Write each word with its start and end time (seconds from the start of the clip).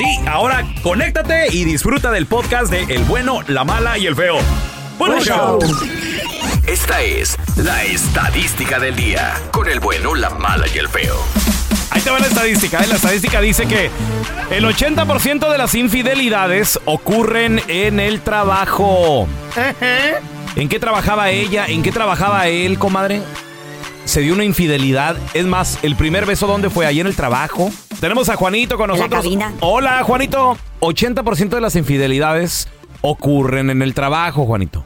Sí, 0.00 0.18
ahora 0.26 0.64
conéctate 0.82 1.54
y 1.54 1.62
disfruta 1.66 2.10
del 2.10 2.24
podcast 2.24 2.72
de 2.72 2.84
El 2.84 3.04
bueno, 3.04 3.42
la 3.48 3.64
mala 3.64 3.98
y 3.98 4.06
el 4.06 4.16
feo. 4.16 4.38
¡Buen 4.96 5.20
show! 5.20 5.58
Esta 6.66 7.02
es 7.02 7.36
la 7.58 7.84
estadística 7.84 8.78
del 8.78 8.96
día. 8.96 9.34
Con 9.52 9.68
el 9.68 9.78
bueno, 9.78 10.14
la 10.14 10.30
mala 10.30 10.64
y 10.74 10.78
el 10.78 10.88
feo. 10.88 11.16
Ahí 11.90 12.00
te 12.00 12.08
va 12.08 12.18
la 12.18 12.28
estadística. 12.28 12.78
¿eh? 12.78 12.86
La 12.86 12.94
estadística 12.94 13.42
dice 13.42 13.66
que 13.66 13.90
el 14.50 14.64
80% 14.64 15.52
de 15.52 15.58
las 15.58 15.74
infidelidades 15.74 16.80
ocurren 16.86 17.60
en 17.68 18.00
el 18.00 18.22
trabajo. 18.22 19.28
¿En 20.56 20.70
qué 20.70 20.80
trabajaba 20.80 21.28
ella? 21.28 21.66
¿En 21.66 21.82
qué 21.82 21.92
trabajaba 21.92 22.48
él, 22.48 22.78
comadre? 22.78 23.20
Se 24.06 24.22
dio 24.22 24.32
una 24.32 24.44
infidelidad. 24.44 25.18
Es 25.34 25.44
más, 25.44 25.78
el 25.82 25.94
primer 25.94 26.24
beso, 26.24 26.46
¿dónde 26.46 26.70
fue? 26.70 26.86
Ahí 26.86 27.00
en 27.00 27.06
el 27.06 27.16
trabajo. 27.16 27.70
Tenemos 28.00 28.28
a 28.30 28.36
Juanito 28.36 28.76
con 28.76 28.88
nosotros. 28.88 29.26
Hola, 29.60 30.02
Juanito. 30.02 30.56
80% 30.80 31.50
de 31.50 31.60
las 31.60 31.76
infidelidades 31.76 32.68
ocurren 33.02 33.70
en 33.70 33.82
el 33.82 33.92
trabajo, 33.94 34.46
Juanito. 34.46 34.84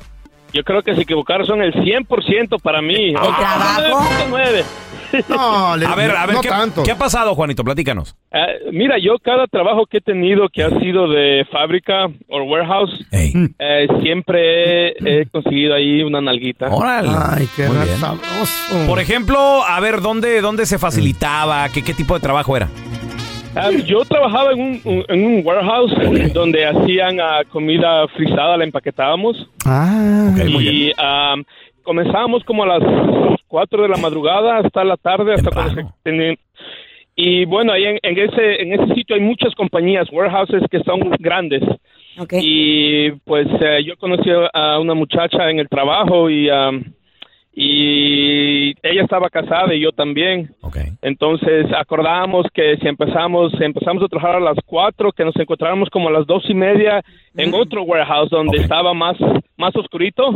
Yo 0.53 0.63
creo 0.65 0.83
que 0.83 0.95
se 0.95 1.03
equivocaron 1.03 1.47
son 1.47 1.63
el 1.63 1.73
100% 1.75 2.61
para 2.61 2.81
mí. 2.83 3.09
¿El 3.11 3.15
trabajo? 3.15 4.05
9.9. 4.31 4.65
No, 5.29 5.77
le- 5.77 5.87
A 5.87 5.95
ver, 5.95 6.11
a 6.11 6.27
ver, 6.27 6.35
no 6.35 6.41
¿qué, 6.41 6.49
tanto. 6.49 6.83
qué 6.83 6.91
ha 6.91 6.99
pasado, 6.99 7.37
Juanito? 7.37 7.63
Platícanos. 7.63 8.17
Eh, 8.33 8.71
mira, 8.73 8.97
yo 8.99 9.17
cada 9.23 9.47
trabajo 9.47 9.87
que 9.87 9.99
he 9.99 10.01
tenido 10.01 10.49
que 10.49 10.65
ha 10.65 10.71
sido 10.81 11.09
de 11.09 11.47
fábrica 11.53 12.07
o 12.29 12.43
warehouse, 12.43 12.91
Ey. 13.13 13.33
eh, 13.61 13.87
siempre 14.03 14.89
he, 14.89 15.21
he 15.23 15.27
conseguido 15.27 15.75
ahí 15.75 16.03
una 16.03 16.21
nalguita. 16.21 16.67
Órale. 16.69 17.11
Ay, 17.17 17.49
qué 17.55 17.69
sabroso. 18.01 18.87
Por 18.89 18.99
ejemplo, 18.99 19.39
a 19.65 19.79
ver, 19.79 20.01
¿dónde, 20.01 20.41
dónde 20.41 20.67
se 20.67 20.79
facilitaba? 20.81 21.69
¿Qué, 21.69 21.83
qué 21.83 21.95
tipo 21.95 22.15
de 22.15 22.21
trabajo 22.21 22.57
era? 22.57 22.69
Ah, 23.57 23.71
yo 23.87 24.05
trabajaba 24.05 24.53
en 24.53 24.61
un, 24.61 24.81
un- 24.85 25.05
en 25.09 25.25
un 25.27 25.43
warehouse 25.47 25.93
donde 26.33 26.67
hacían 26.67 27.21
ah, 27.21 27.43
comida 27.51 28.07
frisada, 28.09 28.57
la 28.57 28.65
empaquetábamos. 28.65 29.49
Ah, 29.65 30.31
Ok, 30.33 30.49
muy 30.51 30.63
bien. 30.65 30.75
y 30.75 30.93
ah, 30.99 31.37
comenzábamos 31.83 32.43
como 32.45 32.65
a 32.65 32.79
las 32.79 32.83
4 33.47 33.83
de 33.83 33.89
la 33.89 33.97
madrugada 33.97 34.59
hasta 34.59 34.83
la 34.85 34.97
tarde, 34.97 35.35
hasta 35.35 35.51
cuando 35.51 35.83
se 36.05 36.39
Y 37.15 37.45
bueno, 37.45 37.73
ahí 37.73 37.85
en, 37.85 37.99
en 38.03 38.19
ese, 38.19 38.63
en 38.63 38.73
ese 38.73 38.95
sitio 38.95 39.15
hay 39.15 39.23
muchas 39.23 39.55
compañías, 39.55 40.09
warehouses 40.11 40.63
que 40.71 40.81
son 40.81 41.11
grandes. 41.21 41.63
Ok. 42.19 42.33
Y 42.41 43.13
pues 43.25 43.47
eh, 43.61 43.85
yo 43.85 43.97
conocí 43.99 44.31
a 44.53 44.79
una 44.81 44.95
muchacha 44.95 45.49
en 45.51 45.61
el 45.61 45.69
trabajo 45.69 46.29
y, 46.29 46.51
um, 46.51 46.83
y 47.57 48.71
ella 48.83 49.03
estaba 49.03 49.31
casada 49.31 49.75
y 49.75 49.81
yo 49.81 49.93
también. 49.93 50.51
Ok. 50.61 50.77
Entonces 51.03 51.67
acordamos 51.77 52.47
que 52.53 52.77
si 52.79 52.89
empezamos, 52.89 53.53
empezamos 53.61 54.03
a 54.03 54.09
trabajar 54.09 54.37
a 54.37 54.41
las 54.41 54.57
cuatro, 54.67 55.13
que 55.13 55.25
nos 55.25 55.37
encontráramos 55.37 55.89
como 55.91 56.09
a 56.09 56.13
las 56.13 56.27
dos 56.27 56.43
y 56.49 56.55
media 56.55 57.03
en 57.37 57.55
otro 57.55 57.83
warehouse 57.85 58.31
donde 58.31 58.59
Ok. 58.59 58.63
estaba 58.65 58.93
más, 58.95 59.17
más 59.57 59.75
oscurito 59.77 60.31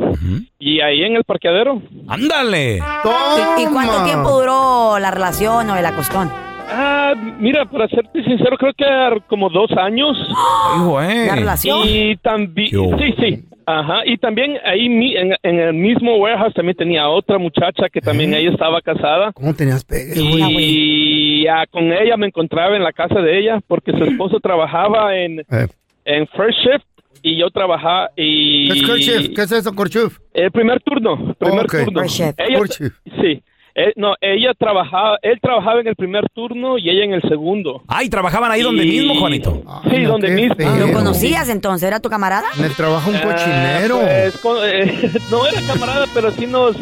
y 0.59 0.81
ahí 0.81 1.03
en 1.03 1.17
el 1.17 1.25
parqueadero. 1.25 1.83
¡Ándale! 2.09 2.77
¿Y, 2.77 3.62
y 3.62 3.67
cuánto 3.73 4.05
tiempo 4.05 4.31
duró 4.41 4.99
la 4.99 5.11
relación 5.11 5.69
o 5.71 5.77
el 5.77 5.87
acostón? 5.87 6.31
Ah, 6.71 7.15
mira, 7.41 7.65
para 7.65 7.89
serte 7.89 8.23
sincero, 8.25 8.56
creo 8.59 8.73
que 8.75 8.85
como 9.27 9.49
dos 9.49 9.71
años. 9.73 10.17
Ay, 10.75 10.85
güey. 10.87 11.27
¿La 11.27 11.35
relación? 11.37 11.81
Y 11.89 12.17
también, 12.17 12.69
sí, 12.99 13.15
sí, 13.19 13.45
ajá, 13.71 14.01
y 14.06 14.17
también 14.17 14.56
ahí 14.65 14.89
mi- 14.89 15.15
en, 15.17 15.34
en 15.43 15.59
el 15.61 15.75
mismo 15.75 16.17
warehouse 16.17 16.55
también 16.55 16.77
tenía 16.77 17.09
otra 17.09 17.39
muchacha 17.39 17.89
que 17.93 18.01
también 18.01 18.33
ella 18.34 18.51
estaba 18.51 18.81
casada. 18.81 19.33
¿Cómo 19.33 19.55
tenías 19.55 19.84
pegue? 19.84 20.15
Y 20.17 21.45
ya 21.45 21.67
con 21.67 21.93
ella 21.93 22.17
me 22.17 22.27
encontraba 22.27 22.77
en 22.77 22.83
la 22.83 22.93
casa 22.93 23.21
de 23.21 23.39
ella 23.39 23.61
porque 23.67 23.93
su 23.93 24.05
esposo 24.05 24.41
trabajaba 24.43 25.17
en, 25.17 25.41
Eh, 25.41 25.67
en 26.05 26.27
first 26.29 26.59
shift 26.65 26.84
y 27.23 27.37
yo 27.39 27.51
trabajaba 27.51 28.11
y 28.17 28.69
¿Qué 28.69 28.95
es? 28.95 29.29
¿Qué 29.34 29.43
es 29.43 29.53
eso, 29.53 29.73
Kerchief? 29.73 30.19
el 30.35 30.50
primer 30.53 30.81
turno, 30.81 31.35
primer 31.39 31.65
Ok. 31.65 31.75
turno. 31.85 32.00
First 32.03 32.17
shift. 32.21 32.41
Ella, 32.41 32.59
First 32.59 32.81
shift. 32.81 32.97
sí, 33.21 33.43
eh, 33.78 33.93
no, 33.97 34.15
ella 34.21 34.53
trabajaba, 34.59 35.19
él 35.22 35.39
trabajaba 35.41 35.81
en 35.81 35.87
el 35.87 35.94
primer 35.97 36.25
turno 36.34 36.77
y 36.78 36.91
ella 36.91 37.05
en 37.05 37.12
el 37.12 37.22
segundo. 37.22 37.83
Ay, 37.87 38.09
¿trabajaban 38.11 38.50
ahí 38.50 38.62
donde 38.62 38.85
Y- 38.85 38.91
mismo, 39.00 39.14
Juanito? 39.14 39.62
Sí, 39.85 39.91
Ay, 39.97 40.02
no, 40.02 40.08
donde 40.11 40.31
mismo. 40.31 40.55
feo. 40.56 40.76
¿Lo 40.87 40.93
conocías 40.93 41.49
entonces? 41.49 41.87
¿Era 41.87 42.00
tu 42.00 42.08
camarada? 42.11 42.47
En 42.58 42.64
el 42.64 42.75
trabajo 42.75 43.08
un 43.11 43.17
cochinero. 43.19 43.99
Ah, 44.00 44.06
pues, 44.06 44.38
con- 44.38 44.56
eh, 44.64 45.11
no 45.31 45.47
era 45.47 45.61
camarada, 45.67 46.06
pero 46.12 46.31
sí 46.32 46.47
nos, 46.47 46.76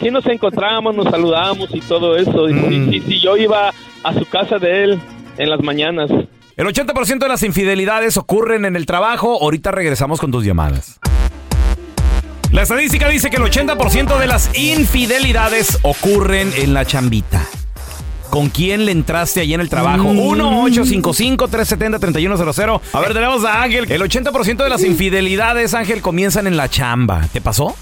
sí 0.00 0.10
nos 0.10 0.24
encontrábamos, 0.26 0.94
nos 0.94 1.06
saludábamos 1.10 1.68
y 1.74 1.80
todo 1.80 2.16
eso. 2.16 2.48
Y 2.48 2.52
sí, 2.54 2.60
Mm. 2.78 2.90
sí, 2.92 3.00
sí, 3.00 3.20
yo 3.20 3.36
iba 3.36 3.72
a 4.04 4.14
su 4.14 4.24
casa 4.26 4.58
de 4.58 4.84
él 4.84 5.00
en 5.38 5.50
las 5.50 5.60
mañanas. 5.62 6.10
El 6.56 6.66
80% 6.66 7.18
de 7.26 7.28
las 7.28 7.42
infidelidades 7.42 8.16
ocurren 8.16 8.64
en 8.64 8.76
el 8.76 8.86
trabajo. 8.86 9.36
Ahorita 9.42 9.72
regresamos 9.72 10.20
con 10.20 10.30
tus 10.30 10.44
llamadas. 10.44 11.00
La 12.52 12.62
estadística 12.62 13.08
dice 13.08 13.28
que 13.30 13.36
el 13.36 13.42
80% 13.42 14.18
de 14.18 14.26
las 14.26 14.56
infidelidades 14.58 15.78
ocurren 15.82 16.50
en 16.56 16.74
la 16.74 16.84
chambita. 16.84 17.42
¿Con 18.30 18.48
quién 18.50 18.84
le 18.86 18.92
entraste 18.92 19.40
allí 19.40 19.54
en 19.54 19.60
el 19.60 19.68
trabajo? 19.68 20.04
1-855-370-3100. 20.08 22.80
A 22.92 23.00
ver, 23.00 23.12
tenemos 23.14 23.44
a 23.44 23.62
Ángel. 23.62 23.90
El 23.90 24.02
80% 24.02 24.56
de 24.62 24.68
las 24.68 24.84
infidelidades, 24.84 25.74
Ángel, 25.74 26.02
comienzan 26.02 26.46
en 26.46 26.56
la 26.56 26.68
chamba. 26.68 27.22
¿Te 27.32 27.40
pasó? 27.40 27.74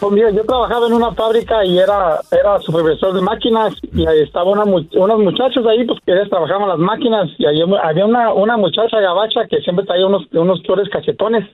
Pues 0.00 0.12
mira, 0.12 0.30
yo 0.30 0.44
trabajaba 0.44 0.86
en 0.86 0.92
una 0.92 1.12
fábrica 1.14 1.64
y 1.64 1.76
era, 1.78 2.20
era 2.30 2.60
supervisor 2.60 3.12
de 3.14 3.20
máquinas 3.20 3.74
y 3.92 4.06
ahí 4.06 4.20
estaba 4.22 4.48
una, 4.50 4.64
mu- 4.64 4.86
unos 4.94 5.18
muchachos 5.18 5.66
ahí 5.66 5.84
pues 5.84 5.98
que 6.06 6.12
trabajaban 6.30 6.68
las 6.68 6.78
máquinas 6.78 7.28
y 7.36 7.44
ahí 7.46 7.60
había 7.82 8.06
una, 8.06 8.32
una 8.32 8.56
muchacha 8.56 9.00
gabacha 9.00 9.40
que 9.50 9.56
siempre 9.58 9.84
traía 9.86 10.06
unos, 10.06 10.22
unos 10.32 10.62
flores 10.62 10.88
cachetones. 10.92 11.44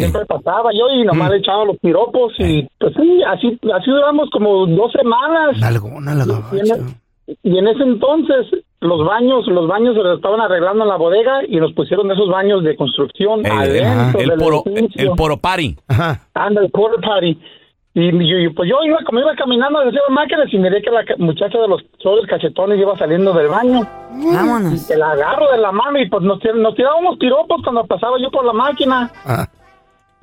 Siempre 0.00 0.26
pasaba 0.26 0.70
yo 0.72 0.88
y 0.90 1.04
nomás 1.04 1.30
le 1.30 1.38
echaba 1.38 1.64
los 1.64 1.76
piropos 1.78 2.32
y 2.38 2.66
pues 2.78 2.92
sí, 2.94 3.22
así, 3.26 3.58
así 3.74 3.90
duramos 3.90 4.28
como 4.30 4.66
dos 4.66 4.92
semanas. 4.92 5.58
Nalgona 5.58 6.14
la 6.14 6.24
Y 6.52 6.70
en, 6.70 6.96
y 7.42 7.58
en 7.58 7.68
ese 7.68 7.82
entonces 7.84 8.46
los 8.80 9.02
baños, 9.06 9.46
los 9.46 9.66
baños 9.66 9.94
se 9.96 10.02
los 10.02 10.16
estaban 10.16 10.40
arreglando 10.42 10.84
en 10.84 10.90
la 10.90 10.96
bodega 10.96 11.40
y 11.48 11.56
nos 11.56 11.72
pusieron 11.72 12.10
esos 12.10 12.28
baños 12.28 12.62
de 12.62 12.76
construcción 12.76 13.44
Eh, 13.46 13.48
adentro 13.50 14.20
el, 14.20 14.28
del 14.28 14.38
poro, 14.38 14.62
edificio. 14.66 15.10
el 15.10 15.16
poro 15.16 15.36
party. 15.38 15.74
Anda, 16.34 16.60
el 16.62 16.70
quarter 16.70 17.00
party. 17.00 17.38
Y 17.96 18.10
yo, 18.28 18.38
yo- 18.38 18.54
pues 18.54 18.68
yo 18.68 18.76
iba, 18.84 18.98
como 19.06 19.20
iba 19.20 19.34
caminando 19.36 19.78
hacia 19.78 19.92
las 19.92 20.10
máquinas 20.10 20.52
y 20.52 20.58
miré 20.58 20.82
que 20.82 20.90
la 20.90 21.04
muchacha 21.18 21.58
de 21.58 21.68
los 21.68 21.80
flores 22.02 22.26
cachetones 22.28 22.78
iba 22.78 22.98
saliendo 22.98 23.32
del 23.32 23.46
baño. 23.48 23.86
Vámonos. 24.10 24.82
Y 24.84 24.86
que 24.92 24.96
la 24.98 25.12
agarro 25.12 25.50
de 25.52 25.58
la 25.58 25.70
mano 25.70 25.98
y 26.00 26.08
pues 26.08 26.22
nos, 26.22 26.38
nos 26.56 26.74
tirábamos 26.74 27.16
piropos 27.18 27.62
cuando 27.62 27.84
pasaba 27.86 28.16
yo 28.20 28.30
por 28.32 28.44
la 28.44 28.52
máquina. 28.52 29.10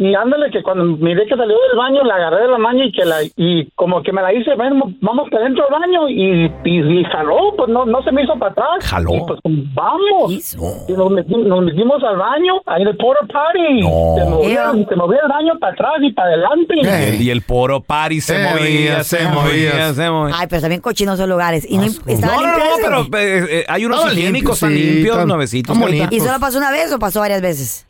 Y 0.02 0.16
ándale 0.16 0.50
que 0.50 0.64
cuando 0.64 0.84
miré 0.84 1.28
que 1.28 1.36
salió 1.36 1.56
del 1.70 1.78
baño, 1.78 2.04
la 2.04 2.16
agarré 2.16 2.42
de 2.42 2.48
la 2.48 2.58
mano 2.58 2.84
y 2.84 2.92
que 2.92 3.06
la 3.06 3.18
y 3.36 3.70
como 3.76 4.02
que 4.02 4.12
me 4.12 4.24
la 4.24 4.34
hice, 4.34 4.56
ven, 4.56 4.80
vamos 5.00 5.30
para 5.30 5.44
dentro 5.44 5.64
del 5.70 5.80
baño 5.80 6.10
y, 6.10 6.52
y, 6.66 7.00
y 7.02 7.04
jaló, 7.06 7.38
pues 7.56 7.70
no, 7.70 7.86
no 7.86 8.02
se 8.02 8.12
me 8.12 8.24
hizo 8.24 8.34
para 8.40 8.52
atrás. 8.52 8.68
Jaló. 8.82 9.14
Y 9.14 9.20
pues 9.28 9.40
vamos. 9.76 10.56
Y 10.90 10.94
nos 10.94 11.12
metimos, 11.12 11.46
nos 11.46 11.64
metimos 11.66 12.04
al 12.04 12.18
baño, 12.18 12.54
ahí 12.66 12.82
en 12.82 12.88
el 12.88 12.98
porta 12.98 13.28
party. 13.32 13.82
No. 13.82 14.16
Se, 14.18 14.26
movía, 14.26 14.72
se 14.90 14.96
movía 14.96 15.20
el 15.22 15.30
baño 15.30 15.54
para 15.60 15.74
atrás 15.74 15.94
y 16.02 16.12
para 16.14 16.30
adelante. 16.30 16.74
Y 17.20 17.30
el 17.30 17.44
poro 17.44 17.82
party 17.82 18.22
se, 18.22 18.40
movía, 18.40 18.54
movía, 18.56 19.04
se 19.04 19.18
se 19.18 19.24
movía, 19.28 19.72
movía. 19.72 19.94
se 19.94 20.10
movía. 20.10 20.36
Ay, 20.40 20.48
pero 20.50 20.62
también 20.62 20.82
cochinos 20.82 21.20
esos 21.20 21.30
lugares. 21.30 21.64
Y 21.70 21.78
no, 21.78 21.86
No, 21.86 22.42
no, 22.42 23.06
pero 23.12 23.20
eh, 23.20 23.46
eh, 23.52 23.66
hay 23.68 23.86
unos 23.86 24.04
higiénicos 24.12 24.60
limpios, 24.60 24.60
tan 24.62 24.70
sí, 24.72 24.84
limpios, 24.94 25.16
tan- 25.18 25.28
nuevecitos. 25.28 25.78
¿Y 26.10 26.20
solo 26.20 26.40
pasó 26.40 26.58
una 26.58 26.72
vez 26.72 26.92
o 26.92 26.98
pasó 26.98 27.20
varias 27.20 27.42
veces? 27.44 27.88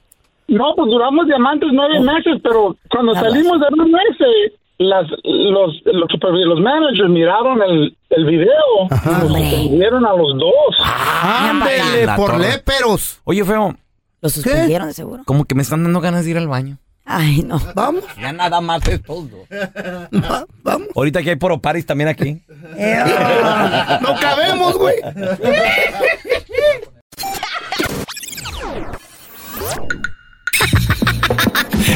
No, 0.47 0.73
pues 0.75 0.89
duramos 0.91 1.27
diamantes 1.27 1.69
nueve 1.71 1.99
meses, 2.01 2.39
pero 2.43 2.75
cuando 2.89 3.13
salimos 3.15 3.59
de 3.59 3.67
nueve 3.75 3.91
meses, 3.91 4.53
las, 4.77 5.05
los, 5.23 5.81
los, 5.85 6.09
los 6.45 6.59
managers 6.59 7.09
miraron 7.09 7.61
el, 7.61 7.95
el 8.09 8.25
video 8.25 8.87
y 9.29 9.69
nos 9.69 10.03
a 10.05 10.13
los 10.13 10.33
dos. 10.39 10.75
Ándele, 11.23 12.05
La 12.05 12.15
por 12.15 12.31
torre. 12.31 12.49
léperos. 12.49 13.21
Oye, 13.23 13.45
feo, 13.45 13.75
Lo 14.21 14.29
suspendieron, 14.29 14.87
de 14.87 14.93
seguro. 14.93 15.23
como 15.25 15.45
que 15.45 15.55
me 15.55 15.61
están 15.61 15.83
dando 15.83 16.01
ganas 16.01 16.25
de 16.25 16.31
ir 16.31 16.37
al 16.37 16.47
baño. 16.47 16.77
Ay, 17.05 17.41
no. 17.45 17.59
Vamos, 17.75 18.03
Ya 18.19 18.31
nada 18.31 18.61
más 18.61 18.87
es 18.87 19.01
todo. 19.03 19.27
va- 19.51 20.45
vamos. 20.63 20.87
Ahorita 20.95 21.21
que 21.23 21.31
hay 21.31 21.35
poro 21.35 21.59
paris 21.59 21.85
también 21.85 22.07
aquí. 22.09 22.41
No 24.01 24.15
cabemos, 24.19 24.77
güey. 24.77 24.95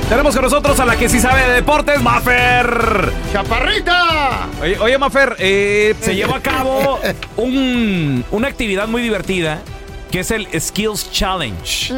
Tenemos 0.08 0.34
con 0.34 0.42
nosotros 0.44 0.80
a 0.80 0.86
la 0.86 0.96
que 0.96 1.08
sí 1.08 1.20
sabe 1.20 1.46
de 1.46 1.52
deportes, 1.54 2.02
Mafer. 2.02 3.12
¡Chaparrita! 3.32 4.48
Oye, 4.60 4.76
oye 4.80 4.98
Mafer, 4.98 5.36
eh, 5.38 5.94
se 6.00 6.16
llevó 6.16 6.34
a 6.34 6.42
cabo 6.42 6.98
un- 7.36 8.24
una 8.32 8.48
actividad 8.48 8.88
muy 8.88 9.02
divertida 9.02 9.62
que 10.10 10.18
es 10.20 10.32
el 10.32 10.48
Skills 10.60 11.12
Challenge. 11.12 11.92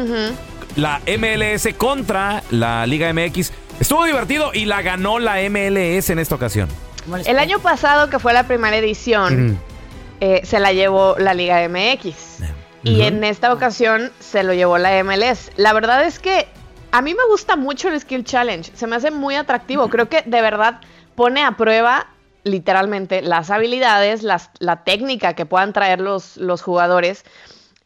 La 0.75 1.01
MLS 1.05 1.67
contra 1.77 2.43
la 2.49 2.85
Liga 2.87 3.13
MX. 3.13 3.51
Estuvo 3.79 4.05
divertido 4.05 4.51
y 4.53 4.65
la 4.65 4.81
ganó 4.81 5.19
la 5.19 5.35
MLS 5.49 6.09
en 6.09 6.19
esta 6.19 6.35
ocasión. 6.35 6.69
El 7.25 7.37
año 7.37 7.59
pasado, 7.59 8.09
que 8.09 8.17
fue 8.17 8.33
la 8.33 8.47
primera 8.47 8.75
edición, 8.77 9.59
eh, 10.19 10.41
se 10.43 10.59
la 10.59 10.73
llevó 10.73 11.15
la 11.19 11.33
Liga 11.33 11.67
MX. 11.67 12.39
Y 12.83 13.01
en 13.01 13.23
esta 13.23 13.53
ocasión 13.53 14.11
se 14.19 14.43
lo 14.43 14.53
llevó 14.53 14.77
la 14.77 15.03
MLS. 15.03 15.51
La 15.55 15.73
verdad 15.73 16.03
es 16.05 16.19
que 16.19 16.47
a 16.91 17.01
mí 17.01 17.13
me 17.13 17.25
gusta 17.29 17.55
mucho 17.55 17.89
el 17.89 17.99
Skill 17.99 18.23
Challenge. 18.23 18.71
Se 18.73 18.87
me 18.87 18.95
hace 18.95 19.11
muy 19.11 19.35
atractivo. 19.35 19.89
Creo 19.89 20.09
que 20.09 20.21
de 20.25 20.41
verdad 20.41 20.81
pone 21.15 21.43
a 21.43 21.51
prueba 21.51 22.07
literalmente 22.43 23.21
las 23.21 23.49
habilidades, 23.51 24.23
las, 24.23 24.49
la 24.59 24.83
técnica 24.83 25.33
que 25.33 25.45
puedan 25.45 25.71
traer 25.71 26.01
los, 26.01 26.37
los 26.37 26.61
jugadores. 26.61 27.23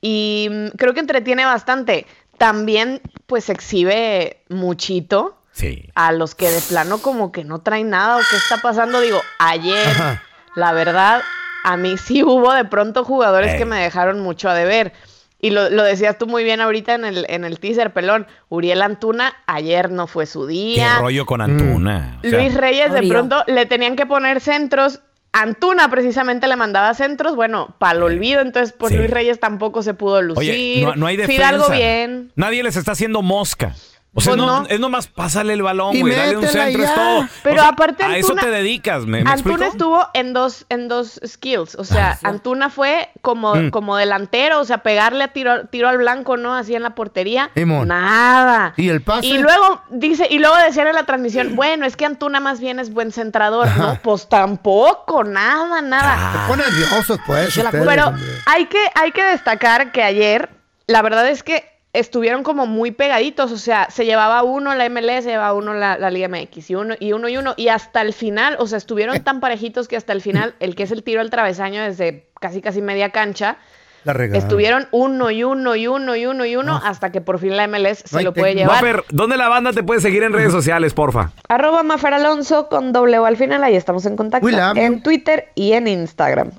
Y 0.01 0.47
mm, 0.49 0.77
creo 0.77 0.93
que 0.93 0.99
entretiene 0.99 1.45
bastante. 1.45 2.05
También 2.37 3.01
pues 3.25 3.49
exhibe 3.49 4.41
muchito 4.49 5.33
Sí. 5.51 5.89
a 5.95 6.11
los 6.11 6.35
que 6.35 6.49
de 6.51 6.61
plano 6.61 6.99
como 6.99 7.31
que 7.31 7.43
no 7.43 7.59
traen 7.59 7.89
nada 7.89 8.17
o 8.17 8.19
qué 8.19 8.35
está 8.37 8.57
pasando. 8.57 9.01
Digo, 9.01 9.19
ayer, 9.39 9.87
Ajá. 9.87 10.23
la 10.55 10.71
verdad, 10.71 11.21
a 11.63 11.77
mí 11.77 11.97
sí 11.97 12.21
hubo 12.23 12.53
de 12.53 12.63
pronto 12.65 13.03
jugadores 13.03 13.53
Ey. 13.53 13.57
que 13.57 13.65
me 13.65 13.81
dejaron 13.81 14.19
mucho 14.19 14.49
a 14.49 14.53
deber. 14.53 14.93
Y 15.39 15.49
lo, 15.51 15.69
lo 15.69 15.83
decías 15.83 16.17
tú 16.17 16.25
muy 16.27 16.43
bien 16.43 16.61
ahorita 16.61 16.93
en 16.95 17.05
el, 17.05 17.25
en 17.29 17.43
el 17.45 17.59
teaser, 17.59 17.91
pelón. 17.93 18.27
Uriel 18.49 18.81
Antuna, 18.83 19.35
ayer 19.47 19.89
no 19.91 20.05
fue 20.07 20.25
su 20.27 20.45
Qué 20.47 20.53
día. 20.53 20.99
rollo 20.99 21.25
con 21.25 21.41
Antuna. 21.41 22.19
O 22.23 22.27
sea, 22.29 22.39
Luis 22.39 22.53
Reyes 22.55 22.91
de 22.93 23.07
pronto 23.07 23.43
le 23.47 23.65
tenían 23.67 23.95
que 23.95 24.05
poner 24.05 24.41
centros. 24.41 24.99
Antuna 25.33 25.89
precisamente 25.89 26.47
le 26.47 26.55
mandaba 26.55 26.93
centros, 26.93 27.35
bueno, 27.35 27.75
para 27.79 27.97
el 27.97 28.03
olvido, 28.03 28.41
entonces 28.41 28.73
pues 28.77 28.91
Sí. 28.91 28.97
Luis 28.97 29.09
Reyes 29.11 29.39
tampoco 29.39 29.83
se 29.83 29.93
pudo 29.93 30.21
lucir. 30.21 30.51
Oye, 30.51 30.81
no, 30.83 30.95
no 30.95 31.05
hay 31.05 31.17
defensa. 31.17 31.49
Fidalgo 31.49 31.69
bien. 31.69 32.31
Nadie 32.35 32.63
les 32.63 32.75
está 32.75 32.93
haciendo 32.93 33.21
mosca. 33.21 33.75
O 34.13 34.19
sea, 34.21 34.33
Pues 34.33 34.37
no, 34.47 34.61
no. 34.61 34.67
es 34.67 34.79
nomás 34.79 35.07
pásale 35.07 35.53
el 35.53 35.61
balón, 35.61 35.95
Y 35.95 36.01
güey, 36.01 36.15
dale 36.15 36.37
un 36.37 36.47
centro, 36.47 36.83
es 36.83 36.95
todo. 36.95 37.27
Pero 37.43 37.55
O 37.57 37.59
sea, 37.59 37.67
aparte 37.69 38.03
a 38.03 38.17
eso 38.17 38.29
Antuna- 38.33 38.41
te 38.41 38.49
dedicas, 38.49 39.05
¿me, 39.05 39.23
me 39.23 39.29
explico? 39.29 39.49
Antuna 39.51 39.67
estuvo 39.67 40.07
en 40.15 40.33
dos, 40.33 40.65
en 40.69 40.87
dos 40.87 41.19
skills. 41.23 41.75
O 41.75 41.83
sea, 41.83 42.17
Antuna 42.23 42.71
fue 42.71 43.09
como, 43.21 43.53
Mm. 43.53 43.69
como 43.69 43.95
delantero, 43.95 44.59
o 44.59 44.65
sea, 44.65 44.79
pegarle 44.79 45.23
a 45.23 45.27
tiro, 45.33 45.67
tiro 45.67 45.87
al 45.87 45.99
blanco, 45.99 46.35
¿no? 46.35 46.55
Así 46.55 46.73
en 46.73 46.81
la 46.81 46.95
portería. 46.95 47.51
Simón. 47.53 47.89
Nada. 47.89 48.73
¿Y 48.75 48.89
el 48.89 49.01
pase? 49.03 49.27
Y 49.27 49.37
luego 49.37 49.83
dice, 49.91 50.25
y 50.31 50.39
luego 50.39 50.55
decían 50.57 50.87
en 50.87 50.95
la 50.95 51.03
transmisión, 51.05 51.55
bueno, 51.55 51.85
es 51.85 51.95
que 51.95 52.05
Antuna 52.05 52.39
más 52.39 52.59
bien 52.59 52.79
es 52.79 52.91
buen 52.91 53.11
centrador. 53.11 53.67
No, 53.77 53.99
pues 54.01 54.27
tampoco, 54.27 55.23
nada, 55.25 55.81
nada. 55.83 56.31
Se 56.41 56.47
pone 56.47 56.63
nerviosos, 56.63 57.19
pues. 57.27 57.53
Pero 57.71 58.07
hombre. 58.07 58.23
hay 58.47 58.65
que, 58.65 58.79
hay 58.95 59.11
que 59.11 59.21
destacar 59.23 59.91
que 59.91 60.01
ayer, 60.01 60.49
la 60.87 61.03
verdad 61.03 61.27
es 61.29 61.43
que 61.43 61.76
estuvieron 61.99 62.43
como 62.43 62.65
muy 62.65 62.91
pegaditos, 62.91 63.51
o 63.51 63.57
sea, 63.57 63.87
se 63.89 64.05
llevaba 64.05 64.43
uno 64.43 64.73
la 64.75 64.89
MLS, 64.89 65.23
se 65.23 65.31
llevaba 65.31 65.53
uno 65.53 65.73
la, 65.73 65.97
la 65.97 66.09
Liga 66.09 66.27
MX, 66.27 66.69
y 66.69 66.75
uno, 66.75 66.95
y 66.99 67.13
uno 67.13 67.29
y 67.29 67.37
uno, 67.37 67.53
y 67.57 67.69
hasta 67.69 68.01
el 68.01 68.13
final, 68.13 68.55
o 68.59 68.67
sea, 68.67 68.77
estuvieron 68.77 69.19
tan 69.23 69.39
parejitos 69.39 69.87
que 69.87 69.97
hasta 69.97 70.13
el 70.13 70.21
final, 70.21 70.55
el 70.59 70.75
que 70.75 70.83
es 70.83 70.91
el 70.91 71.03
tiro 71.03 71.21
al 71.21 71.29
travesaño 71.29 71.81
desde 71.81 72.27
casi 72.39 72.61
casi 72.61 72.81
media 72.81 73.09
cancha, 73.09 73.57
La. 74.03 74.13
Estuvieron 74.13 74.87
uno 74.91 75.31
y 75.31 75.43
uno 75.43 75.75
y 75.75 75.87
uno 75.87 76.15
y 76.15 76.25
uno 76.25 76.45
y 76.45 76.55
uno 76.55 76.79
hasta 76.81 77.11
que 77.11 77.19
por 77.19 77.39
fin 77.39 77.57
la 77.57 77.67
MLS 77.67 78.03
se 78.05 78.21
lo 78.23 78.33
puede 78.33 78.55
llevar. 78.55 78.75
Mafer, 78.75 79.03
¿dónde 79.09 79.35
la 79.35 79.49
banda 79.49 79.73
te 79.73 79.83
puede 79.83 79.99
seguir 79.99 80.23
en 80.23 80.31
redes 80.31 80.53
sociales, 80.53 80.93
porfa? 80.93 81.31
Arroba 81.49 81.83
Mafer 81.83 82.13
Alonso 82.13 82.69
con 82.69 82.93
doble 82.93 83.19
O 83.19 83.25
al 83.25 83.35
final, 83.35 83.63
ahí 83.65 83.75
estamos 83.75 84.05
en 84.05 84.15
contacto. 84.15 84.47
En 84.75 85.03
Twitter 85.03 85.49
y 85.55 85.73
en 85.73 85.87
Instagram. 85.87 86.51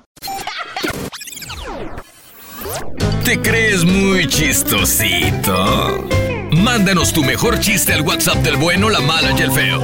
¿Te 3.29 3.39
crees 3.39 3.85
muy 3.85 4.27
chistosito? 4.27 6.03
Mándanos 6.49 7.13
tu 7.13 7.23
mejor 7.23 7.59
chiste 7.59 7.93
al 7.93 8.01
WhatsApp 8.01 8.37
del 8.37 8.57
bueno, 8.57 8.89
la 8.89 9.01
mala 9.01 9.33
y 9.37 9.41
el 9.43 9.51
feo. 9.51 9.79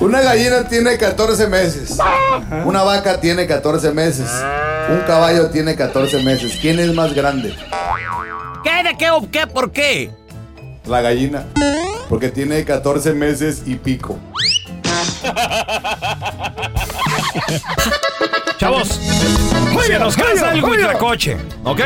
Una 0.00 0.22
gallina 0.22 0.66
tiene 0.66 0.96
14 0.96 1.46
meses. 1.48 1.98
Una 2.64 2.84
vaca 2.84 3.20
tiene 3.20 3.46
14 3.46 3.92
meses. 3.92 4.30
Un 4.88 5.00
caballo 5.06 5.50
tiene 5.50 5.76
14 5.76 6.22
meses. 6.22 6.56
¿Quién 6.58 6.78
es 6.78 6.94
más 6.94 7.12
grande? 7.12 7.54
¿Qué? 8.64 8.82
¿De 8.82 8.96
qué 8.96 9.10
o 9.10 9.30
qué? 9.30 9.46
¿Por 9.46 9.70
qué? 9.70 10.10
La 10.86 11.02
gallina. 11.02 11.44
Porque 12.08 12.30
tiene 12.30 12.64
14 12.64 13.12
meses 13.12 13.64
y 13.66 13.74
pico. 13.74 14.18
Chavos, 18.58 18.88
se 19.86 19.98
nos 19.98 20.16
cansa 20.16 20.52
el 20.52 20.64
huitlacoche, 20.64 21.36
¿ok? 21.64 21.80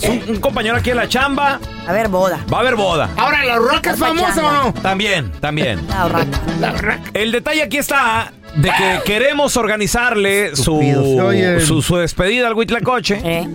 Es 0.00 0.08
un, 0.08 0.22
un 0.28 0.40
compañero 0.40 0.76
aquí 0.76 0.90
en 0.90 0.96
la 0.96 1.08
chamba. 1.08 1.58
A 1.88 1.92
ver, 1.92 2.08
boda. 2.08 2.38
Va 2.52 2.58
a 2.58 2.60
haber 2.60 2.76
boda. 2.76 3.10
Ahora, 3.16 3.44
¿la 3.44 3.56
roca 3.56 3.90
es 3.92 3.98
famosa 3.98 4.46
o 4.46 4.52
no? 4.66 4.74
También, 4.74 5.32
también. 5.40 5.86
La 5.88 6.06
urraca. 6.06 6.40
La 6.60 6.70
roca. 6.72 7.00
El 7.14 7.32
detalle 7.32 7.62
aquí 7.64 7.78
está 7.78 8.32
de 8.54 8.70
que 8.70 9.00
queremos 9.04 9.56
organizarle 9.56 10.54
su, 10.54 10.80
su, 11.66 11.82
su 11.82 11.96
despedida 11.96 12.46
al 12.46 12.54
Huitlacoche. 12.54 13.20
Eh. 13.24 13.48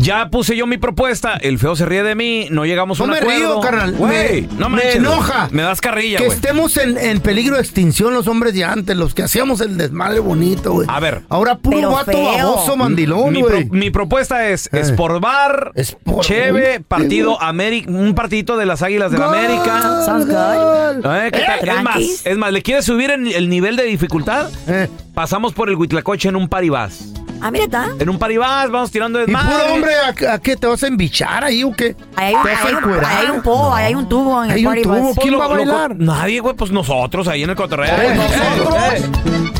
Ya 0.00 0.28
puse 0.30 0.56
yo 0.56 0.66
mi 0.68 0.78
propuesta, 0.78 1.34
el 1.40 1.58
feo 1.58 1.74
se 1.74 1.84
ríe 1.84 2.04
de 2.04 2.14
mí, 2.14 2.46
no 2.52 2.64
llegamos 2.64 3.00
a 3.00 3.02
No 3.02 3.04
un 3.06 3.10
me 3.10 3.18
acuerdo. 3.18 3.38
río, 3.54 3.60
carnal. 3.60 3.92
Güey, 3.92 4.42
me, 4.42 4.48
no 4.56 4.68
me 4.68 4.92
enoja. 4.92 5.48
Me 5.50 5.62
das 5.62 5.80
carrilla, 5.80 6.18
Que 6.18 6.26
güey. 6.26 6.36
estemos 6.36 6.76
en, 6.76 6.96
en 6.96 7.18
peligro 7.20 7.56
de 7.56 7.62
extinción 7.62 8.14
los 8.14 8.28
hombres 8.28 8.54
de 8.54 8.62
antes, 8.64 8.96
los 8.96 9.12
que 9.12 9.24
hacíamos 9.24 9.60
el 9.60 9.76
desmadre 9.76 10.20
bonito, 10.20 10.72
güey. 10.72 10.86
A 10.88 11.00
ver. 11.00 11.22
Ahora 11.28 11.56
puro 11.58 11.76
Pero 11.78 11.90
vato 11.90 12.12
feo. 12.12 12.24
baboso, 12.24 12.76
mandilón, 12.76 13.32
mi, 13.32 13.40
pro- 13.42 13.50
güey. 13.50 13.68
mi 13.70 13.90
propuesta 13.90 14.48
es 14.48 14.68
Eh. 14.72 14.84
Sportbar, 14.84 15.72
Sport- 15.74 16.22
Cheve, 16.24 16.76
Uy, 16.78 16.84
partido 16.86 17.42
América, 17.42 17.90
un 17.90 18.14
partidito 18.14 18.56
de 18.56 18.66
las 18.66 18.82
Águilas 18.82 19.10
de 19.10 19.18
la 19.18 19.26
América. 19.26 20.04
Sounds 20.04 20.26
good. 20.26 21.06
Eh, 21.12 21.30
¿qué 21.32 21.40
tal? 21.40 21.58
Es 21.68 21.82
más, 21.82 21.82
Tranquis. 21.94 22.22
es 22.24 22.38
más, 22.38 22.52
¿le 22.52 22.62
quieres 22.62 22.84
subir 22.84 23.10
en 23.10 23.26
el 23.26 23.48
nivel 23.48 23.74
de 23.74 23.82
dificultad? 23.82 24.48
Eh. 24.68 24.88
Pasamos 25.12 25.52
por 25.54 25.68
el 25.68 25.74
Huitlacoche 25.74 26.28
en 26.28 26.36
un 26.36 26.48
paribás. 26.48 27.14
Ah, 27.40 27.50
mira, 27.50 27.64
está. 27.64 27.88
En 27.98 28.08
un 28.08 28.18
paribás, 28.18 28.70
vamos 28.70 28.90
tirando 28.90 29.18
de 29.18 29.24
¿Y 29.30 29.34
puro 29.34 29.74
hombre 29.74 29.92
a, 30.28 30.34
a 30.34 30.38
qué? 30.38 30.56
¿Te 30.56 30.66
vas 30.66 30.82
a 30.82 30.86
embichar 30.88 31.44
ahí 31.44 31.62
o 31.64 31.72
qué? 31.72 31.94
Ahí 32.16 32.26
hay, 32.28 32.34
un, 32.34 32.42
¿Te 32.42 32.48
vas 32.50 32.58
a 32.58 32.62
ahí 32.62 32.66
hay 32.68 32.72
un- 32.74 32.78
encuerar? 32.78 33.04
ahí 33.04 33.24
hay 33.26 33.30
un 33.30 33.42
po, 33.42 33.74
ahí 33.74 33.84
hay 33.86 33.94
un 33.94 34.08
tubo 34.08 34.44
en 34.44 34.50
Hay 34.50 34.60
el 34.60 34.66
un 34.66 34.72
party 34.72 34.82
tubo. 34.82 35.14
¿Quién 35.20 35.32
Lo- 35.32 35.38
va 35.38 35.44
a 35.44 35.48
lo- 35.48 35.54
bailar? 35.54 35.96
nadie, 35.96 36.40
güey, 36.40 36.54
pues 36.56 36.70
nosotros 36.72 37.28
ahí 37.28 37.42
en 37.44 37.50
el 37.50 37.56
cotorreo. 37.56 37.90
Eh, 37.94 38.14
Nosotros. 38.14 38.74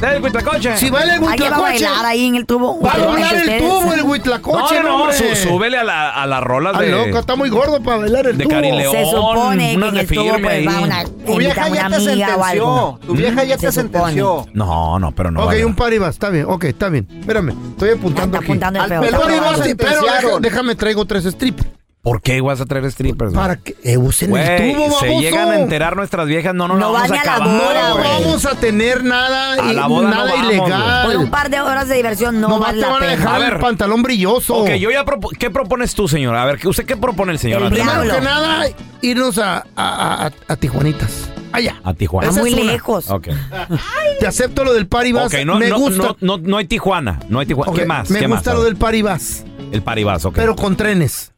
Eh, 0.02 0.14
el 0.16 0.22
Huitlacoche. 0.22 0.76
Si 0.76 0.90
baila 0.90 1.14
el 1.16 1.24
Alguien 1.24 1.52
va 1.52 1.56
a 1.56 1.60
huitlacoche. 1.60 1.84
bailar 1.84 2.06
ahí 2.06 2.26
en 2.26 2.34
el 2.36 2.46
tubo. 2.46 2.80
Va 2.80 2.90
a 2.90 2.94
Ustedes, 2.94 3.12
bailar 3.12 3.34
el 3.34 3.40
ustedes. 3.40 3.62
tubo, 3.62 3.92
el 3.92 4.02
huitlacoche, 4.02 4.74
no, 4.76 4.82
no, 4.88 4.96
hombre. 5.02 5.16
sú- 5.16 5.48
súbele 5.48 5.76
a, 5.78 5.84
la, 5.84 6.10
a 6.10 6.26
las 6.26 6.42
rolas 6.42 6.74
Ah, 6.76 6.80
de, 6.82 6.90
loco, 6.90 7.18
está 7.18 7.34
muy 7.36 7.48
gordo 7.48 7.82
para 7.82 7.96
bailar 7.98 8.26
el 8.28 8.38
de 8.38 8.44
tubo. 8.44 8.54
Cari 8.54 8.72
León. 8.72 8.92
Se 8.94 9.04
supone 9.06 9.70
que 9.70 9.76
unas 9.76 9.88
en 9.88 9.94
de 9.96 10.00
el 10.02 10.06
tubo 10.08 10.22
firme 10.24 10.38
pues 10.40 10.52
ahí. 10.54 10.66
va 10.66 10.80
una, 10.80 11.04
Tu 11.04 11.10
invita 11.10 11.36
vieja 11.38 11.62
a 11.64 11.66
una 11.68 11.76
ya 11.76 11.88
te 11.88 11.94
amiga 11.96 12.36
o 12.36 12.44
algo. 12.44 12.76
sentenció. 12.92 12.98
Tu 13.08 13.14
vieja 13.14 13.44
ya 13.44 13.58
Se 13.58 13.66
te 13.66 13.72
supone. 13.72 13.92
sentenció. 14.04 14.46
No, 14.54 14.98
no, 14.98 15.12
pero 15.12 15.30
no. 15.30 15.40
ok, 15.40 15.46
vale. 15.46 15.64
un 15.64 15.74
paribas, 15.74 16.10
está 16.14 16.28
bien, 16.30 16.46
ok, 16.48 16.64
está 16.64 16.88
bien. 16.88 17.06
Espérame, 17.20 17.54
estoy 17.70 17.90
apuntando 17.90 18.38
Está 18.38 18.38
aquí. 18.38 18.46
apuntando 18.62 18.82
el 18.84 19.76
pelón 19.76 20.08
a 20.36 20.40
déjame 20.40 20.74
traigo 20.74 21.04
tres 21.04 21.24
strippers. 21.24 21.68
¿Por 22.00 22.22
qué 22.22 22.40
vas 22.40 22.60
a 22.60 22.64
traer 22.64 22.90
strippers? 22.90 23.34
Para 23.34 23.56
que 23.56 23.76
eh, 23.82 23.98
usen 23.98 24.34
el 24.34 24.72
tubo, 24.72 24.82
baboso. 24.84 25.00
se 25.00 25.18
llegan 25.20 25.50
a 25.50 25.58
enterar 25.58 25.96
nuestras 25.96 26.26
viejas, 26.26 26.54
no, 26.54 26.66
no, 26.68 26.74
No 26.74 26.80
no 26.80 26.92
vamos 26.92 27.08
van 27.10 27.18
a 27.18 27.22
a 27.34 27.38
la 27.38 27.44
boda, 27.44 27.88
No 27.90 27.96
vamos 27.98 28.44
a 28.46 28.54
tener 28.54 29.04
nada, 29.04 29.54
A 29.54 29.72
y- 29.72 29.74
la 29.74 29.86
boda 29.88 30.08
no 30.08 30.14
nada 30.14 30.32
vamos, 30.32 30.52
ilegal. 30.52 31.06
Por 31.06 31.16
un 31.16 31.30
par 31.30 31.50
de 31.50 31.60
horas 31.60 31.88
de 31.88 31.96
diversión 31.96 32.40
no 32.40 32.48
Nomás 32.48 32.68
vale 32.68 32.80
te 32.80 32.86
la 32.86 32.92
van 32.92 32.96
a 33.02 33.06
pena. 33.06 33.16
dejar 33.16 33.34
A 33.34 33.38
ver. 33.38 33.52
el 33.54 33.58
pantalón 33.58 34.02
brilloso. 34.02 34.54
Ok, 34.54 34.70
yo 34.76 34.90
ya 34.90 35.04
propo- 35.04 35.36
¿qué 35.36 35.50
propones 35.50 35.94
tú, 35.94 36.08
señora? 36.08 36.42
A 36.44 36.46
ver, 36.46 36.58
¿qué- 36.58 36.68
¿usted 36.68 36.86
qué 36.86 36.96
propone 36.96 37.32
el 37.32 37.38
señor? 37.40 37.62
El. 37.64 37.72
Primero 37.72 38.00
que 38.02 38.20
nada, 38.22 38.66
irnos 39.02 39.36
a, 39.38 39.66
a, 39.76 40.26
a, 40.26 40.30
a 40.46 40.56
Tijuanitas. 40.56 41.28
Allá. 41.52 41.76
A 41.84 41.94
Tijuana. 41.94 42.28
Está 42.28 42.40
Esa 42.40 42.42
muy 42.42 42.52
es 42.52 42.62
una. 42.64 42.72
lejos. 42.72 43.10
Ok. 43.10 43.28
Te 44.20 44.26
acepto 44.26 44.64
lo 44.64 44.72
del 44.74 44.86
paribas. 44.86 45.32
Ok, 45.32 45.40
no, 45.44 45.58
me 45.58 45.68
no, 45.68 45.78
gusta. 45.78 46.02
no, 46.02 46.16
no, 46.20 46.38
no 46.38 46.56
hay 46.56 46.66
Tijuana. 46.66 47.20
No 47.28 47.38
hay 47.40 47.46
Tijuana. 47.46 47.70
Ok, 47.72 47.78
¿Qué 47.78 47.86
más? 47.86 48.10
Me 48.10 48.18
¿Qué 48.20 48.26
gusta 48.26 48.50
más? 48.50 48.58
lo 48.58 48.64
del 48.64 48.76
paribas. 48.76 49.44
El 49.72 49.82
paribas, 49.82 50.24
ok. 50.24 50.34
Pero 50.36 50.56
con 50.56 50.76
trenes. 50.76 51.32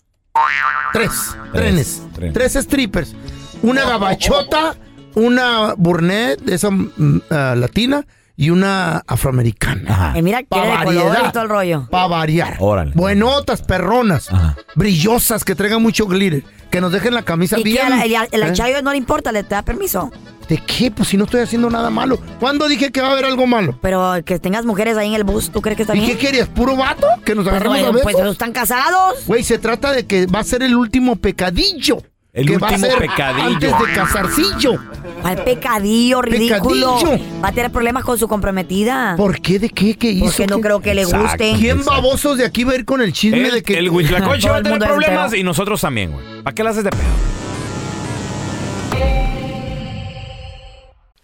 Tres. 0.92 1.36
trenes. 1.52 2.02
trenes. 2.14 2.34
Tres 2.34 2.52
strippers. 2.54 3.14
Una 3.62 3.84
gabachota, 3.84 4.76
una 5.14 5.74
burnet, 5.76 6.40
de 6.40 6.54
esa 6.54 6.70
mm, 6.70 7.22
ah, 7.30 7.54
latina, 7.56 8.06
y 8.40 8.48
una 8.48 9.02
afroamericana. 9.06 9.82
Ajá. 9.92 10.12
Eh, 10.18 10.22
mira, 10.22 10.42
color 10.48 10.66
variedad. 10.84 11.28
y 11.28 11.32
todo 11.32 11.42
el 11.42 11.48
rollo. 11.50 11.86
Para 11.90 12.06
variar. 12.06 12.56
Órale. 12.58 12.92
Buenotas, 12.94 13.60
perronas. 13.60 14.32
Ajá. 14.32 14.56
Brillosas, 14.74 15.44
que 15.44 15.54
traigan 15.54 15.82
mucho 15.82 16.06
glitter. 16.06 16.42
Que 16.70 16.80
nos 16.80 16.90
dejen 16.92 17.12
la 17.12 17.22
camisa 17.22 17.58
¿Y. 17.58 17.76
¿El, 17.76 17.92
el, 17.92 18.16
el 18.32 18.42
¿Eh? 18.44 18.52
chayo 18.54 18.80
no 18.80 18.92
le 18.92 18.96
importa? 18.96 19.30
¿Le 19.30 19.42
te 19.42 19.56
da 19.56 19.62
permiso? 19.62 20.10
¿De 20.48 20.56
qué? 20.56 20.90
Pues 20.90 21.08
si 21.08 21.16
no 21.18 21.24
estoy 21.24 21.40
haciendo 21.40 21.68
nada 21.68 21.90
malo. 21.90 22.18
¿Cuándo 22.38 22.66
dije 22.66 22.90
que 22.90 23.02
va 23.02 23.08
a 23.08 23.12
haber 23.12 23.26
algo 23.26 23.46
malo? 23.46 23.76
Pero 23.82 24.14
que 24.24 24.38
tengas 24.38 24.64
mujeres 24.64 24.96
ahí 24.96 25.08
en 25.08 25.14
el 25.14 25.24
bus, 25.24 25.50
¿tú 25.50 25.60
crees 25.60 25.76
que 25.76 25.82
está 25.82 25.94
¿Y 25.94 26.00
bien? 26.00 26.12
qué 26.12 26.26
querías? 26.26 26.48
¿Puro 26.48 26.76
vato? 26.76 27.06
¿Que 27.26 27.34
nos 27.34 27.44
Pues, 27.44 27.54
agarremos 27.56 27.78
bueno, 27.82 27.98
a 27.98 28.02
pues 28.02 28.16
besos? 28.16 28.32
están 28.32 28.52
casados. 28.52 29.26
Güey, 29.26 29.42
se 29.44 29.58
trata 29.58 29.92
de 29.92 30.06
que 30.06 30.26
va 30.26 30.38
a 30.40 30.44
ser 30.44 30.62
el 30.62 30.76
último 30.76 31.16
pecadillo. 31.16 31.98
El 32.32 32.46
que 32.46 32.58
va 32.58 32.68
a 32.68 32.70
último 32.72 32.86
ser 32.90 32.98
pecadillo. 33.00 33.46
Antes 33.48 33.70
de 33.78 33.92
casarcillo. 33.94 34.78
Al 35.24 35.42
pecadillo, 35.42 36.22
ridículo. 36.22 36.96
Pecadillo. 36.98 37.40
Va 37.42 37.48
a 37.48 37.52
tener 37.52 37.72
problemas 37.72 38.04
con 38.04 38.18
su 38.18 38.28
comprometida. 38.28 39.14
¿Por 39.16 39.40
qué? 39.40 39.58
¿De 39.58 39.68
qué? 39.68 39.96
¿Qué 39.96 40.10
hizo? 40.12 40.26
Porque 40.26 40.46
no 40.46 40.56
¿Qué? 40.56 40.62
creo 40.62 40.80
que 40.80 40.94
le 40.94 41.02
Exacto. 41.02 41.26
guste. 41.26 41.52
¿Quién 41.58 41.78
Exacto. 41.78 41.90
babosos 41.90 42.38
de 42.38 42.44
aquí 42.44 42.62
va 42.64 42.72
a 42.72 42.76
ir 42.76 42.84
con 42.84 43.02
el 43.02 43.12
chisme 43.12 43.42
El, 43.48 43.54
de 43.54 43.62
que... 43.62 43.78
el 43.78 43.90
Huitlacoche 43.90 44.48
va 44.48 44.58
a 44.58 44.62
tener 44.62 44.78
problemas 44.78 45.24
entero. 45.26 45.40
y 45.40 45.42
nosotros 45.42 45.80
también, 45.80 46.12
güey. 46.12 46.24
¿Para 46.44 46.54
qué 46.54 46.62
la 46.62 46.70
haces 46.70 46.84
de 46.84 46.90
pedo? 46.90 47.00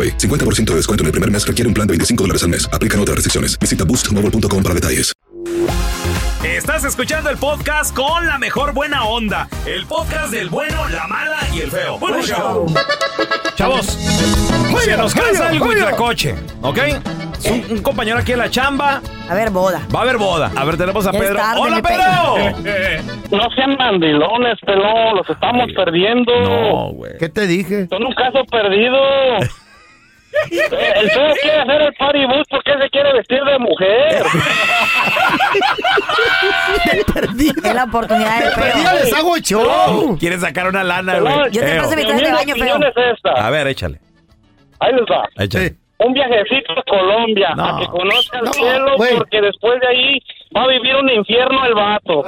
AroPay. 0.00 0.16
50% 0.18 0.64
de 0.64 0.76
descuento 0.76 1.02
en 1.02 1.06
el 1.06 1.12
primer 1.12 1.30
mes 1.30 1.46
requiere 1.46 1.68
un 1.68 1.74
plan 1.74 1.86
de 1.86 1.92
25 1.92 2.22
dólares 2.24 2.42
al 2.42 2.50
mes. 2.50 2.68
Aplican 2.72 3.00
otras 3.00 3.16
restricciones. 3.16 3.58
Visita 3.58 3.84
boostmobile.com 3.84 4.62
para 4.62 4.74
detalles. 4.74 5.12
Estás 6.42 6.84
escuchando 6.84 7.30
el 7.30 7.36
podcast 7.36 7.94
con 7.94 8.26
la 8.26 8.38
mejor 8.38 8.72
buena 8.72 9.04
onda. 9.04 9.48
El 9.66 9.86
podcast 9.86 10.32
del 10.32 10.48
bueno, 10.48 10.88
la 10.88 11.06
mala 11.06 11.38
y 11.54 11.60
el 11.60 11.70
feo. 11.70 11.98
Bueno, 11.98 12.22
show. 12.22 12.66
Chavos, 13.56 13.86
se 13.86 14.96
nos 14.96 15.14
casa 15.14 15.50
el 15.50 15.60
huitlacoche, 15.60 16.34
¿ok? 16.62 16.78
Es 17.38 17.50
un, 17.50 17.64
un 17.70 17.82
compañero 17.82 18.18
aquí 18.18 18.32
en 18.32 18.38
la 18.38 18.50
chamba. 18.50 19.02
A 19.28 19.34
ver, 19.34 19.50
boda. 19.50 19.82
Va 19.94 20.00
a 20.00 20.02
haber 20.02 20.16
boda. 20.16 20.50
A 20.56 20.64
ver, 20.64 20.76
tenemos 20.76 21.06
a 21.06 21.12
Pedro. 21.12 21.36
tarde, 21.36 21.60
¡Hola, 21.60 21.82
Pedro! 21.82 23.10
No 23.30 23.48
sean 23.54 23.76
mandilones, 23.76 24.58
pelón, 24.66 25.16
los 25.16 25.30
estamos 25.30 25.70
perdiendo. 25.76 26.32
No, 26.42 26.92
güey. 26.92 27.12
¿Qué 27.18 27.28
te 27.28 27.46
dije? 27.46 27.86
Son 27.88 28.04
un 28.04 28.12
caso 28.12 28.44
perdido. 28.50 28.96
El 30.50 31.10
feo 31.10 31.34
quiere 31.42 31.58
hacer 31.60 31.82
el 31.82 31.92
party 31.94 32.24
bus 32.26 32.46
porque 32.50 32.72
se 32.80 32.88
quiere 32.90 33.12
vestir 33.14 33.42
de 33.42 33.58
mujer. 33.58 34.22
Es 37.66 37.74
la 37.74 37.84
oportunidad 37.84 38.40
del 38.40 38.54
Perdí, 38.54 38.80
feo. 38.80 38.92
les 38.94 39.12
hago 39.14 39.36
show. 39.38 40.16
Quiere 40.18 40.38
sacar 40.38 40.68
una 40.68 40.84
lana, 40.84 41.18
güey. 41.18 41.34
Yo 41.52 41.60
te 41.62 41.76
paso 41.80 41.90
mi 41.90 41.96
mi 41.96 42.02
traje 42.08 42.24
de 42.24 42.32
baño, 42.32 42.54
feo. 42.54 42.76
es 42.88 43.12
esta. 43.16 43.30
A 43.46 43.50
ver, 43.50 43.66
échale. 43.68 44.00
Ahí 44.80 44.92
les 44.92 45.02
va. 45.02 45.28
Échale. 45.36 45.74
Un 45.98 46.14
viajecito 46.14 46.72
a 46.72 46.82
Colombia 46.84 47.50
No. 47.56 47.76
a 47.76 47.80
que 47.80 47.86
conozca 47.88 48.38
el 48.38 48.44
No, 48.46 48.52
cielo 48.54 48.94
porque 49.18 49.40
después 49.42 49.78
de 49.80 49.86
ahí 49.88 50.18
va 50.56 50.62
a 50.62 50.68
vivir 50.68 50.96
un 50.96 51.10
infierno 51.10 51.64
el 51.66 51.74
vato. 51.74 52.22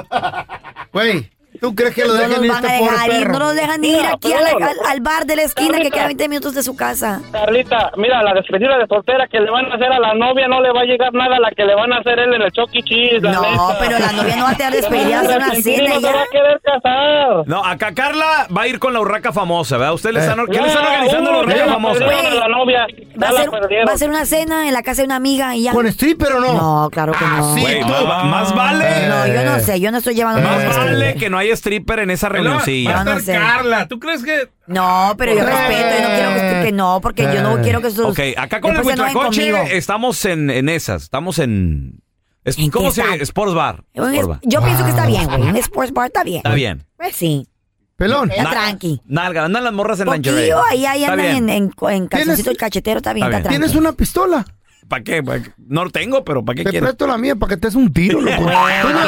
Güey, 0.91 1.27
¿tú 1.63 1.73
crees 1.75 1.95
que 1.95 2.01
lo 2.05 2.09
No 2.13 2.19
dejen 2.19 2.35
nos 2.35 2.45
ir 2.45 2.51
van 2.51 2.65
a 2.65 2.67
este 2.67 2.79
pobre 2.79 2.91
dejar 2.91 3.09
ir, 3.13 3.17
perro? 3.27 3.31
no 3.33 3.39
nos 3.39 3.55
dejan 3.55 3.83
ir 3.85 3.95
Mira, 3.97 4.11
aquí 4.13 4.33
a 4.33 4.41
la- 4.41 4.49
pero- 4.53 4.65
al, 4.69 4.77
al 4.91 4.99
bar 5.01 5.25
de 5.25 5.35
la 5.37 5.41
esquina 5.43 5.79
que 5.79 5.89
queda 5.89 6.05
20 6.07 6.27
minutos 6.29 6.53
de 6.53 6.61
su 6.63 6.75
casa. 6.75 7.21
Carlita, 7.31 7.91
mira, 7.97 8.21
la 8.21 8.33
despedida 8.33 8.77
de 8.77 8.85
soltera 8.87 9.27
que 9.27 9.39
le 9.39 9.49
van 9.49 9.71
a 9.71 9.75
hacer 9.75 9.91
a 9.91 9.99
la 9.99 10.13
novia 10.13 10.47
no 10.49 10.61
le 10.61 10.71
va 10.73 10.81
a 10.81 10.83
llegar 10.83 11.13
nada 11.13 11.37
a 11.37 11.39
la 11.39 11.49
que 11.51 11.63
le 11.63 11.73
van 11.73 11.91
a 11.93 11.97
hacer 11.97 12.19
él 12.19 12.33
en 12.33 12.41
el 12.41 12.51
Chucky 12.51 12.79
E. 12.79 12.83
Cheese. 12.83 13.21
No, 13.21 13.41
neta. 13.41 13.77
pero 13.79 13.97
la 13.99 14.11
novia 14.11 14.35
no 14.35 14.43
va 14.43 14.49
a 14.51 14.55
tener 14.57 14.73
despedida, 14.73 15.19
a 15.21 15.23
ser 15.23 15.37
una 15.37 15.51
cena 15.55 15.89
no 15.93 15.99
se 16.01 16.13
va 16.13 16.21
a 16.21 16.25
querer 16.31 16.61
casar. 16.61 17.43
No, 17.47 17.65
acá 17.65 17.93
Carla 17.93 18.47
va 18.55 18.61
a 18.63 18.67
ir 18.67 18.79
con 18.79 18.93
la 18.93 18.99
urraca 18.99 19.31
famosa, 19.31 19.77
¿verdad? 19.77 19.93
¿Ustedes 19.93 20.15
le 20.15 20.21
Eh. 20.21 20.23
están, 20.27 20.45
¿qué 20.47 20.61
le 20.61 20.67
están 20.67 20.83
No, 20.83 20.89
organizando 20.89 21.31
la 21.31 21.37
uh, 21.37 21.41
urraca 21.41 21.65
la 21.65 21.73
famosa? 21.73 21.99
perdieron 22.05 22.25
a 22.31 22.35
la 22.35 22.47
novia, 22.49 22.87
Va 23.21 23.27
a, 23.29 23.31
la 23.31 23.39
ser, 23.41 23.49
va 23.87 23.93
a 23.93 23.97
ser 23.97 24.09
una 24.09 24.25
cena 24.25 24.67
en 24.67 24.73
la 24.73 24.81
casa 24.83 25.01
de 25.01 25.05
una 25.05 25.15
amiga 25.15 25.55
y 25.55 25.63
ya. 25.63 25.71
¿Con 25.71 25.85
stripper 25.87 26.33
o 26.33 26.39
no? 26.39 26.53
No, 26.83 26.89
claro 26.91 27.13
que 27.13 27.23
no. 27.25 27.55
sí, 27.55 27.63
tú. 27.81 27.87
más, 28.07 28.25
más 28.25 28.55
vale. 28.55 29.07
No, 29.07 29.27
yo 29.27 29.43
no 29.43 29.59
sé, 29.59 29.79
yo 29.79 29.91
no 29.91 29.99
estoy 29.99 30.15
llevando 30.15 30.41
nada. 30.41 30.65
Más 30.65 30.77
vale 30.77 31.15
que 31.15 31.29
no 31.29 31.37
haya 31.37 31.52
stripper 31.53 31.99
en 31.99 32.11
esa 32.11 32.29
reunioncilla. 32.29 33.03
No, 33.03 33.13
no 33.15 33.19
sé. 33.19 33.33
Carla, 33.33 33.87
¿tú 33.87 33.99
crees 33.99 34.23
que 34.23 34.49
No, 34.67 35.15
pero 35.17 35.33
yo 35.35 35.45
respeto, 35.45 35.81
yo 35.99 36.07
no 36.09 36.15
quiero 36.15 36.33
que, 36.33 36.65
que 36.65 36.71
no, 36.71 36.99
porque 37.01 37.23
yo 37.23 37.41
no 37.41 37.61
quiero 37.61 37.81
que 37.81 37.91
sus... 37.91 38.05
Ok, 38.05 38.19
acá 38.37 38.61
con 38.61 38.71
el 38.75 38.83
después 38.83 39.11
conmigo. 39.13 39.57
estamos 39.71 40.23
en, 40.25 40.49
en 40.49 40.69
esas. 40.69 41.03
Estamos 41.03 41.39
en. 41.39 42.01
es- 42.43 42.57
¿En 42.57 42.69
¿Cómo 42.71 42.91
se? 42.91 43.01
Sports 43.21 43.53
Bar. 43.53 43.83
Un 43.93 44.05
Sports 44.13 44.27
bar. 44.27 44.39
Yo 44.43 44.61
pienso 44.63 44.83
que 44.83 44.89
está 44.91 45.05
bien, 45.07 45.25
güey. 45.27 45.41
Un 45.41 45.55
sports 45.57 45.91
bar 45.93 46.07
está 46.07 46.23
bien. 46.23 46.37
Está 46.37 46.53
bien. 46.53 46.85
Pues 46.97 47.15
sí. 47.15 47.47
Pelón. 47.95 48.31
Está 48.31 48.43
Na- 48.43 48.49
tranqui. 48.51 49.01
Nalga, 49.05 49.45
andan 49.45 49.63
las 49.63 49.71
morras 49.73 49.99
en 49.99 50.09
lingerie. 50.09 50.51
Poquillo, 50.53 50.63
ahí, 50.69 50.85
ahí 50.85 51.03
andan 51.05 51.25
en, 51.25 51.49
en, 51.49 51.71
en 51.89 52.07
calzoncito 52.07 52.51
y 52.51 52.55
cachetero, 52.55 52.97
está 52.97 53.13
bien, 53.13 53.25
Está 53.27 53.37
está, 53.37 53.49
bien. 53.49 53.61
tranqui. 53.61 53.71
¿Tienes 53.71 53.75
una 53.75 53.93
pistola? 53.95 54.45
¿Para 54.89 55.03
qué? 55.03 55.23
¿Pa' 55.23 55.39
qué? 55.39 55.51
No 55.57 55.85
lo 55.85 55.89
tengo, 55.91 56.25
pero 56.25 56.43
¿para 56.43 56.55
qué 56.57 56.63
Te 56.65 56.71
quieres? 56.71 56.89
presto 56.89 57.07
la 57.07 57.17
mía 57.17 57.35
para 57.37 57.51
que 57.51 57.57
te 57.57 57.67
des 57.67 57.75
un 57.75 57.93
tiro, 57.93 58.19
loco. 58.19 58.41
No 58.43 58.49
no 58.49 58.99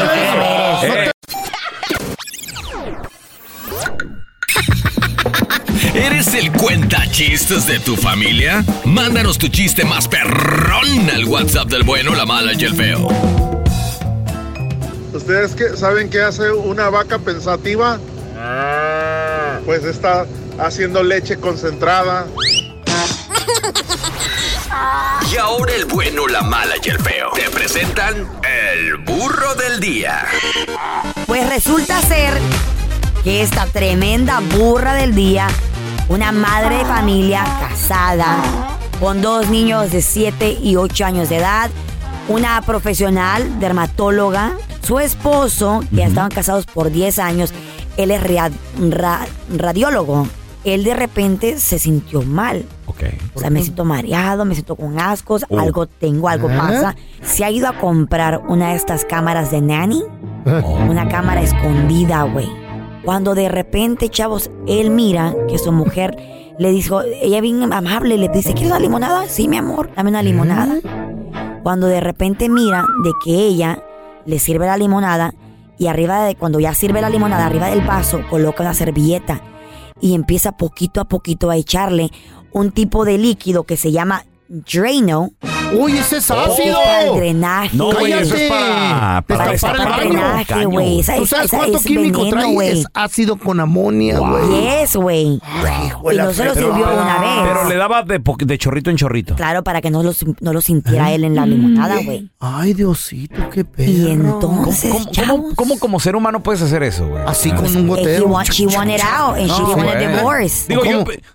¿Eres 5.96 6.34
el 6.34 6.52
cuenta 6.52 7.10
chistes 7.10 7.66
de 7.68 7.80
tu 7.80 7.96
familia? 7.96 8.66
Mándanos 8.84 9.38
tu 9.38 9.48
chiste 9.48 9.86
más 9.86 10.10
perrón 10.10 11.10
al 11.10 11.24
WhatsApp 11.24 11.70
del 11.70 11.84
bueno, 11.84 12.14
la 12.14 12.26
mala 12.26 12.52
y 12.52 12.66
el 12.66 12.76
feo. 12.76 13.08
¿Ustedes 15.14 15.56
qué, 15.56 15.78
saben 15.78 16.10
qué 16.10 16.22
hace 16.22 16.52
una 16.52 16.90
vaca 16.90 17.18
pensativa? 17.18 17.98
Pues 19.66 19.86
está 19.86 20.26
haciendo 20.60 21.02
leche 21.02 21.38
concentrada. 21.38 22.28
Y 25.32 25.38
ahora 25.38 25.74
el 25.76 25.86
bueno, 25.86 26.28
la 26.28 26.42
mala 26.42 26.76
y 26.84 26.90
el 26.90 27.00
feo. 27.00 27.32
Te 27.34 27.50
presentan 27.50 28.30
el 28.44 28.98
burro 28.98 29.56
del 29.56 29.80
día. 29.80 30.26
Pues 31.26 31.50
resulta 31.50 32.02
ser 32.02 32.34
que 33.24 33.42
esta 33.42 33.66
tremenda 33.66 34.42
burra 34.42 34.94
del 34.94 35.16
día, 35.16 35.48
una 36.10 36.32
madre 36.32 36.78
de 36.78 36.86
familia 36.86 37.44
casada, 37.60 38.38
con 39.00 39.22
dos 39.22 39.50
niños 39.50 39.92
de 39.92 40.02
7 40.02 40.58
y 40.62 40.76
8 40.76 41.06
años 41.06 41.30
de 41.30 41.38
edad, 41.38 41.70
una 42.28 42.62
profesional 42.62 43.60
dermatóloga, 43.60 44.54
su 44.82 45.00
esposo, 45.00 45.82
que 45.90 45.98
ya 45.98 46.06
estaban 46.08 46.32
casados 46.32 46.66
por 46.66 46.92
10 46.92 47.20
años, 47.20 47.54
él 47.98 48.12
es 48.12 48.22
ra- 48.24 49.26
radiólogo. 49.56 50.28
Él 50.64 50.84
de 50.84 50.96
repente 50.96 51.60
se 51.60 51.78
sintió 51.78 52.24
mal. 52.24 52.66
Ok. 52.88 53.04
O 53.36 53.40
sea, 53.40 53.52
me 53.52 53.62
siento 53.62 53.86
mareado, 53.86 54.46
me 54.46 54.56
siento 54.56 54.76
con 54.76 55.00
ascos, 55.00 55.46
Oh. 55.50 55.60
algo 55.60 55.86
tengo, 55.86 56.28
algo 56.28 56.50
¿Eh? 56.50 56.58
pasa. 56.58 56.96
Se 57.22 57.46
ha 57.46 57.52
ido 57.52 57.68
a 57.68 57.78
comprar 57.78 58.42
una 58.48 58.70
de 58.70 58.76
estas 58.76 59.06
cámaras 59.06 59.52
de 59.52 59.62
nanny, 59.62 60.04
Oh. 60.64 60.76
una 60.90 61.08
cámara 61.08 61.42
escondida, 61.42 62.24
güey. 62.24 62.50
Cuando 63.06 63.36
de 63.36 63.50
repente, 63.50 64.10
chavos, 64.10 64.50
él 64.68 64.90
mira 64.90 65.36
que 65.48 65.60
su 65.60 65.72
mujer 65.72 66.18
le 66.58 66.72
dijo, 66.72 67.02
ella 67.04 67.40
bien 67.40 67.72
amable, 67.72 68.18
le 68.18 68.30
dice, 68.30 68.54
¿quieres 68.54 68.72
una 68.72 68.80
limonada? 68.80 69.28
Sí, 69.28 69.48
mi 69.48 69.58
amor, 69.58 69.92
dame 69.96 70.10
una 70.10 70.24
limonada. 70.24 70.80
Cuando 71.62 71.86
de 71.86 72.02
repente 72.02 72.50
mira 72.50 72.84
de 73.04 73.12
que 73.24 73.32
ella 73.32 73.84
le 74.26 74.40
sirve 74.40 74.66
la 74.66 74.78
limonada 74.78 75.36
y 75.78 75.86
arriba 75.86 76.24
de, 76.24 76.36
cuando 76.36 76.60
ya 76.60 76.74
sirve 76.74 77.00
la 77.00 77.12
limonada, 77.12 77.46
arriba 77.46 77.68
del 77.68 77.82
vaso, 77.82 78.22
coloca 78.28 78.64
una 78.64 78.74
servilleta 78.74 79.42
y 80.02 80.16
empieza 80.16 80.54
poquito 80.54 81.00
a 81.00 81.06
poquito 81.06 81.52
a 81.52 81.58
echarle 81.58 82.10
un 82.52 82.72
tipo 82.72 83.06
de 83.06 83.20
líquido 83.20 83.66
que 83.66 83.78
se 83.78 83.92
llama 83.92 84.26
Drano. 84.48 85.30
Uy, 85.78 85.98
ese 85.98 86.18
es 86.18 86.32
ácido. 86.32 86.78
Para 86.84 87.04
el 87.04 87.16
drenaje. 87.16 87.70
No, 87.78 87.92
güey, 87.92 88.12
eso 88.14 88.36
es 88.36 88.50
para, 88.50 89.24
para 89.28 89.48
Destapar 89.52 89.78
destapar 89.78 90.04
el 90.04 90.10
drenaje, 90.10 90.66
güey. 90.66 91.04
¿Tú 91.04 91.24
es- 91.24 91.30
sabes 91.30 91.52
cuánto 91.52 91.78
es 91.78 91.84
químico 91.84 92.20
veneno, 92.20 92.38
trae? 92.42 92.54
güey. 92.54 92.80
Es 92.80 92.86
ácido 92.94 93.38
con 93.38 93.60
amonia, 93.60 94.20
güey. 94.20 94.80
Yes, 94.82 94.96
güey. 94.96 95.26
Y 95.28 95.40
no 96.18 96.34
se 96.34 96.46
lo 96.46 96.54
Pero- 96.54 96.54
sirvió 96.54 96.94
una 96.94 97.20
vez. 97.20 97.30
Pero 97.44 97.70
le 97.70 97.76
daba 97.76 98.04
de, 98.04 98.58
chorrito 98.58 98.90
en 98.90 98.98
chorrito. 98.98 99.36
Claro, 99.36 99.64
para 99.64 99.82
que 99.82 99.90
no 99.92 100.04
lo, 100.04 100.12
no 100.42 100.54
lo 100.54 100.62
sintiera 100.62 101.12
él 101.12 101.24
en 101.24 101.36
la 101.36 101.46
limonada, 101.46 101.98
güey. 102.04 102.30
Ay, 102.40 102.74
Diosito, 102.74 103.50
qué 103.50 103.66
perro. 103.66 103.92
Y 103.92 104.12
entonces, 104.12 104.92
¿Cómo, 104.94 105.44
cómo, 105.44 105.56
cómo 105.56 105.80
como 105.80 106.00
ser 106.00 106.16
humano 106.16 106.42
puedes 106.42 106.62
hacer 106.62 106.84
eso, 106.84 107.08
güey? 107.08 107.24
Así 107.26 107.52
Ah, 107.52 107.56
con 107.56 107.66
un 107.66 107.86
Eh, 107.86 107.88
gotero. 107.88 108.28
want- 108.28 108.50
she 108.52 108.66
wanted 108.68 109.02
out 109.02 109.38
and 109.38 109.48
she 109.52 109.62
wanted 109.62 109.94
güey. 109.94 110.16
divorce. 110.18 110.66
Digo, 110.68 110.82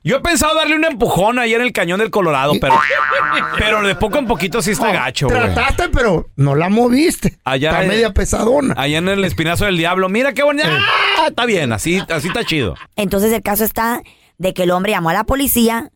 yo, 0.05 0.17
he 0.17 0.21
pensado 0.21 0.55
darle 0.55 0.77
un 0.77 0.85
empujón 0.85 1.39
ahí 1.39 1.55
en 1.55 1.63
el 1.63 1.73
cañón 1.73 1.99
del 2.01 2.11
Colorado, 2.11 2.53
pero, 2.61 2.75
pero 3.59 3.83
de 3.83 3.95
poco 3.95 4.19
en 4.19 4.27
poquito 4.31 4.63
sí 4.63 4.71
está 4.71 4.93
gacho, 4.93 5.29
güey. 5.29 5.39
Trataste, 5.41 5.89
pero 5.91 6.29
no 6.37 6.55
la 6.55 6.69
moviste. 6.69 7.39
Allá 7.45 7.71
Está 7.71 7.83
en- 7.83 7.89
media 7.89 8.13
pesadona. 8.15 8.75
Allá 8.77 8.99
en 8.99 9.09
el 9.09 9.25
espinazo 9.25 9.65
del 9.67 9.77
diablo. 9.77 10.09
Mira 10.09 10.33
qué 10.33 10.43
bonita. 10.43 10.69
Ah, 11.19 11.27
está 11.29 11.45
bien, 11.45 11.73
así, 11.73 12.01
así 12.09 12.29
está 12.29 12.45
chido. 12.45 12.75
Entonces 12.97 13.33
el 13.33 13.43
caso 13.43 13.65
está 13.65 14.03
de 14.39 14.55
que 14.55 14.63
el 14.63 14.71
hombre 14.71 14.93
llamó 14.93 15.11
a 15.11 15.13
la 15.15 15.25
policía, 15.25 15.91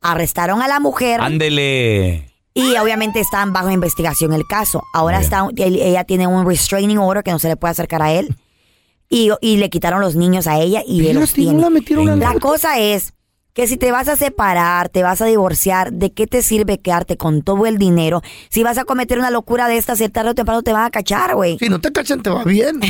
arrestaron 0.00 0.60
a 0.62 0.68
la 0.68 0.78
mujer 0.80 1.20
Ándele. 1.20 2.30
y 2.54 2.76
obviamente 2.76 3.20
están 3.20 3.52
bajo 3.52 3.70
investigación 3.70 4.32
el 4.32 4.46
caso. 4.46 4.82
Ahora 4.92 5.20
está, 5.20 5.46
ella 5.56 6.04
tiene 6.04 6.26
un 6.26 6.46
restraining 6.46 6.98
order 6.98 7.22
que 7.24 7.30
no 7.30 7.38
se 7.38 7.48
le 7.48 7.56
puede 7.56 7.72
acercar 7.72 8.02
a 8.02 8.12
él 8.12 8.36
y, 9.08 9.30
y 9.40 9.56
le 9.56 9.70
quitaron 9.70 10.00
los 10.00 10.14
niños 10.16 10.46
a 10.46 10.58
ella 10.60 10.82
y 10.86 11.06
él 11.06 11.18
los 11.18 11.32
tiene. 11.32 11.60
la 11.60 11.70
metieron 11.70 12.08
al 12.10 12.20
La 12.20 12.34
cosa 12.34 12.78
es 12.78 13.14
que 13.58 13.66
si 13.66 13.76
te 13.76 13.90
vas 13.90 14.06
a 14.06 14.14
separar, 14.14 14.88
te 14.88 15.02
vas 15.02 15.20
a 15.20 15.24
divorciar, 15.24 15.90
¿de 15.92 16.12
qué 16.12 16.28
te 16.28 16.42
sirve 16.44 16.78
quedarte 16.78 17.16
con 17.16 17.42
todo 17.42 17.66
el 17.66 17.76
dinero? 17.76 18.22
Si 18.50 18.62
vas 18.62 18.78
a 18.78 18.84
cometer 18.84 19.18
una 19.18 19.30
locura 19.30 19.66
de 19.66 19.76
estas, 19.78 19.98
si 19.98 20.08
tarde 20.08 20.30
o 20.30 20.34
temprano 20.36 20.62
te 20.62 20.72
van 20.72 20.84
a 20.84 20.90
cachar, 20.90 21.34
güey. 21.34 21.58
Si 21.58 21.68
no 21.68 21.80
te 21.80 21.90
cachan, 21.90 22.22
te 22.22 22.30
va 22.30 22.44
bien. 22.44 22.78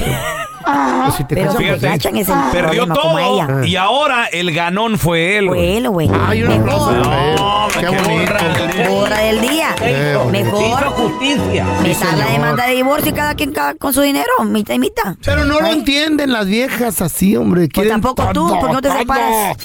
Pero, 0.69 1.11
si 1.17 1.25
te 1.25 1.35
Pero 1.37 1.53
cachan, 1.55 1.65
si 1.65 1.71
te 1.73 1.79
sí. 1.81 1.87
cachan 1.87 2.17
es 2.19 2.29
el 2.29 2.35
Perdió 2.53 2.85
problema, 2.85 2.95
como 3.01 3.17
todo 3.19 3.59
ella. 3.63 3.67
y 3.67 3.77
ahora 3.77 4.27
el 4.27 4.53
ganón 4.53 4.99
fue 4.99 5.39
él, 5.39 5.47
Fue 5.49 5.79
él, 5.79 5.89
güey. 5.89 6.11
Ay, 6.13 6.43
un 6.43 6.53
aplauso. 6.53 6.91
Mejor. 6.91 7.39
No, 7.41 7.69
Qué 7.81 7.87
bonito. 7.89 8.91
Borra 8.91 9.19
del 9.21 9.41
día. 9.41 9.69
Qué 9.79 10.17
bonito. 10.23 10.51
Mejor 10.61 10.85
justicia? 10.91 11.65
meter 11.83 11.89
la 11.89 12.11
señor. 12.11 12.31
demanda 12.33 12.67
de 12.67 12.75
divorcio 12.75 13.11
y 13.11 13.15
cada 13.15 13.35
quien 13.35 13.53
cada- 13.53 13.75
con 13.77 13.95
su 13.95 14.03
dinero, 14.03 14.27
mitad 14.45 14.75
y 14.75 14.79
mitad. 14.79 15.17
Pero 15.25 15.47
no 15.47 15.61
lo 15.61 15.69
entienden 15.69 16.31
las 16.31 16.45
viejas 16.47 17.01
así, 17.01 17.35
hombre. 17.39 17.71
Pues 17.73 17.89
tampoco 17.89 18.23
tú, 18.27 18.33
todo, 18.35 18.61
¿por 18.61 18.69
qué 18.69 18.75
no 18.75 18.83
te 18.83 18.93
separas? 18.93 19.57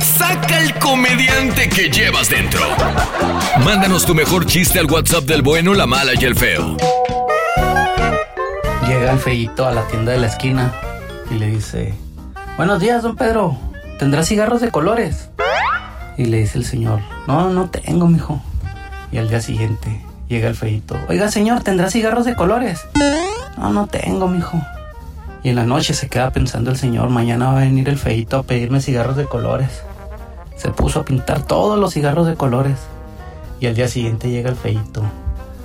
Saca 0.00 0.60
el 0.60 0.74
comediante 0.78 1.68
que 1.68 1.88
llevas 1.90 2.28
dentro. 2.28 2.60
Mándanos 3.64 4.04
tu 4.04 4.14
mejor 4.14 4.46
chiste 4.46 4.78
al 4.78 4.86
WhatsApp 4.86 5.24
del 5.24 5.42
bueno, 5.42 5.74
la 5.74 5.86
mala 5.86 6.12
y 6.18 6.24
el 6.24 6.34
feo. 6.34 6.76
Llega 8.86 9.12
el 9.12 9.18
feíto 9.18 9.66
a 9.66 9.72
la 9.72 9.86
tienda 9.88 10.12
de 10.12 10.18
la 10.18 10.26
esquina 10.26 10.72
y 11.30 11.34
le 11.34 11.46
dice, 11.46 11.94
Buenos 12.56 12.80
días, 12.80 13.02
don 13.02 13.16
Pedro, 13.16 13.58
¿tendrá 13.98 14.24
cigarros 14.24 14.60
de 14.60 14.70
colores? 14.70 15.30
Y 16.18 16.24
le 16.24 16.38
dice 16.38 16.58
el 16.58 16.64
señor, 16.64 17.00
No, 17.26 17.50
no 17.50 17.70
tengo, 17.70 18.06
mijo. 18.06 18.42
Y 19.12 19.18
al 19.18 19.28
día 19.28 19.40
siguiente 19.40 20.00
Llega 20.30 20.48
el 20.48 20.54
feito. 20.54 20.96
Oiga, 21.08 21.28
señor, 21.28 21.64
¿tendrá 21.64 21.90
cigarros 21.90 22.24
de 22.24 22.36
colores? 22.36 22.86
No, 23.58 23.70
no 23.70 23.88
tengo, 23.88 24.28
mijo. 24.28 24.62
Y 25.42 25.48
en 25.48 25.56
la 25.56 25.64
noche 25.64 25.94
se 25.94 26.08
queda 26.08 26.30
pensando 26.30 26.70
el 26.70 26.76
señor, 26.76 27.08
mañana 27.08 27.52
va 27.52 27.58
a 27.58 27.64
venir 27.64 27.88
el 27.88 27.98
feito 27.98 28.38
a 28.38 28.42
pedirme 28.42 28.80
cigarros 28.80 29.16
de 29.16 29.24
colores. 29.24 29.82
Se 30.56 30.70
puso 30.70 31.00
a 31.00 31.04
pintar 31.04 31.46
todos 31.46 31.78
los 31.78 31.94
cigarros 31.94 32.26
de 32.26 32.36
colores. 32.36 32.76
Y 33.58 33.66
al 33.66 33.74
día 33.74 33.88
siguiente 33.88 34.30
llega 34.30 34.50
el 34.50 34.56
feito. 34.56 35.02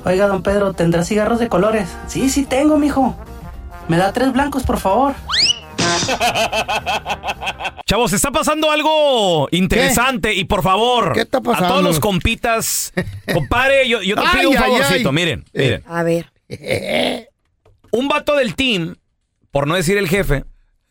Oiga, 0.06 0.28
don 0.28 0.44
Pedro, 0.44 0.74
¿tendrá 0.74 1.04
cigarros 1.04 1.40
de 1.40 1.50
colores? 1.50 1.90
Sí, 2.08 2.30
sí 2.30 2.46
tengo, 2.46 2.78
mijo. 2.78 3.16
¿Me 3.88 3.98
da 3.98 4.14
tres 4.14 4.32
blancos, 4.32 4.64
por 4.64 4.80
favor? 4.80 5.14
Chavos, 7.86 8.14
está 8.14 8.32
pasando 8.32 8.72
algo 8.72 9.48
interesante 9.52 10.34
y 10.34 10.46
por 10.46 10.64
favor, 10.64 11.14
¿Qué 11.14 11.22
está 11.22 11.42
pasando? 11.42 11.66
a 11.66 11.70
todos 11.70 11.84
los 11.84 12.00
compitas, 12.00 12.94
compadre, 13.34 13.88
yo, 13.88 14.02
yo 14.02 14.16
te 14.16 14.22
Ay, 14.26 14.38
pido 14.40 14.50
un 14.52 14.58
ay, 14.58 14.64
favorcito, 14.64 15.10
ay. 15.10 15.16
miren, 15.16 15.46
miren. 15.54 15.84
A 15.88 16.04
ver. 16.04 16.32
Un 17.92 18.08
vato 18.10 18.36
del 18.36 18.56
team, 18.56 18.96
por 19.56 19.68
no 19.68 19.76
decir 19.76 19.98
el 19.98 20.10
jefe, 20.10 20.44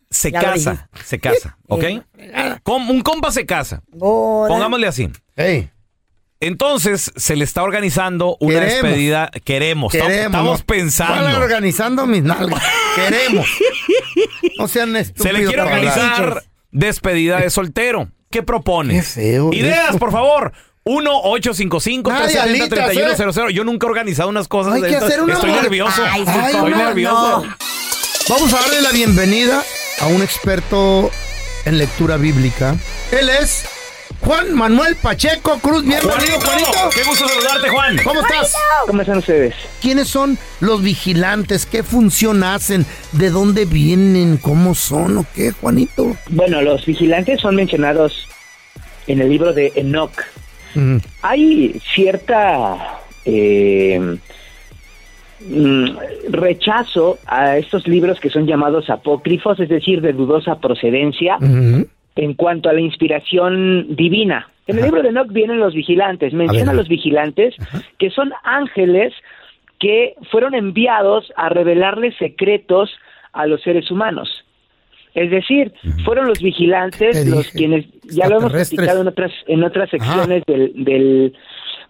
se 0.09 0.31
Ya 0.31 0.41
casa, 0.41 0.89
se 1.03 1.19
casa, 1.19 1.59
¿ok? 1.67 1.83
Com- 2.63 2.89
un 2.89 3.01
compa 3.01 3.29
se 3.31 3.45
casa, 3.45 3.83
pongámosle 3.99 4.87
así. 4.87 5.07
Entonces 6.39 7.11
se 7.15 7.35
le 7.35 7.43
está 7.43 7.61
organizando 7.61 8.37
una 8.39 8.61
Queremos. 8.61 8.81
despedida, 8.81 9.29
queremos, 9.43 9.93
estamos- 9.93 10.11
Queremos. 10.11 10.31
estamos 10.35 10.59
¿no? 10.61 10.65
pensando. 10.65 11.27
Están 11.27 11.43
organizando 11.43 12.07
mis 12.07 12.23
nalgas. 12.23 12.59
Queremos. 12.95 13.45
No 14.57 14.67
sean 14.67 14.95
estúpidos. 14.95 15.27
Se 15.27 15.33
le 15.33 15.45
quiere 15.45 15.61
hablar. 15.61 15.77
organizar 15.77 16.43
despedida 16.71 17.39
de 17.41 17.51
soltero. 17.51 18.09
¿Qué 18.31 18.41
propone? 18.41 18.95
Qué 18.95 19.03
feo 19.03 19.53
Ideas, 19.53 19.89
eso. 19.91 19.99
por 19.99 20.11
favor. 20.11 20.53
1-855-370-3100. 20.85 23.51
Yo 23.51 23.63
nunca 23.63 23.85
he 23.85 23.89
organizado 23.91 24.27
unas 24.29 24.47
cosas 24.47 24.73
Hay 24.73 24.81
de 24.81 24.87
que 24.87 24.93
estas. 24.95 25.09
hacer 25.09 25.21
una 25.21 25.33
Estoy 25.35 25.51
nervioso. 25.51 26.01
Ay, 26.09 26.25
sí, 26.25 26.31
Estoy 26.47 26.73
nervioso. 26.73 27.45
no. 27.45 27.55
Vamos 28.27 28.51
a 28.55 28.59
darle 28.59 28.81
la 28.81 28.91
bienvenida 28.91 29.61
a 30.01 30.07
un 30.07 30.23
experto 30.23 31.11
en 31.63 31.77
lectura 31.77 32.17
bíblica. 32.17 32.75
Él 33.11 33.29
es 33.29 33.65
Juan 34.21 34.51
Manuel 34.55 34.95
Pacheco 34.95 35.59
Cruz. 35.59 35.85
Bienvenido, 35.85 36.39
Juanito, 36.39 36.71
Juanito. 36.71 36.89
qué 36.95 37.03
gusto 37.03 37.27
saludarte, 37.27 37.69
Juan. 37.69 37.97
¿Cómo 38.03 38.21
estás? 38.21 38.55
¿Cómo 38.87 39.01
están 39.01 39.17
ustedes? 39.19 39.53
¿Quiénes 39.79 40.07
son 40.07 40.39
los 40.59 40.81
vigilantes? 40.81 41.67
¿Qué 41.67 41.83
función 41.83 42.43
hacen? 42.43 42.87
¿De 43.11 43.29
dónde 43.29 43.65
vienen? 43.65 44.37
¿Cómo 44.37 44.73
son? 44.73 45.19
¿O 45.19 45.25
qué, 45.35 45.51
Juanito? 45.51 46.17
Bueno, 46.29 46.63
los 46.63 46.83
vigilantes 46.83 47.41
son 47.41 47.55
mencionados 47.55 48.27
en 49.05 49.21
el 49.21 49.29
libro 49.29 49.53
de 49.53 49.71
Enoch. 49.75 50.19
Hay 51.21 51.79
cierta 51.93 53.01
eh, 53.23 54.17
mm, 55.47 55.97
rechazo 56.29 57.17
a 57.27 57.57
estos 57.57 57.87
libros 57.87 58.19
que 58.19 58.29
son 58.29 58.45
llamados 58.45 58.89
apócrifos, 58.89 59.59
es 59.59 59.69
decir, 59.69 60.01
de 60.01 60.13
dudosa 60.13 60.59
procedencia, 60.59 61.37
en 61.41 62.33
cuanto 62.33 62.69
a 62.69 62.73
la 62.73 62.81
inspiración 62.81 63.95
divina. 63.95 64.49
En 64.67 64.77
el 64.77 64.85
libro 64.85 65.03
de 65.03 65.09
Enoch 65.09 65.31
vienen 65.31 65.59
los 65.59 65.73
vigilantes, 65.73 66.33
menciona 66.33 66.71
a 66.71 66.75
los 66.75 66.87
vigilantes 66.87 67.55
que 67.99 68.09
son 68.09 68.31
ángeles 68.43 69.13
que 69.79 70.15
fueron 70.31 70.55
enviados 70.55 71.31
a 71.35 71.49
revelarles 71.49 72.15
secretos 72.17 72.89
a 73.33 73.45
los 73.45 73.61
seres 73.61 73.91
humanos. 73.91 74.45
Es 75.13 75.31
decir, 75.31 75.71
fueron 76.03 76.27
los 76.27 76.41
vigilantes 76.41 77.23
Te 77.23 77.29
los 77.29 77.49
quienes, 77.51 77.85
ya 78.03 78.27
lo 78.27 78.39
hemos 78.39 78.51
platicado 78.51 79.01
en 79.01 79.07
otras, 79.07 79.31
en 79.47 79.63
otras 79.63 79.89
secciones 79.89 80.43
del, 80.45 80.83
del, 80.83 81.33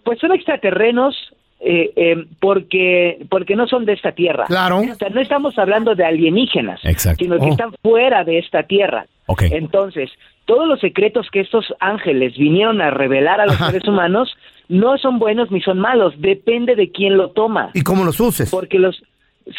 pues 0.04 0.20
son 0.20 0.32
extraterrenos 0.32 1.16
eh, 1.60 1.90
eh, 1.96 2.24
porque, 2.40 3.24
porque 3.30 3.56
no 3.56 3.66
son 3.66 3.84
de 3.86 3.94
esta 3.94 4.12
tierra. 4.12 4.44
Claro. 4.46 4.80
O 4.80 4.94
sea, 4.94 5.08
no 5.10 5.20
estamos 5.20 5.58
hablando 5.58 5.94
de 5.94 6.04
alienígenas, 6.04 6.80
Exacto. 6.84 7.24
sino 7.24 7.38
que 7.38 7.46
Oh. 7.46 7.50
están 7.50 7.72
fuera 7.82 8.24
de 8.24 8.38
esta 8.38 8.64
tierra. 8.64 9.06
Ok. 9.26 9.42
Entonces, 9.50 10.10
todos 10.44 10.68
los 10.68 10.78
secretos 10.80 11.28
que 11.32 11.40
estos 11.40 11.74
ángeles 11.80 12.36
vinieron 12.36 12.80
a 12.80 12.90
revelar 12.90 13.40
a 13.40 13.46
los 13.46 13.56
seres 13.56 13.86
humanos 13.88 14.32
no 14.68 14.98
son 14.98 15.18
buenos 15.18 15.50
ni 15.50 15.60
son 15.60 15.78
malos, 15.78 16.14
depende 16.18 16.76
de 16.76 16.90
quién 16.90 17.16
lo 17.16 17.30
toma. 17.30 17.70
¿Y 17.74 17.82
cómo 17.82 18.04
los 18.04 18.20
uses? 18.20 18.50
Porque 18.50 18.78
los 18.78 19.02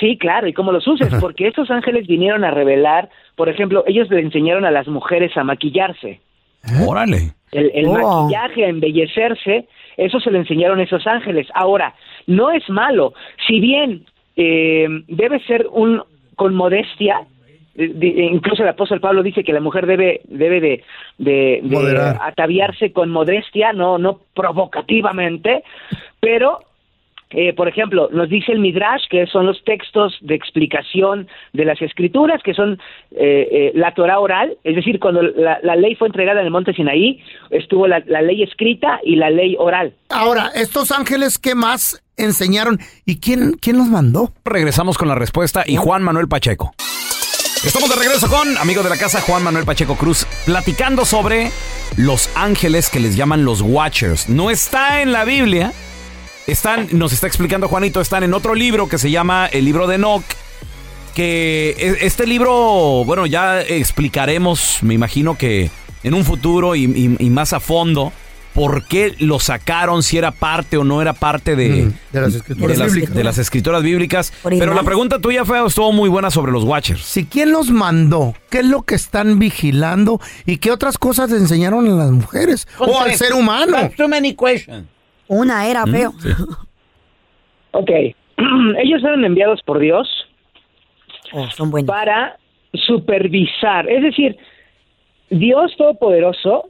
Sí, 0.01 0.17
claro, 0.17 0.47
y 0.49 0.53
cómo 0.53 0.73
los 0.73 0.86
uses, 0.86 1.07
Ajá. 1.07 1.21
porque 1.21 1.47
estos 1.47 1.71
ángeles 1.71 2.07
vinieron 2.07 2.43
a 2.43 2.51
revelar, 2.51 3.07
por 3.38 3.47
ejemplo, 3.47 3.86
ellos 3.88 4.10
le 4.10 4.19
enseñaron 4.19 4.65
a 4.65 4.71
las 4.71 4.86
mujeres 4.89 5.31
a 5.38 5.45
maquillarse. 5.45 6.19
Órale. 6.86 7.31
El, 7.53 7.71
el 7.73 7.88
Oh. 7.88 8.23
maquillaje, 8.23 8.65
a 8.65 8.67
embellecerse, 8.67 9.65
eso 9.97 10.19
se 10.19 10.31
lo 10.31 10.38
enseñaron 10.38 10.79
esos 10.79 11.05
ángeles. 11.07 11.47
Ahora, 11.53 11.93
no 12.27 12.51
es 12.51 12.69
malo. 12.69 13.13
Si 13.47 13.60
bien 13.60 14.05
eh, 14.36 14.88
debe 15.07 15.39
ser 15.41 15.67
un 15.71 16.01
con 16.36 16.53
modestia, 16.53 17.21
eh, 17.75 17.91
di- 17.93 18.21
incluso 18.21 18.62
el 18.63 18.69
apóstol 18.69 18.99
Pablo 18.99 19.23
dice 19.23 19.43
que 19.43 19.53
la 19.53 19.60
mujer 19.60 19.88
debe 19.88 20.21
debe 20.25 20.62
de, 20.62 20.83
de- 21.17 21.60
ataviarse 22.21 22.91
con 22.93 23.10
modestia, 23.10 23.73
no 23.73 23.97
no 23.97 24.19
provocativamente, 24.36 25.63
pero 26.19 26.60
eh, 27.31 27.53
por 27.53 27.67
ejemplo, 27.67 28.09
nos 28.11 28.29
dice 28.29 28.51
el 28.51 28.59
Midrash, 28.59 29.03
que 29.09 29.27
son 29.27 29.45
los 29.45 29.63
textos 29.63 30.17
de 30.21 30.35
explicación 30.35 31.27
de 31.53 31.65
las 31.65 31.81
escrituras, 31.81 32.41
que 32.43 32.53
son 32.53 32.79
eh, 33.11 33.47
eh, 33.51 33.71
la 33.75 33.93
Torah 33.93 34.19
oral, 34.19 34.57
es 34.63 34.75
decir, 34.75 34.99
cuando 34.99 35.21
la, 35.21 35.59
la 35.61 35.75
ley 35.75 35.95
fue 35.95 36.07
entregada 36.07 36.39
en 36.39 36.45
el 36.45 36.51
monte 36.51 36.73
Sinaí, 36.73 37.21
estuvo 37.49 37.87
la, 37.87 38.01
la 38.07 38.21
ley 38.21 38.43
escrita 38.43 38.99
y 39.03 39.15
la 39.17 39.29
ley 39.29 39.55
oral. 39.59 39.93
Ahora, 40.09 40.51
estos 40.55 40.91
ángeles, 40.91 41.37
¿qué 41.37 41.53
más 41.53 42.01
enseñaron? 42.15 42.79
¿Y 43.05 43.19
quién, 43.19 43.53
quién 43.61 43.77
los 43.77 43.87
mandó? 43.87 44.31
Regresamos 44.45 44.97
con 44.97 45.07
la 45.07 45.15
respuesta 45.15 45.63
y 45.65 45.75
Juan 45.75 46.03
Manuel 46.03 46.27
Pacheco. 46.27 46.73
Estamos 47.65 47.89
de 47.89 47.95
regreso 47.95 48.29
con 48.29 48.57
amigo 48.59 48.83
de 48.83 48.89
la 48.89 48.97
casa 48.97 49.19
Juan 49.19 49.43
Manuel 49.43 49.65
Pacheco 49.65 49.95
Cruz, 49.95 50.25
platicando 50.45 51.05
sobre 51.05 51.49
los 51.97 52.29
ángeles 52.37 52.89
que 52.89 52.99
les 52.99 53.17
llaman 53.17 53.43
los 53.43 53.61
Watchers. 53.61 54.29
No 54.29 54.51
está 54.51 55.01
en 55.01 55.11
la 55.11 55.25
Biblia, 55.25 55.73
están, 56.47 56.88
nos 56.91 57.13
está 57.13 57.27
explicando 57.27 57.67
Juanito, 57.67 58.01
están 58.01 58.23
en 58.23 58.33
otro 58.33 58.55
libro 58.55 58.88
que 58.89 58.97
se 58.97 59.12
llama 59.12 59.47
el 59.47 59.65
libro 59.65 59.86
de 59.88 59.95
Enoch. 59.95 60.23
Que 61.15 61.75
e- 61.79 62.05
este 62.05 62.27
libro, 62.27 63.03
bueno, 63.05 63.25
ya 63.25 63.62
explicaremos, 63.62 64.77
me 64.81 64.93
imagino 64.93 65.36
que 65.38 65.71
en 66.03 66.13
un 66.13 66.23
futuro 66.23 66.75
y, 66.75 66.83
y- 66.86 67.15
y 67.25 67.29
más 67.31 67.53
a 67.53 67.60
fondo, 67.60 68.13
por 68.53 68.86
qué 68.86 69.15
lo 69.19 69.39
sacaron, 69.39 70.03
si 70.03 70.17
era 70.17 70.31
parte 70.31 70.77
o 70.77 70.83
no 70.83 71.01
era 71.01 71.13
parte 71.13 71.55
de, 71.55 71.69
Mm, 71.86 71.93
de 72.12 72.21
las 72.21 72.33
escrituras 72.36 72.69
de 72.71 72.77
las- 72.83 72.93
bíblicas. 72.93 73.15
de 73.15 73.23
las 73.23 73.38
escrituras 73.39 73.83
bíblicas. 73.83 74.33
Pero 74.43 74.73
la 74.75 74.83
pregunta 74.83 75.19
tuya, 75.19 75.43
Feo, 75.43 75.67
estuvo 75.67 75.91
muy 75.91 76.07
buena 76.10 76.29
sobre 76.31 76.51
los 76.51 76.63
Watchers. 76.63 77.03
Si 77.03 77.25
quién 77.25 77.51
los 77.51 77.69
mandó, 77.71 78.36
qué 78.51 78.60
es 78.60 78.65
lo 78.65 78.83
que 78.83 78.93
están 78.95 79.39
vigilando 79.39 80.21
y 80.45 80.57
qué 80.57 80.71
otras 80.71 80.97
cosas 80.99 81.31
enseñaron 81.31 81.88
a 81.88 81.95
las 81.95 82.12
mujeres 82.12 82.67
o 82.79 82.99
al 82.99 83.15
ser 83.15 83.33
humano. 83.33 83.77
Una 85.27 85.67
era 85.67 85.85
Mm, 85.85 85.91
feo. 85.91 86.11
Ok, 87.71 87.89
ellos 88.79 89.01
fueron 89.01 89.23
enviados 89.25 89.61
por 89.63 89.79
Dios 89.79 90.07
para 91.85 92.37
supervisar, 92.73 93.89
es 93.89 94.01
decir, 94.03 94.37
Dios 95.29 95.75
Todopoderoso, 95.77 96.69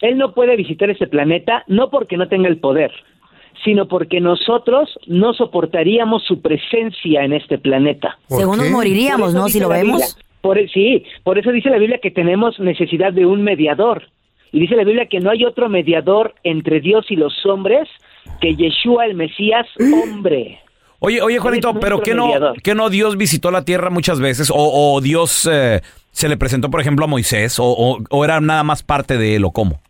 Él 0.00 0.16
no 0.16 0.32
puede 0.32 0.56
visitar 0.56 0.88
este 0.88 1.06
planeta 1.06 1.64
no 1.66 1.90
porque 1.90 2.16
no 2.16 2.28
tenga 2.28 2.48
el 2.48 2.58
poder, 2.58 2.92
sino 3.64 3.88
porque 3.88 4.20
nosotros 4.20 4.98
no 5.06 5.34
soportaríamos 5.34 6.24
su 6.24 6.40
presencia 6.40 7.24
en 7.24 7.32
este 7.34 7.58
planeta. 7.58 8.18
Según 8.28 8.58
nos 8.58 8.70
moriríamos, 8.70 9.34
¿no? 9.34 9.48
Si 9.48 9.60
lo 9.60 9.68
vemos. 9.68 9.96
Biblia- 10.00 10.24
por, 10.40 10.56
e- 10.56 10.68
sí, 10.68 11.04
por 11.24 11.38
eso 11.38 11.50
dice 11.52 11.68
la 11.68 11.76
Biblia 11.78 11.98
que 12.02 12.10
tenemos 12.10 12.58
necesidad 12.58 13.12
de 13.12 13.26
un 13.26 13.42
mediador. 13.42 14.04
Y 14.52 14.60
dice 14.60 14.74
la 14.76 14.84
Biblia 14.84 15.06
que 15.06 15.20
no 15.20 15.30
hay 15.30 15.44
otro 15.44 15.68
mediador 15.68 16.34
entre 16.42 16.80
Dios 16.80 17.06
y 17.10 17.16
los 17.16 17.44
hombres 17.46 17.88
que 18.40 18.54
Yeshua 18.56 19.06
el 19.06 19.14
Mesías 19.14 19.66
hombre. 19.78 20.58
Oye, 20.98 21.22
oye, 21.22 21.38
Juanito, 21.38 21.72
pero 21.80 22.00
¿qué 22.00 22.14
no. 22.14 22.30
¿qué 22.62 22.74
no 22.74 22.90
Dios 22.90 23.16
visitó 23.16 23.50
la 23.50 23.64
tierra 23.64 23.90
muchas 23.90 24.20
veces? 24.20 24.50
¿O, 24.50 24.56
o 24.94 25.00
Dios 25.00 25.48
eh, 25.50 25.80
se 26.10 26.28
le 26.28 26.36
presentó, 26.36 26.68
por 26.70 26.80
ejemplo, 26.80 27.04
a 27.04 27.08
Moisés? 27.08 27.58
¿O, 27.58 27.64
o- 27.64 27.98
o 28.10 28.24
era 28.24 28.40
nada 28.40 28.62
más 28.64 28.82
parte 28.82 29.16
de 29.16 29.36
él 29.36 29.44
o 29.44 29.50
cómo? 29.52 29.80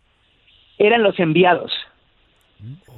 Eran 0.77 1.03
los 1.03 1.19
enviados. 1.19 1.71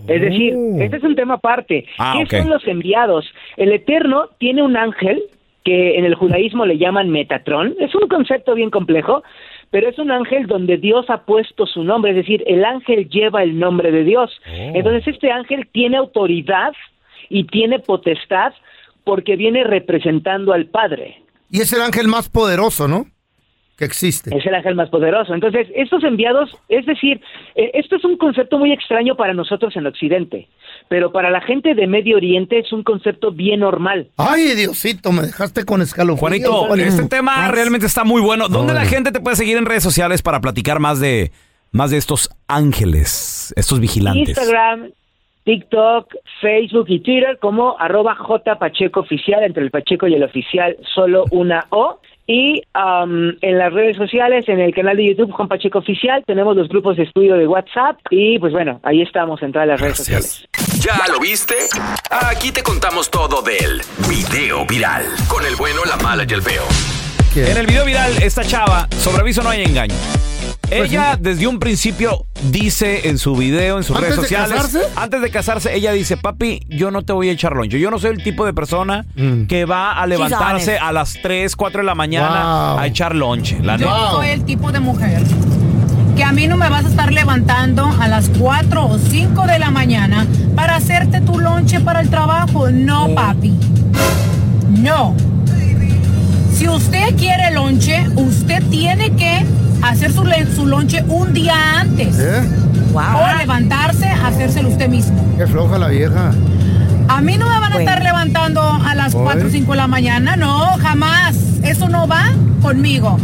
Es 0.08 0.21
decir, 0.21 0.54
este 0.80 0.97
es 0.97 1.04
un 1.04 1.15
tema 1.15 1.36
aparte. 1.36 1.86
Ah, 1.97 2.21
¿Qué 2.30 2.39
son 2.39 2.49
los 2.49 2.67
enviados? 2.67 3.26
El 3.56 3.71
Eterno 3.71 4.28
tiene 4.38 4.62
un 4.62 4.76
ángel 4.76 5.23
que 5.63 5.97
en 5.97 6.04
el 6.04 6.15
judaísmo 6.15 6.65
le 6.65 6.78
llaman 6.78 7.10
Metatrón. 7.10 7.73
Es 7.80 7.95
un 7.95 8.10
concepto 8.10 8.54
bien 8.54 8.69
complejo, 8.69 9.23
pero 9.74 9.90
es 9.90 9.98
un 9.98 10.12
ángel 10.12 10.46
donde 10.46 10.78
Dios 10.78 11.08
ha 11.10 11.26
puesto 11.26 11.66
su 11.66 11.84
nombre, 11.84 12.12
es 12.12 12.18
decir, 12.18 12.44
el 12.46 12.64
ángel 12.64 13.10
lleva 13.10 13.42
el 13.42 13.58
nombre 13.58 13.92
de 13.92 14.04
Dios. 14.04 14.30
Entonces 14.46 15.08
este 15.08 15.32
ángel 15.32 15.68
tiene 15.72 15.98
autoridad 15.98 16.74
y 17.28 17.46
tiene 17.46 17.80
potestad 17.80 18.54
porque 19.04 19.36
viene 19.36 19.64
representando 19.64 20.54
al 20.54 20.68
Padre. 20.68 21.24
Y 21.50 21.62
es 21.62 21.74
el 21.74 21.82
ángel 21.82 22.08
más 22.08 22.30
poderoso, 22.30 22.88
¿no? 22.88 23.08
Que 23.78 23.86
existe. 23.86 24.36
Es 24.36 24.46
el 24.46 24.54
ángel 24.54 24.76
más 24.76 24.90
poderoso. 24.90 25.34
Entonces, 25.34 25.68
estos 25.76 26.04
enviados, 26.04 26.52
es 26.70 26.86
decir, 26.86 27.20
eh, 27.56 27.72
esto 27.74 27.96
es 27.96 28.06
un 28.06 28.18
concepto 28.18 28.60
muy 28.60 28.72
extraño 28.72 29.16
para 29.16 29.34
nosotros 29.34 29.76
en 29.76 29.88
Occidente, 29.88 30.48
pero 30.90 31.12
para 31.12 31.32
la 31.32 31.42
gente 31.42 31.74
de 31.74 31.88
Medio 31.88 32.18
Oriente 32.18 32.60
es 32.60 32.72
un 32.72 32.84
concepto 32.84 33.32
bien 33.32 33.62
normal. 33.62 34.10
Ay, 34.18 34.54
Diosito, 34.56 35.12
me 35.12 35.24
dejaste 35.24 35.66
con 35.66 35.82
escalofríos. 35.82 36.20
Juanito, 36.20 36.76
este 36.76 37.08
tema 37.08 37.50
realmente 37.50 37.88
está 37.88 38.04
muy 38.04 38.22
bueno. 38.22 38.48
¿Dónde 38.48 38.76
la 38.76 38.86
gente 38.86 39.12
te 39.12 39.20
puede 39.20 39.36
seguir 39.36 39.58
en 39.58 39.66
redes 39.66 39.82
sociales 39.82 40.22
para 40.22 40.40
platicar 40.40 40.80
más 40.80 41.00
de, 41.00 41.32
más 41.72 41.90
de 41.90 41.98
estos 41.98 42.30
ángeles, 42.48 43.56
estos 43.58 43.80
vigilantes? 43.80 44.38
Instagram, 44.38 44.92
TikTok, 45.46 46.14
Facebook 46.42 46.86
y 46.90 47.00
Twitter 47.00 47.38
como 47.40 47.76
arroba 47.80 48.16
J 48.16 48.60
Pacheco 48.60 49.02
Oficial, 49.02 49.44
entre 49.44 49.64
el 49.64 49.72
Pacheco 49.72 50.08
y 50.08 50.14
el 50.14 50.24
oficial 50.24 50.78
solo 50.94 51.26
una 51.32 51.66
O. 51.70 52.00
Y 52.26 52.64
am, 52.74 53.38
en 53.42 53.58
las 53.58 53.74
redes 53.74 53.98
sociales, 53.98 54.48
en 54.48 54.60
el 54.60 54.74
canal 54.74 54.98
de 54.98 55.08
YouTube 55.08 55.32
Juan 55.32 55.48
Pacheco 55.48 55.80
Oficial, 55.80 56.24
tenemos 56.26 56.56
los 56.56 56.70
grupos 56.70 56.96
de 56.96 57.04
estudio 57.04 57.36
de 57.36 57.48
WhatsApp 57.48 57.98
y 58.10 58.40
pues 58.40 58.54
bueno, 58.54 58.80
ahí 58.84 59.02
estamos 59.02 59.42
en 59.44 59.52
todas 59.52 59.68
las 59.68 59.82
redes 59.82 59.98
sociales. 59.98 60.48
¿Ya 60.80 61.00
lo 61.12 61.20
viste? 61.20 61.56
Aquí 62.10 62.52
te 62.52 62.64
contamos 62.64 63.10
todo 63.12 63.42
del 63.42 63.82
video 64.10 64.66
viral. 64.66 65.04
Con 65.28 65.46
el 65.46 65.56
bueno, 65.56 65.82
la 65.86 65.98
mala 65.98 66.26
y 66.28 66.34
el 66.34 66.42
feo. 66.42 66.64
En 67.36 67.58
el 67.58 67.68
video 67.68 67.86
viral, 67.86 68.12
esta 68.22 68.44
chava, 68.44 68.88
sobre 68.92 69.22
aviso 69.22 69.42
no 69.44 69.50
hay 69.50 69.64
engaño. 69.64 69.96
Ella 70.78 71.18
desde 71.20 71.48
un 71.48 71.60
principio 71.60 72.26
dice 72.50 73.08
en 73.10 73.18
su 73.18 73.36
video, 73.36 73.78
en 73.78 73.84
sus 73.84 73.96
¿Antes 73.96 74.10
redes 74.16 74.16
de 74.16 74.22
sociales, 74.24 74.56
casarse? 74.64 74.80
antes 74.96 75.22
de 75.22 75.30
casarse, 75.32 75.76
ella 75.76 75.92
dice, 75.94 76.18
papi, 76.18 76.62
yo 76.70 76.92
no 76.92 77.04
te 77.04 77.14
voy 77.14 77.30
a 77.30 77.32
echar 77.32 77.56
lonche. 77.56 77.80
Yo 77.80 77.92
no 77.92 78.00
soy 78.00 78.12
el 78.12 78.24
tipo 78.24 78.46
de 78.46 78.54
persona 78.54 79.06
Mm. 79.16 79.44
que 79.48 79.66
va 79.66 79.94
a 79.94 80.08
levantarse 80.08 80.78
a 80.78 80.92
las 80.92 81.14
3, 81.22 81.56
4 81.56 81.82
de 81.82 81.86
la 81.86 81.96
mañana 81.96 82.74
Wow. 82.74 82.80
a 82.80 82.88
echar 82.88 83.16
lonche. 83.16 83.60
La 83.62 83.78
Yo 83.78 83.86
neta. 83.88 84.12
soy 84.12 84.28
el 84.30 84.44
tipo 84.44 84.72
de 84.72 84.80
mujer 84.80 85.22
que 86.16 86.24
a 86.24 86.32
mí 86.32 86.48
no 86.48 86.58
me 86.58 86.70
vas 86.70 86.86
a 86.86 86.90
estar 86.90 87.12
levantando 87.12 87.86
a 88.00 88.08
las 88.08 88.30
4 88.38 88.86
o 88.86 88.98
5 89.00 89.48
de 89.48 89.58
la 89.60 89.72
mañana 89.72 90.28
para 90.56 90.76
hacerte 90.76 91.22
tu 91.22 91.40
lonche 91.40 91.80
para 91.80 92.02
el 92.02 92.10
trabajo. 92.10 92.70
No, 92.70 93.14
papi. 93.16 93.54
No. 94.70 95.16
Si 96.56 96.68
usted 96.68 97.16
quiere 97.18 97.52
lonche, 97.52 98.06
usted 98.16 98.64
tiene 98.70 99.12
que 99.16 99.44
hacer 99.84 100.12
su, 100.12 100.24
su 100.56 100.65
lonche 100.65 101.04
un 101.08 101.34
día 101.34 101.80
antes. 101.80 102.17
O 102.93 103.38
levantarse, 103.38 104.08
hacérselo 104.08 104.69
usted 104.69 104.88
mismo. 104.88 105.36
Qué 105.38 105.48
floja 105.48 105.78
la 105.78 105.88
vieja. 105.88 106.32
A 107.08 107.22
mí 107.22 107.38
no 107.38 107.50
me 107.50 107.60
van 107.60 107.74
a 107.74 107.80
estar 107.80 108.02
levantando 108.04 108.62
a 108.62 108.96
las 108.96 109.13
4 109.13 109.48
o 109.48 109.52
5 109.52 109.72
de 109.72 109.78
la 109.78 109.88
mañana, 109.88 110.36
no, 110.36 110.78
jamás. 110.78 111.36
Eso 111.63 111.89
no 111.89 112.08
va 112.08 112.32
conmigo. 112.62 113.17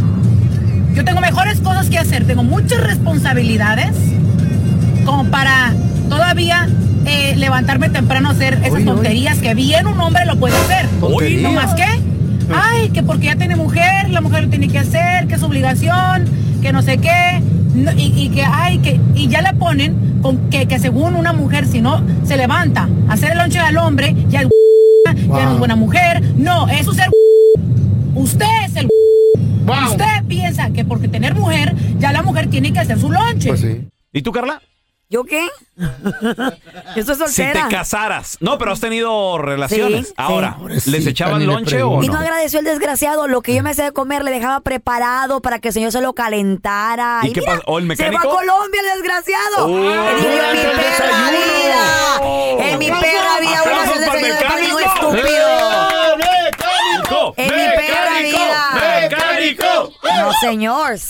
Yo 0.93 1.05
tengo 1.05 1.21
mejores 1.21 1.59
cosas 1.61 1.89
que 1.89 1.97
hacer, 1.97 2.25
tengo 2.25 2.43
muchas 2.43 2.81
responsabilidades 2.81 3.95
como 5.05 5.25
para 5.25 5.73
todavía 6.09 6.67
eh, 7.05 7.35
levantarme 7.37 7.89
temprano 7.89 8.29
a 8.29 8.31
hacer 8.31 8.59
esas 8.63 8.83
tonterías 8.83 9.37
que 9.37 9.53
bien 9.53 9.87
un 9.87 9.99
hombre 9.99 10.25
lo 10.25 10.37
puede 10.37 10.57
hacer. 10.57 10.87
¿No 11.41 11.51
más 11.51 11.73
qué? 11.75 11.87
Ay, 12.53 12.89
que 12.89 13.03
porque 13.03 13.27
ya 13.27 13.35
tiene 13.35 13.55
mujer, 13.55 14.09
la 14.09 14.21
mujer 14.21 14.43
lo 14.43 14.49
tiene 14.49 14.67
que 14.67 14.79
hacer, 14.79 15.27
que 15.27 15.35
es 15.35 15.43
obligación, 15.43 16.25
que 16.59 16.71
no 16.71 16.81
sé 16.81 16.97
qué, 16.97 17.41
no, 17.73 17.91
y, 17.93 18.13
y 18.15 18.29
que, 18.29 18.43
ay, 18.43 18.79
que, 18.79 18.99
y 19.15 19.27
ya 19.27 19.41
le 19.41 19.53
ponen 19.53 20.19
con 20.21 20.49
que, 20.49 20.67
que 20.67 20.79
según 20.79 21.15
una 21.15 21.33
mujer, 21.33 21.65
si 21.65 21.81
no 21.81 22.01
se 22.25 22.37
levanta 22.37 22.89
a 23.07 23.13
hacer 23.13 23.31
el 23.31 23.37
lonche 23.37 23.59
al 23.59 23.77
hombre, 23.77 24.15
ya, 24.29 24.41
el 24.41 24.49
ya 25.27 25.45
no 25.45 25.53
es 25.53 25.59
buena 25.59 25.75
mujer. 25.75 26.21
No, 26.35 26.67
eso 26.67 26.91
es 26.91 26.97
ser 26.97 27.09
Usted 28.15 28.45
es 28.65 28.75
el 28.75 28.87
Usted 29.87 30.23
piensa 30.27 30.71
que 30.71 30.83
porque 30.83 31.07
tener 31.07 31.35
mujer, 31.35 31.75
ya 31.99 32.11
la 32.11 32.23
mujer 32.23 32.49
tiene 32.49 32.73
que 32.73 32.79
hacer 32.79 32.99
su 32.99 33.11
lonche. 33.11 33.49
Pues 33.49 33.65
¿Y 34.11 34.21
tú, 34.23 34.31
Carla? 34.31 34.61
¿Yo 35.11 35.23
qué? 35.23 35.47
Yo 35.75 37.01
estoy 37.01 37.03
Si 37.03 37.03
te 37.03 37.15
soltera. 37.15 37.67
casaras. 37.67 38.37
No, 38.41 38.59
pero 38.59 38.73
has 38.73 38.79
tenido 38.79 39.39
relaciones. 39.39 40.09
Sí, 40.09 40.13
Ahora, 40.17 40.55
sí. 40.79 40.91
¿les 40.91 41.07
echaban 41.07 41.43
lonche 41.47 41.81
o 41.81 42.03
Y 42.03 42.07
no 42.07 42.13
no? 42.13 42.19
agradeció 42.19 42.59
el 42.59 42.65
desgraciado. 42.65 43.27
Lo 43.27 43.41
que 43.41 43.55
yo 43.55 43.63
me 43.63 43.71
hacía 43.71 43.85
de 43.85 43.91
comer 43.91 44.23
le 44.23 44.29
dejaba 44.29 44.59
preparado 44.59 45.41
para 45.41 45.57
que 45.57 45.69
el 45.69 45.73
señor 45.73 45.91
se 45.91 46.01
lo 46.01 46.13
calentara. 46.13 47.21
¿Y 47.23 47.33
qué 47.33 47.39
mira, 47.39 47.53
pasó? 47.53 47.63
¿O 47.65 47.79
el 47.79 47.85
Se 47.85 47.87
mecánico? 47.87 48.21
fue 48.21 48.31
a 48.31 48.35
Colombia 48.35 48.81
el 48.81 48.99
desgraciado. 49.01 49.65
Oh. 49.65 49.69
En 49.69 50.19
mi 50.19 50.59
¡El 50.59 50.77
perra 50.77 51.31
vida. 51.31 52.69
En 52.69 52.77
mi 52.77 52.87
perra 52.91 53.39
vida 53.41 53.61
voy 53.63 53.73
a 53.73 53.81
hacer 53.81 53.93
¡Aplausos 53.93 53.99
desayuno 53.99 54.35
para 54.35 54.47
para 54.47 54.55
el 54.59 54.61
ningún 54.61 54.81
mecánico! 54.83 55.15
estúpido. 55.15 56.17
¡Mecánico! 56.17 57.33
En 57.37 57.45
mi 57.55 57.67
perra 57.75 58.19
vida. 58.21 58.99
¡Mecánico! 59.01 59.91
No, 60.03 60.31
señores. 60.41 61.09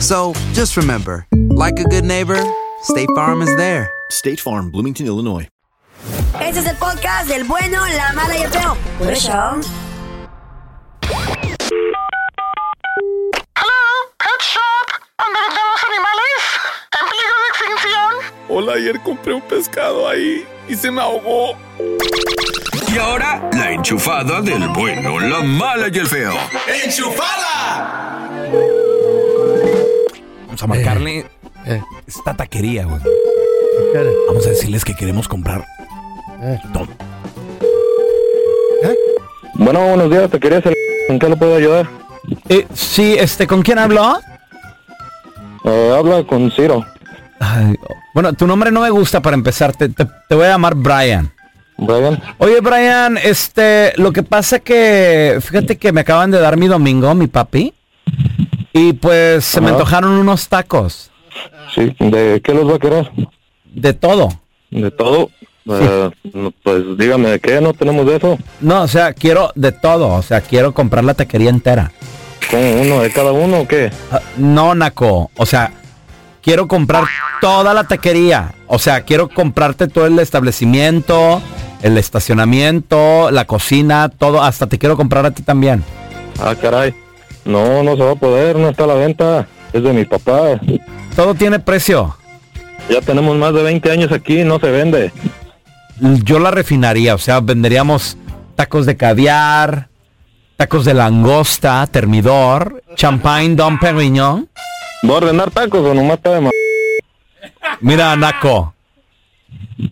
So 0.00 0.32
just 0.52 0.76
remember, 0.76 1.26
like 1.50 1.78
a 1.80 1.84
good 1.84 2.04
neighbor, 2.04 2.40
State 2.82 3.08
Farm 3.16 3.42
is 3.42 3.54
there. 3.56 3.90
State 4.10 4.40
Farm, 4.40 4.70
Bloomington, 4.70 5.06
Illinois. 5.06 5.48
Ese 6.40 6.60
es 6.60 6.66
el 6.66 6.76
podcast 6.76 7.28
del 7.28 7.44
bueno, 7.44 7.84
la 7.96 8.12
mala 8.12 8.38
y 8.38 8.42
el 8.42 8.50
feo. 8.50 8.76
Por 8.98 9.12
eso. 9.12 9.32
Pet 14.18 14.40
Shop, 14.40 14.88
donde 15.18 15.40
vendemos 15.40 15.84
animales 15.88 16.40
en 16.94 17.04
peligro 17.08 17.36
de 17.42 17.48
extinción. 17.50 18.10
Hola, 18.48 18.72
ayer 18.74 19.00
compré 19.02 19.34
un 19.34 19.42
pescado 19.42 20.08
ahí 20.08 20.46
y 20.68 20.76
se 20.76 20.90
me 20.92 21.02
ahogó. 21.02 21.56
Y 22.92 22.98
ahora, 22.98 23.50
la 23.52 23.72
enchufada 23.72 24.40
del 24.40 24.68
bueno, 24.68 25.18
la 25.18 25.40
mala 25.40 25.88
y 25.92 25.98
el 25.98 26.06
feo. 26.06 26.34
¡Enchufada! 26.84 28.08
Vamos 30.60 30.62
a 30.62 30.66
marcarle 30.66 31.26
esta 32.06 32.34
taquería, 32.34 32.84
güey. 32.84 33.00
Vamos 34.28 34.46
a 34.46 34.50
decirles 34.50 34.84
que 34.84 34.94
queremos 34.94 35.28
comprar. 35.28 35.64
Tom. 36.72 36.86
Bueno, 39.54 39.80
buenos 39.88 40.10
días, 40.10 40.30
te 40.30 40.38
quería 40.38 40.58
hacer... 40.58 40.72
¿En 41.08 41.18
qué 41.18 41.28
le 41.28 41.36
puedo 41.36 41.56
ayudar? 41.56 41.88
Eh, 42.48 42.66
sí, 42.74 43.16
este, 43.18 43.46
¿con 43.46 43.62
quién 43.62 43.78
habló? 43.78 44.18
Eh, 45.64 45.94
habla 45.98 46.22
con 46.24 46.50
Ciro. 46.52 46.84
bueno, 48.14 48.32
tu 48.34 48.46
nombre 48.46 48.70
no 48.70 48.80
me 48.82 48.90
gusta 48.90 49.20
para 49.20 49.34
empezar. 49.34 49.74
Te, 49.74 49.88
te- 49.88 50.06
te 50.28 50.34
voy 50.34 50.44
a 50.44 50.50
llamar 50.50 50.74
Brian. 50.76 51.32
Brian. 51.76 52.22
Oye, 52.38 52.60
Brian, 52.60 53.18
este, 53.18 53.92
lo 53.96 54.12
que 54.12 54.22
pasa 54.22 54.58
que, 54.60 55.38
fíjate 55.40 55.76
que 55.76 55.92
me 55.92 56.02
acaban 56.02 56.30
de 56.30 56.38
dar 56.40 56.56
mi 56.56 56.68
domingo, 56.68 57.12
mi 57.14 57.26
papi. 57.26 57.74
Y 58.72 58.92
pues 58.94 59.44
se 59.44 59.60
me 59.60 59.70
antojaron 59.70 60.12
unos 60.12 60.48
tacos. 60.48 61.10
Sí, 61.74 61.94
¿de 61.98 62.40
qué 62.42 62.54
los 62.54 62.68
va 62.68 62.76
a 62.76 62.78
querer? 62.78 63.10
De 63.64 63.92
todo. 63.92 64.28
¿De 64.70 64.90
todo? 64.90 65.30
Eh, 65.70 66.10
pues 66.62 66.82
dígame, 66.96 67.28
¿de 67.28 67.40
qué? 67.40 67.60
No 67.60 67.74
tenemos 67.74 68.06
de 68.06 68.16
eso. 68.16 68.38
No, 68.60 68.82
o 68.82 68.88
sea, 68.88 69.12
quiero 69.12 69.52
de 69.54 69.72
todo. 69.72 70.08
O 70.08 70.22
sea, 70.22 70.40
quiero 70.40 70.72
comprar 70.72 71.04
la 71.04 71.14
taquería 71.14 71.50
entera. 71.50 71.92
¿Cómo 72.50 72.80
uno 72.80 73.00
de 73.00 73.12
cada 73.12 73.32
uno 73.32 73.60
o 73.60 73.68
qué? 73.68 73.90
Ah, 74.10 74.20
no, 74.38 74.74
Naco. 74.74 75.30
O 75.36 75.44
sea, 75.46 75.72
quiero 76.42 76.66
comprar 76.66 77.04
toda 77.40 77.74
la 77.74 77.84
taquería. 77.84 78.54
O 78.66 78.78
sea, 78.78 79.02
quiero 79.02 79.28
comprarte 79.28 79.88
todo 79.88 80.06
el 80.06 80.18
establecimiento, 80.18 81.42
el 81.82 81.98
estacionamiento, 81.98 83.30
la 83.30 83.44
cocina, 83.44 84.08
todo. 84.08 84.42
Hasta 84.42 84.66
te 84.66 84.78
quiero 84.78 84.96
comprar 84.96 85.26
a 85.26 85.30
ti 85.32 85.42
también. 85.42 85.84
Ah, 86.40 86.54
caray. 86.54 86.94
No, 87.48 87.82
no 87.82 87.96
se 87.96 88.02
va 88.04 88.12
a 88.12 88.16
poder, 88.16 88.56
no 88.56 88.68
está 88.68 88.84
a 88.84 88.88
la 88.88 88.94
venta. 88.94 89.48
Es 89.72 89.82
de 89.82 89.92
mi 89.92 90.04
papá. 90.04 90.60
Todo 91.16 91.34
tiene 91.34 91.58
precio. 91.58 92.16
Ya 92.88 93.00
tenemos 93.00 93.36
más 93.36 93.52
de 93.54 93.62
20 93.62 93.90
años 93.90 94.12
aquí, 94.12 94.44
no 94.44 94.60
se 94.60 94.70
vende. 94.70 95.12
Yo 96.24 96.38
la 96.38 96.50
refinaría. 96.50 97.14
O 97.14 97.18
sea, 97.18 97.40
venderíamos 97.40 98.16
tacos 98.54 98.86
de 98.86 98.96
caviar, 98.96 99.88
tacos 100.56 100.84
de 100.84 100.94
langosta, 100.94 101.86
termidor, 101.90 102.82
champagne 102.94 103.56
Dom 103.56 103.78
Perignon. 103.78 104.48
¿Va 105.04 105.14
a 105.14 105.16
ordenar 105.16 105.50
tacos 105.50 105.80
o 105.84 105.94
nomás 105.94 106.18
está 106.18 106.34
de 106.34 106.40
ma- 106.42 106.50
Mira, 107.80 108.14
Naco. 108.16 108.74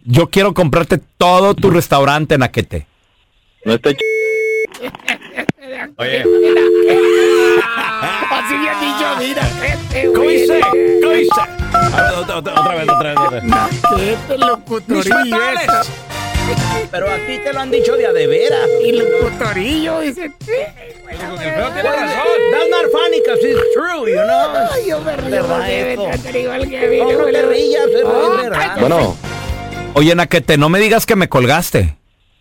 Yo 0.04 0.28
quiero 0.30 0.52
comprarte 0.54 0.98
todo 1.16 1.54
tu 1.54 1.70
restaurante, 1.70 2.36
Naquete. 2.38 2.86
No 3.64 3.72
está 3.74 3.92
ch... 3.94 3.98
Oye. 5.98 6.24
Bien 8.58 8.80
dicho, 8.80 9.06
mira, 9.18 9.42
este, 9.66 10.06
¿Cómo 10.06 10.22
güey. 10.24 10.40
dice? 10.40 10.60
¿Cómo 11.02 11.12
dice? 11.14 11.40
A 11.72 12.02
ver, 12.02 12.14
otra, 12.18 12.36
otra- 12.38 12.60
otra 12.60 12.74
vez, 12.74 12.88
otra 12.88 13.08
vez, 13.10 13.18
otra 13.18 13.30
vez. 13.30 13.44
Mis 14.88 15.08
fatales. 15.08 15.92
Pero 16.92 17.10
a 17.10 17.16
ti 17.16 17.38
te 17.42 17.52
lo 17.52 17.60
han 17.60 17.70
dicho 17.72 17.96
de 17.96 18.06
a 18.06 18.12
de 18.12 18.26
veras. 18.28 18.68
Y 18.84 18.92
locutorillo, 18.92 20.00
dice. 20.00 20.30
Tiene 20.44 21.82
razón. 21.82 22.26
That's 22.52 22.70
not 22.70 22.86
funny 22.92 23.20
because 23.20 23.40
it's 23.42 23.60
true, 23.74 24.06
you 24.08 24.14
know. 24.14 24.68
Ay, 24.72 24.88
yo 24.88 25.00
me 25.00 25.16
río 25.16 25.30
que. 25.64 25.96
No, 25.96 27.12
no 27.18 27.24
te 27.26 27.42
rías, 27.42 27.86
es. 27.86 28.80
Bueno, 28.80 29.16
Oye, 29.94 30.14
Naquete, 30.14 30.56
no 30.58 30.68
me 30.68 30.78
digas 30.78 31.06
que 31.06 31.16
me 31.16 31.28
colgaste. 31.28 31.96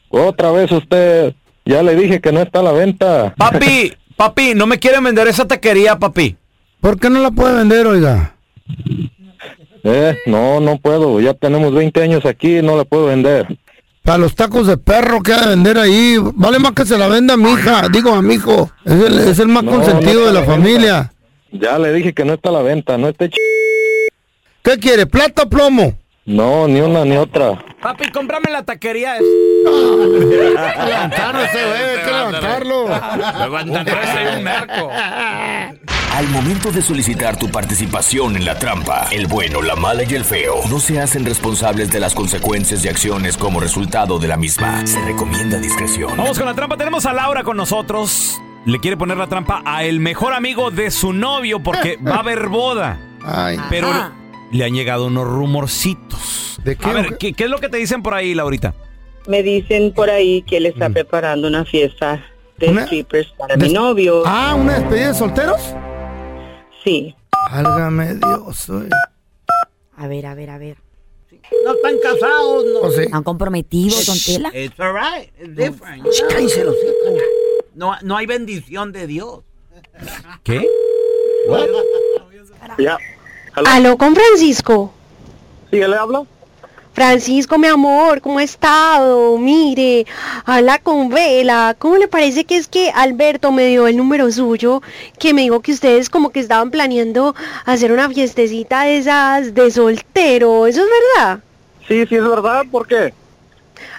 otra 0.09 0.51
vez 0.51 0.71
usted. 0.71 1.33
Ya 1.65 1.81
le 1.81 1.95
dije 1.95 2.21
que 2.21 2.31
no 2.31 2.41
está 2.41 2.59
a 2.59 2.63
la 2.63 2.71
venta. 2.73 3.33
Papi, 3.37 3.91
papi, 4.15 4.53
no 4.55 4.67
me 4.67 4.79
quieren 4.79 5.03
vender 5.03 5.27
esa 5.27 5.45
taquería, 5.47 5.97
papi. 5.97 6.37
¿Por 6.81 6.99
qué 6.99 7.09
no 7.09 7.21
la 7.21 7.31
puede 7.31 7.55
vender, 7.55 7.87
oiga? 7.87 8.35
Eh, 9.83 10.17
no, 10.25 10.59
no 10.59 10.77
puedo. 10.77 11.19
Ya 11.19 11.33
tenemos 11.33 11.73
20 11.73 12.01
años 12.01 12.25
aquí, 12.25 12.61
no 12.61 12.75
la 12.75 12.85
puedo 12.85 13.05
vender. 13.05 13.47
Para 14.03 14.19
los 14.19 14.35
tacos 14.35 14.67
de 14.67 14.77
perro 14.77 15.21
que 15.21 15.33
ha 15.33 15.41
de 15.41 15.49
vender 15.49 15.79
ahí, 15.79 16.17
vale 16.35 16.59
más 16.59 16.73
que 16.73 16.85
se 16.85 16.97
la 16.97 17.07
venda 17.07 17.33
a 17.33 17.37
mi 17.37 17.51
hija, 17.51 17.87
digo 17.91 18.13
a 18.13 18.21
mi 18.21 18.35
hijo. 18.35 18.69
Es 18.83 18.93
el, 18.93 19.19
es 19.19 19.39
el 19.39 19.47
más 19.47 19.63
No, 19.63 19.71
consentido 19.71 20.21
no 20.21 20.27
de 20.27 20.33
la 20.33 20.43
familia. 20.43 21.11
Ya 21.51 21.79
le 21.79 21.91
dije 21.91 22.13
que 22.13 22.25
no 22.25 22.33
está 22.33 22.49
a 22.49 22.53
la 22.53 22.61
venta, 22.61 22.97
no 22.97 23.09
esté 23.09 23.29
ch... 23.29 23.35
¿Qué 24.61 24.77
quiere, 24.77 25.05
plata 25.07 25.43
o 25.43 25.49
plomo? 25.49 25.97
No, 26.27 26.67
ni 26.67 26.81
una 26.81 27.05
ni 27.05 27.15
otra. 27.17 27.63
Papi, 27.79 28.09
cómprame 28.09 28.49
la 28.49 28.63
taquería. 28.63 29.17
Levantarlo 30.85 31.43
ese 31.43 31.65
güey, 31.65 31.83
hay 31.83 31.99
que 32.03 32.11
levantarlo. 32.11 32.85
un 32.85 34.43
narco. 34.43 34.89
Al 36.15 36.27
momento 36.29 36.71
de 36.71 36.81
solicitar 36.81 37.37
tu 37.37 37.51
participación 37.51 38.37
en 38.37 38.45
la 38.45 38.57
trampa, 38.57 39.05
el 39.11 39.27
bueno, 39.27 39.61
la 39.61 39.75
mala 39.75 40.01
y 40.01 40.15
el 40.15 40.23
feo 40.23 40.61
no 40.67 40.79
se 40.79 40.99
hacen 40.99 41.25
responsables 41.25 41.91
de 41.91 41.99
las 41.99 42.15
consecuencias 42.15 42.83
y 42.83 42.87
acciones 42.87 43.37
como 43.37 43.59
resultado 43.59 44.17
de 44.17 44.27
la 44.27 44.37
misma. 44.37 44.87
Se 44.87 44.99
recomienda 45.01 45.59
discreción. 45.59 46.17
Vamos 46.17 46.39
con 46.39 46.47
la 46.47 46.55
trampa. 46.55 46.75
Tenemos 46.75 47.05
a 47.05 47.13
Laura 47.13 47.43
con 47.43 47.55
nosotros. 47.55 48.41
Le 48.65 48.79
quiere 48.79 48.97
poner 48.97 49.17
la 49.17 49.27
trampa 49.27 49.61
a 49.63 49.83
el 49.83 49.99
mejor 49.99 50.33
amigo 50.33 50.71
de 50.71 50.89
su 50.89 51.13
novio 51.13 51.61
porque 51.61 51.99
va 52.07 52.15
a 52.15 52.19
haber 52.21 52.47
boda. 52.47 52.97
Ay. 53.23 53.59
Pero 53.69 53.89
Ajá. 53.91 54.13
Le 54.55 54.65
han 54.65 54.73
llegado 54.73 55.05
unos 55.07 55.27
rumorcitos. 55.27 56.59
¿De 56.63 56.75
qué? 56.75 56.85
A 56.87 56.93
ver, 56.93 57.17
¿qué, 57.17 57.33
qué 57.33 57.43
es 57.45 57.49
lo 57.49 57.59
que 57.59 57.69
te 57.69 57.77
dicen 57.77 58.01
por 58.03 58.13
ahí, 58.13 58.33
Laurita? 58.33 58.73
Me 59.27 59.41
dicen 59.43 59.93
por 59.93 60.09
ahí 60.09 60.41
que 60.43 60.57
él 60.57 60.65
está 60.67 60.89
preparando 60.89 61.47
una 61.47 61.65
fiesta 61.65 62.23
de 62.57 62.69
¿Una? 62.69 62.85
strippers 62.85 63.31
para 63.37 63.55
de- 63.55 63.67
mi 63.67 63.73
novio. 63.73 64.23
Ah, 64.25 64.55
¿una 64.59 64.79
despedida 64.79 65.07
de 65.09 65.13
solteros? 65.15 65.61
Sí. 66.83 67.15
Válgame 67.51 68.15
Dios. 68.15 68.69
oye. 68.69 68.89
A 69.97 70.07
ver, 70.07 70.25
a 70.25 70.35
ver, 70.35 70.49
a 70.49 70.57
ver. 70.57 70.77
No 71.63 71.73
están 71.75 71.95
casados, 72.01 72.65
no. 72.73 72.89
¿Están 72.89 73.23
comprometidos, 73.23 74.05
don 74.05 74.17
Tela? 74.19 74.51
It's 74.57 74.79
alright. 74.79 75.31
It's 75.39 75.55
different. 75.55 76.03
cállense 76.29 76.63
los. 76.63 76.75
No, 77.75 77.95
no 78.03 78.17
hay 78.17 78.25
bendición 78.25 78.91
de 78.91 79.05
Dios. 79.07 79.39
¿Qué? 80.43 80.67
Ya. 82.77 82.97
Aló 83.63 83.97
con 83.97 84.13
Francisco. 84.15 84.91
¿Sí, 85.71 85.77
le 85.77 85.95
habla? 85.95 86.23
Francisco, 86.93 87.57
mi 87.57 87.67
amor, 87.67 88.21
¿cómo 88.21 88.39
ha 88.39 88.43
estado? 88.43 89.37
Mire, 89.37 90.05
habla 90.45 90.79
con 90.79 91.09
Vela. 91.09 91.75
¿Cómo 91.77 91.97
le 91.97 92.07
parece 92.07 92.45
que 92.45 92.57
es 92.57 92.67
que 92.67 92.91
Alberto 92.91 93.51
me 93.51 93.67
dio 93.67 93.87
el 93.87 93.97
número 93.97 94.31
suyo? 94.31 94.81
Que 95.19 95.33
me 95.33 95.41
dijo 95.41 95.61
que 95.61 95.73
ustedes 95.73 96.09
como 96.09 96.31
que 96.31 96.39
estaban 96.39 96.71
planeando 96.71 97.35
hacer 97.65 97.91
una 97.91 98.09
fiestecita 98.09 98.83
de 98.83 98.97
esas 98.97 99.53
de 99.53 99.71
soltero. 99.71 100.67
¿Eso 100.67 100.81
es 100.83 100.89
verdad? 101.15 101.39
Sí, 101.87 102.05
sí, 102.07 102.15
es 102.15 102.27
verdad. 102.27 102.63
¿Por 102.69 102.87
qué? 102.87 103.13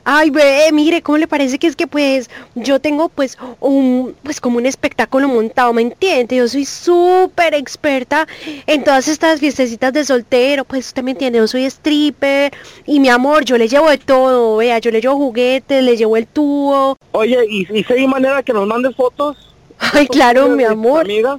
Ay, 0.04 0.30
ve, 0.30 0.68
mire, 0.72 1.02
¿cómo 1.02 1.18
le 1.18 1.26
parece 1.26 1.58
que 1.58 1.66
es 1.66 1.76
que 1.76 1.86
pues 1.86 2.30
yo 2.54 2.80
tengo 2.80 3.08
pues 3.08 3.38
un, 3.60 4.14
pues 4.22 4.40
como 4.40 4.58
un 4.58 4.66
espectáculo 4.66 5.28
montado, 5.28 5.72
¿me 5.72 5.82
entiende? 5.82 6.36
Yo 6.36 6.48
soy 6.48 6.64
súper 6.64 7.54
experta 7.54 8.26
en 8.66 8.84
todas 8.84 9.08
estas 9.08 9.40
fiestecitas 9.40 9.92
de 9.92 10.04
soltero, 10.04 10.64
pues 10.64 10.86
usted 10.86 11.02
me 11.02 11.12
entiende, 11.12 11.38
yo 11.38 11.46
soy 11.46 11.64
stripper 11.64 12.52
y 12.86 13.00
mi 13.00 13.08
amor, 13.08 13.44
yo 13.44 13.58
le 13.58 13.68
llevo 13.68 13.90
de 13.90 13.98
todo, 13.98 14.56
vea, 14.56 14.78
yo 14.78 14.90
le 14.90 15.00
llevo 15.00 15.16
juguetes, 15.16 15.82
le 15.82 15.96
llevo 15.96 16.16
el 16.16 16.26
tubo. 16.26 16.96
Oye, 17.12 17.38
¿y, 17.48 17.66
y 17.78 17.84
si 17.84 17.92
hay 17.92 18.06
manera 18.06 18.42
que 18.42 18.52
nos 18.52 18.66
mandes 18.66 18.94
fotos? 18.94 19.36
Ay, 19.78 20.06
claro, 20.06 20.48
mi 20.48 20.64
amor. 20.64 21.02
Amiga. 21.02 21.38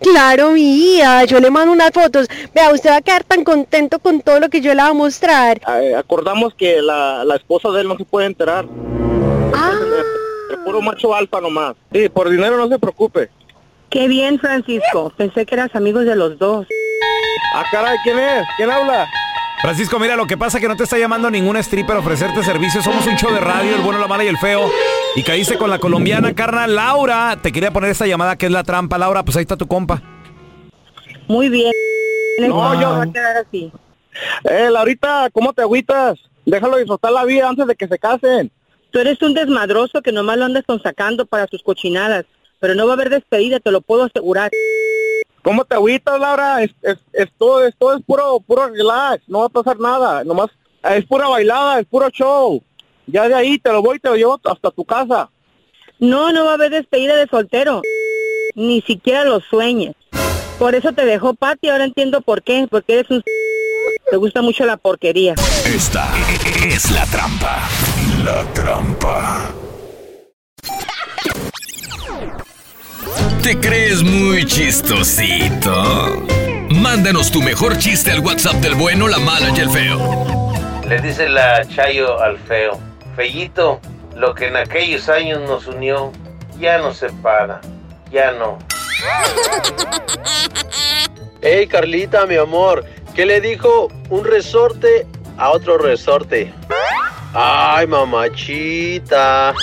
Claro, 0.00 0.52
mi 0.52 0.62
vida, 0.74 1.24
yo 1.24 1.40
le 1.40 1.50
mando 1.50 1.72
unas 1.72 1.90
fotos. 1.92 2.26
Vea, 2.54 2.70
usted 2.72 2.90
va 2.90 2.96
a 2.96 3.02
quedar 3.02 3.24
tan 3.24 3.44
contento 3.44 3.98
con 3.98 4.20
todo 4.20 4.40
lo 4.40 4.48
que 4.48 4.60
yo 4.60 4.74
le 4.74 4.80
voy 4.82 4.90
a 4.90 4.94
mostrar. 4.94 5.60
Eh, 5.82 5.94
acordamos 5.96 6.54
que 6.54 6.80
la, 6.80 7.24
la 7.24 7.36
esposa 7.36 7.68
de 7.70 7.82
él 7.82 7.88
no 7.88 7.96
se 7.96 8.04
puede 8.04 8.26
enterar. 8.26 8.64
Ah, 9.54 9.72
El 10.50 10.58
puro 10.64 10.80
macho 10.80 11.14
alfa 11.14 11.40
nomás. 11.40 11.74
Sí, 11.92 12.08
por 12.08 12.30
dinero 12.30 12.56
no 12.56 12.68
se 12.68 12.78
preocupe. 12.78 13.30
Qué 13.90 14.08
bien, 14.08 14.38
Francisco. 14.38 15.12
Pensé 15.16 15.44
que 15.44 15.54
eras 15.54 15.74
amigos 15.74 16.04
de 16.06 16.16
los 16.16 16.38
dos. 16.38 16.66
Ah, 17.54 17.64
caray, 17.70 17.96
¿quién 18.04 18.18
es? 18.18 18.46
¿Quién 18.56 18.70
habla? 18.70 19.06
Francisco, 19.60 19.98
mira, 19.98 20.16
lo 20.16 20.26
que 20.26 20.38
pasa 20.38 20.56
es 20.56 20.62
que 20.62 20.68
no 20.68 20.76
te 20.76 20.84
está 20.84 20.96
llamando 20.96 21.30
ningún 21.30 21.56
stripper 21.58 21.96
a 21.96 21.98
ofrecerte 21.98 22.42
servicios. 22.42 22.82
Somos 22.84 23.06
un 23.06 23.16
show 23.16 23.30
de 23.32 23.40
radio, 23.40 23.74
el 23.76 23.82
bueno, 23.82 23.98
la 24.00 24.06
mala 24.06 24.24
y 24.24 24.28
el 24.28 24.38
feo. 24.38 24.70
Y 25.16 25.22
caíste 25.22 25.58
con 25.58 25.70
la 25.70 25.78
colombiana, 25.78 26.34
carnal. 26.34 26.74
Laura, 26.74 27.38
te 27.42 27.50
quería 27.52 27.72
poner 27.72 27.90
esta 27.90 28.06
llamada 28.06 28.36
que 28.36 28.46
es 28.46 28.52
la 28.52 28.62
trampa. 28.64 28.96
Laura, 28.98 29.24
pues 29.24 29.36
ahí 29.36 29.42
está 29.42 29.56
tu 29.56 29.66
compa. 29.66 30.02
Muy 31.26 31.48
bien. 31.48 31.72
No, 32.38 32.80
yo- 32.80 32.90
va 32.90 33.02
a 33.02 33.12
quedar 33.12 33.36
así. 33.38 33.72
Eh, 34.44 34.68
Laurita, 34.70 35.28
¿cómo 35.32 35.52
te 35.52 35.62
agüitas? 35.62 36.18
Déjalo 36.46 36.76
disfrutar 36.78 37.12
la 37.12 37.24
vida 37.24 37.48
antes 37.48 37.66
de 37.66 37.74
que 37.76 37.86
se 37.88 37.98
casen. 37.98 38.50
Tú 38.90 38.98
eres 38.98 39.20
un 39.22 39.34
desmadroso 39.34 40.00
que 40.02 40.10
nomás 40.12 40.36
lo 40.38 40.46
andas 40.46 40.64
sacando 40.82 41.26
para 41.26 41.46
tus 41.46 41.62
cochinadas. 41.62 42.24
Pero 42.60 42.74
no 42.74 42.86
va 42.86 42.92
a 42.92 42.94
haber 42.94 43.10
despedida, 43.10 43.60
te 43.60 43.70
lo 43.70 43.80
puedo 43.80 44.04
asegurar. 44.04 44.50
¿Cómo 45.42 45.64
te 45.64 45.74
agüitas, 45.74 46.20
Laura? 46.20 46.62
Es, 46.62 46.70
es, 46.82 46.98
esto, 47.12 47.64
esto 47.64 47.94
es 47.96 48.02
puro, 48.04 48.40
puro 48.40 48.68
relax, 48.68 49.22
no 49.26 49.40
va 49.40 49.46
a 49.46 49.48
pasar 49.48 49.78
nada. 49.78 50.24
Nomás 50.24 50.48
es 50.82 51.04
pura 51.06 51.28
bailada, 51.28 51.80
es 51.80 51.86
puro 51.86 52.10
show. 52.10 52.62
Ya 53.10 53.28
de 53.28 53.34
ahí 53.34 53.58
te 53.58 53.72
lo 53.72 53.82
voy 53.82 53.96
y 53.96 54.00
te 54.00 54.08
lo 54.08 54.16
llevo 54.16 54.40
hasta 54.44 54.70
tu 54.70 54.84
casa. 54.84 55.30
No, 55.98 56.32
no 56.32 56.44
va 56.44 56.52
a 56.52 56.54
haber 56.54 56.70
despedida 56.70 57.16
de 57.16 57.26
soltero. 57.26 57.82
Ni 58.54 58.80
siquiera 58.82 59.24
lo 59.24 59.40
sueñes. 59.40 59.94
Por 60.58 60.74
eso 60.74 60.92
te 60.92 61.04
dejó 61.04 61.34
Pati, 61.34 61.68
ahora 61.68 61.84
entiendo 61.84 62.20
por 62.20 62.42
qué. 62.42 62.66
Porque 62.70 62.94
eres 62.94 63.10
un... 63.10 63.22
Te 64.10 64.16
gusta 64.16 64.42
mucho 64.42 64.64
la 64.64 64.76
porquería. 64.76 65.34
Esta 65.66 66.08
es 66.66 66.90
la 66.90 67.06
trampa. 67.06 67.68
La 68.24 68.44
trampa. 68.52 69.50
¿Te 73.42 73.58
crees 73.58 74.02
muy 74.02 74.44
chistosito? 74.44 76.26
Mándanos 76.70 77.30
tu 77.32 77.42
mejor 77.42 77.78
chiste 77.78 78.10
al 78.10 78.20
WhatsApp 78.20 78.56
del 78.56 78.74
bueno, 78.74 79.08
la 79.08 79.18
mala 79.18 79.50
y 79.56 79.60
el 79.60 79.70
feo. 79.70 80.52
Le 80.86 81.00
dice 81.00 81.28
la 81.28 81.66
Chayo 81.66 82.20
al 82.20 82.38
feo, 82.38 82.78
Lo 84.16 84.34
que 84.34 84.46
en 84.46 84.56
aquellos 84.56 85.08
años 85.10 85.40
nos 85.42 85.66
unió 85.66 86.10
ya 86.58 86.78
no 86.78 86.94
separa, 86.94 87.60
ya 88.10 88.32
no. 88.32 88.58
Hey 91.42 91.66
Carlita, 91.66 92.24
mi 92.26 92.36
amor, 92.36 92.84
¿qué 93.14 93.26
le 93.26 93.40
dijo 93.40 93.88
un 94.08 94.24
resorte 94.24 95.06
a 95.36 95.50
otro 95.50 95.76
resorte? 95.76 96.52
Ay, 97.34 97.86
mamachita. 97.86 99.54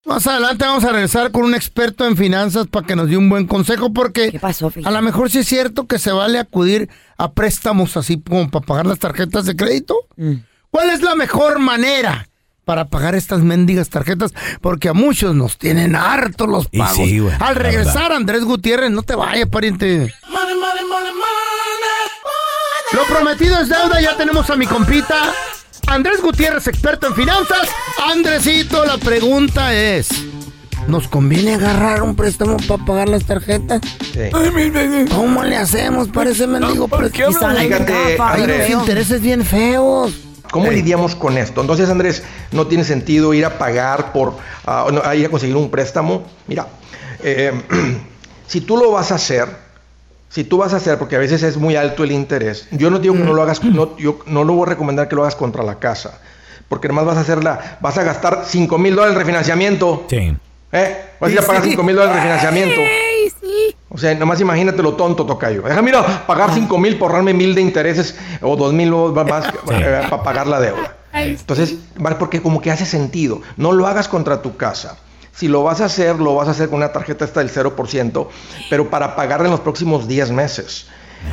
Más 0.05 0.27
adelante 0.27 0.65
vamos 0.65 0.85
a 0.85 0.93
regresar 0.93 1.31
con 1.31 1.45
un 1.45 1.55
experto 1.55 2.07
en 2.07 2.17
finanzas 2.17 2.67
para 2.67 2.87
que 2.87 2.97
nos 2.97 3.09
dé 3.09 3.17
un 3.17 3.29
buen 3.29 3.47
consejo 3.47 3.93
porque 3.93 4.41
a 4.85 4.91
lo 4.91 5.03
mejor 5.03 5.31
sí 5.31 5.39
es 5.39 5.47
cierto 5.47 5.87
que 5.87 5.99
se 5.99 6.13
vale 6.13 6.39
acudir 6.39 6.89
a 7.17 7.33
préstamos 7.33 7.97
así 7.97 8.21
como 8.21 8.51
para 8.51 8.67
pagar 8.67 8.87
las 8.87 8.99
tarjetas 8.99 9.47
de 9.47 9.57
crédito. 9.57 9.95
¿Cuál 10.71 10.91
es 10.91 11.03
la 11.03 11.15
mejor 11.15 11.61
manera 11.61 12.29
para 12.65 12.87
pagar 12.87 13.15
estas 13.15 13.41
mendigas 13.41 13.89
tarjetas? 13.89 14.33
Porque 14.61 14.89
a 14.89 14.93
muchos 14.93 15.35
nos 15.35 15.59
tienen 15.59 15.97
hartos 15.97 16.49
los 16.49 16.69
Y 16.71 16.79
pagos. 16.79 16.97
sí, 16.97 17.19
güey, 17.19 17.35
Al 17.41 17.57
regresar, 17.57 18.13
Andrés 18.13 18.45
Gutiérrez, 18.45 18.91
no 18.91 19.03
te 19.03 19.15
vayas, 19.15 19.49
pariente. 19.49 20.13
Lo 22.93 23.05
prometido 23.05 23.59
es 23.61 23.69
deuda, 23.69 24.01
ya 24.03 24.17
tenemos 24.17 24.51
a 24.51 24.57
mi 24.57 24.67
compita. 24.67 25.33
Andrés 25.87 26.21
Gutiérrez, 26.21 26.67
experto 26.69 27.07
en 27.07 27.15
finanzas. 27.15 27.69
Andresito, 28.11 28.85
la 28.85 28.99
pregunta 28.99 29.73
es: 29.75 30.09
¿nos 30.89 31.09
conviene 31.09 31.55
agarrar 31.55 32.03
un 32.03 32.15
préstamo 32.15 32.59
para 32.69 32.85
pagar 32.85 33.09
las 33.09 33.25
tarjetas? 33.25 33.81
¿Cómo 35.11 35.43
le 35.43 35.57
hacemos 35.57 36.09
para 36.09 36.31
ese 36.31 36.47
mendigo 36.47 36.87
préstamo? 36.87 37.33
Fíjate, 37.57 37.95
Hay 38.21 38.41
Andrés. 38.43 38.69
unos 38.69 38.81
intereses 38.83 39.21
bien 39.23 39.43
feos. 39.45 40.13
¿Cómo 40.53 40.71
lidiamos 40.71 41.17
con 41.17 41.39
esto? 41.39 41.63
Entonces, 41.63 41.89
Andrés, 41.89 42.23
no 42.51 42.67
tiene 42.67 42.85
sentido 42.85 43.33
ir 43.33 43.47
a 43.47 43.57
pagar 43.57 44.13
por, 44.13 44.35
ah, 44.67 44.87
a 45.03 45.17
ir 45.17 45.25
a 45.25 45.29
conseguir 45.31 45.57
un 45.57 45.71
préstamo. 45.71 46.25
Mira, 46.47 46.67
eh, 47.23 47.53
si 48.47 48.61
tú 48.61 48.77
lo 48.77 48.91
vas 48.91 49.13
a 49.13 49.15
hacer, 49.15 49.49
si 50.29 50.45
tú 50.45 50.59
vas 50.59 50.75
a 50.75 50.77
hacer, 50.77 50.99
porque 50.99 51.17
a 51.17 51.19
veces 51.19 51.43
es 51.43 51.57
muy 51.57 51.75
alto 51.75 52.05
el 52.05 52.13
interés, 52.13 52.69
yo 52.71 52.91
no 52.91 52.99
digo 52.99 53.15
que 53.15 53.25
no 53.25 53.33
lo 53.33 53.41
hagas, 53.41 53.65
no, 53.65 53.97
yo 53.97 54.19
no 54.27 54.45
lo 54.45 54.53
voy 54.53 54.67
a 54.67 54.71
recomendar 54.71 55.09
que 55.09 55.17
lo 55.17 55.23
hagas 55.23 55.37
contra 55.37 55.63
la 55.63 55.79
casa, 55.79 56.21
porque 56.69 56.89
además 56.89 57.07
vas 57.07 57.17
a 57.17 57.21
hacerla, 57.21 57.79
vas 57.81 57.97
a 57.97 58.03
gastar 58.03 58.45
5 58.47 58.77
mil 58.77 58.95
dólares 58.95 59.15
en 59.15 59.21
refinanciamiento. 59.21 60.05
Sí. 60.11 60.37
¿Eh? 60.73 61.05
Vas 61.21 61.31
a 61.31 61.33
ir 61.33 61.39
a 61.39 61.43
pagar 61.43 61.63
5 61.63 61.83
mil 61.83 61.95
dólares 61.95 62.17
en 62.17 62.23
refinanciamiento. 62.23 62.81
O 63.91 63.99
sea, 63.99 64.15
nomás 64.15 64.41
imagínate 64.41 64.83
lo 64.83 64.95
tonto, 64.95 65.27
Tocayo. 65.27 65.63
Déjame 65.63 65.91
ir 65.91 65.97
a 65.97 66.27
pagar 66.27 66.53
5 66.55 66.79
mil 66.79 66.97
por 66.97 67.11
ahorrarme 67.11 67.35
mil 67.35 67.55
de 67.55 67.61
intereses 67.61 68.17
o 68.41 68.57
2 68.57 68.73
mil 68.73 68.91
más 68.91 69.49
eh, 69.71 70.01
para 70.09 70.23
pagar 70.23 70.47
la 70.47 70.61
deuda. 70.61 70.97
Entonces, 71.13 71.77
porque 72.19 72.41
como 72.41 72.63
que 72.63 72.71
hace 72.71 72.87
sentido. 72.87 73.43
No 73.59 73.73
lo 73.73 73.87
hagas 73.87 74.09
contra 74.09 74.41
tu 74.41 74.57
casa. 74.57 74.97
Si 75.35 75.47
lo 75.47 75.63
vas 75.63 75.83
a 75.83 75.87
hacer, 75.87 76.17
lo 76.17 76.35
vas 76.35 76.49
a 76.49 76.53
hacer 76.53 76.69
con 76.69 76.79
una 76.79 76.93
tarjeta 76.93 77.27
esta 77.27 77.41
del 77.41 77.53
0%, 77.53 78.29
pero 78.71 78.91
para 78.91 79.15
pagarla 79.15 79.47
en 79.47 79.53
los 79.53 79.61
próximos 79.61 80.09
10 80.09 80.31
meses. 80.31 80.87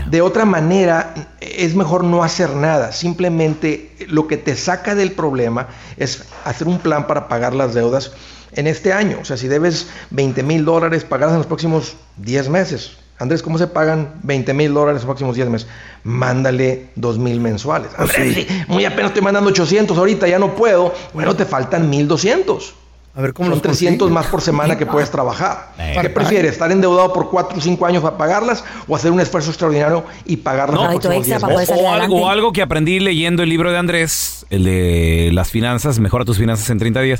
De 0.09 0.21
otra 0.21 0.45
manera, 0.45 1.13
es 1.39 1.75
mejor 1.75 2.03
no 2.03 2.23
hacer 2.23 2.51
nada. 2.51 2.91
Simplemente 2.91 3.95
lo 4.07 4.27
que 4.27 4.37
te 4.37 4.55
saca 4.55 4.95
del 4.95 5.13
problema 5.13 5.67
es 5.97 6.25
hacer 6.45 6.67
un 6.67 6.79
plan 6.79 7.07
para 7.07 7.27
pagar 7.27 7.55
las 7.55 7.73
deudas 7.73 8.11
en 8.53 8.67
este 8.67 8.93
año. 8.93 9.19
O 9.21 9.25
sea, 9.25 9.37
si 9.37 9.47
debes 9.47 9.87
20 10.11 10.43
mil 10.43 10.65
dólares, 10.65 11.03
pagarlas 11.03 11.33
en 11.33 11.39
los 11.39 11.47
próximos 11.47 11.95
10 12.17 12.49
meses. 12.49 12.97
Andrés, 13.19 13.43
¿cómo 13.43 13.57
se 13.57 13.67
pagan 13.67 14.13
20 14.23 14.53
mil 14.53 14.73
dólares 14.73 15.01
en 15.01 15.07
los 15.07 15.13
próximos 15.13 15.35
10 15.35 15.49
meses? 15.49 15.67
Mándale 16.03 16.87
2 16.95 17.19
mil 17.19 17.41
mensuales. 17.41 17.91
Andrés, 17.97 18.33
sí, 18.33 18.47
muy 18.67 18.85
apenas 18.85 19.07
estoy 19.07 19.23
mandando 19.23 19.49
800 19.49 19.97
ahorita, 19.97 20.27
ya 20.27 20.39
no 20.39 20.55
puedo. 20.55 20.93
Bueno, 21.13 21.35
te 21.35 21.45
faltan 21.45 21.89
1200. 21.89 22.75
A 23.15 23.21
ver, 23.21 23.33
¿cómo 23.33 23.47
Son 23.47 23.55
los 23.55 23.61
300 23.61 23.97
consigues? 23.97 24.13
más 24.13 24.27
por 24.27 24.41
semana 24.41 24.77
que 24.77 24.85
puedes 24.85 25.11
trabajar. 25.11 25.73
Eh. 25.77 25.97
¿Qué 25.99 26.09
prefieres? 26.09 26.53
¿Estar 26.53 26.71
endeudado 26.71 27.11
por 27.11 27.29
4 27.29 27.57
o 27.57 27.61
5 27.61 27.85
años 27.85 28.01
para 28.01 28.17
pagarlas 28.17 28.63
o 28.87 28.95
hacer 28.95 29.11
un 29.11 29.19
esfuerzo 29.19 29.49
extraordinario 29.49 30.05
y 30.25 30.37
pagarlas 30.37 30.79
en 30.79 30.85
los 30.85 31.01
próximos 31.01 31.25
10 31.25 31.43
meses? 31.43 31.77
O 31.77 31.91
algo, 31.91 32.21
o 32.21 32.29
algo 32.29 32.53
que 32.53 32.61
aprendí 32.61 32.99
leyendo 33.01 33.43
el 33.43 33.49
libro 33.49 33.71
de 33.71 33.77
Andrés, 33.77 34.45
el 34.49 34.63
de 34.63 35.31
las 35.33 35.49
finanzas, 35.49 35.99
mejora 35.99 36.23
tus 36.23 36.37
finanzas 36.37 36.69
en 36.69 36.79
30 36.79 37.01
días. 37.01 37.19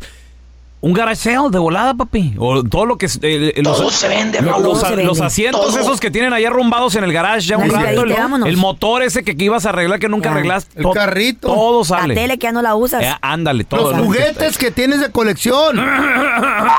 Un 0.82 0.94
garage 0.94 1.30
sale 1.30 1.52
de 1.52 1.60
volada, 1.60 1.94
papi. 1.94 2.36
O 2.38 2.64
todo 2.64 2.86
lo 2.86 2.98
que... 2.98 3.08
eh, 3.08 3.52
eh, 3.56 3.64
Todo 3.64 3.90
se 3.90 4.08
vende, 4.08 4.42
lo- 4.42 4.52
Raúl. 4.52 4.64
los, 4.64 4.92
los 5.04 5.20
asientos 5.20 5.60
Todo. 5.74 5.78
esos 5.80 6.00
que 6.00 6.10
tienen 6.10 6.32
ahí 6.32 6.46
arrumbados 6.46 6.96
en 6.96 7.04
el 7.04 7.12
garage 7.12 7.42
ya 7.42 7.58
un 7.58 7.68
Las 7.68 7.84
rato. 7.84 8.04
El, 8.04 8.48
el 8.48 8.56
motor 8.58 9.04
ese 9.04 9.24
que, 9.26 9.36
que 9.36 9.44
ibas 9.44 9.66
a 9.66 9.70
arreglar 9.70 10.00
que 10.00 10.08
nunca 10.08 10.32
arreglaste. 10.32 10.78
el 10.80 10.84
to- 10.84 10.92
carrito. 10.92 11.48
Todo 11.50 11.80
La 11.80 11.86
sale. 11.86 12.16
tele 12.16 12.38
que 12.40 12.44
ya 12.46 12.54
no 12.54 12.62
la 12.62 12.76
usas. 12.76 13.04
Eh, 13.04 13.14
ándale, 13.22 13.66
todo. 13.66 13.92
Los 13.92 14.06
juguetes 14.06 14.58
que 14.58 14.72
tienes 14.72 15.02
de 15.02 15.12
colección. 15.12 15.76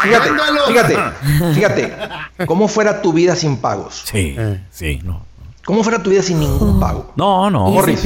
Fíjate, 0.03 0.31
fíjate, 0.69 0.97
fíjate, 1.55 1.95
cómo 2.47 2.69
fuera 2.69 3.03
tu 3.03 3.13
vida 3.13 3.37
sin 3.37 3.59
pagos. 3.59 4.03
Sí, 4.05 4.35
sí, 4.71 5.01
no. 5.05 5.27
¿Cómo 5.65 5.85
fuera 5.85 6.03
tu 6.03 6.09
vida 6.09 6.23
sin 6.23 6.41
ningún 6.41 6.81
pago? 6.81 7.13
No, 7.17 7.51
no. 7.51 7.69
Morris. 7.69 8.03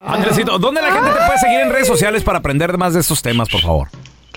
Andresito, 0.00 0.58
¿dónde 0.58 0.82
la 0.82 0.90
gente 0.92 1.10
te 1.10 1.26
puede 1.26 1.38
seguir 1.38 1.60
en 1.60 1.70
redes 1.70 1.86
sociales 1.86 2.24
para 2.24 2.38
aprender 2.38 2.76
más 2.76 2.92
de 2.94 3.00
estos 3.00 3.22
temas, 3.22 3.48
por 3.48 3.60
favor? 3.60 3.88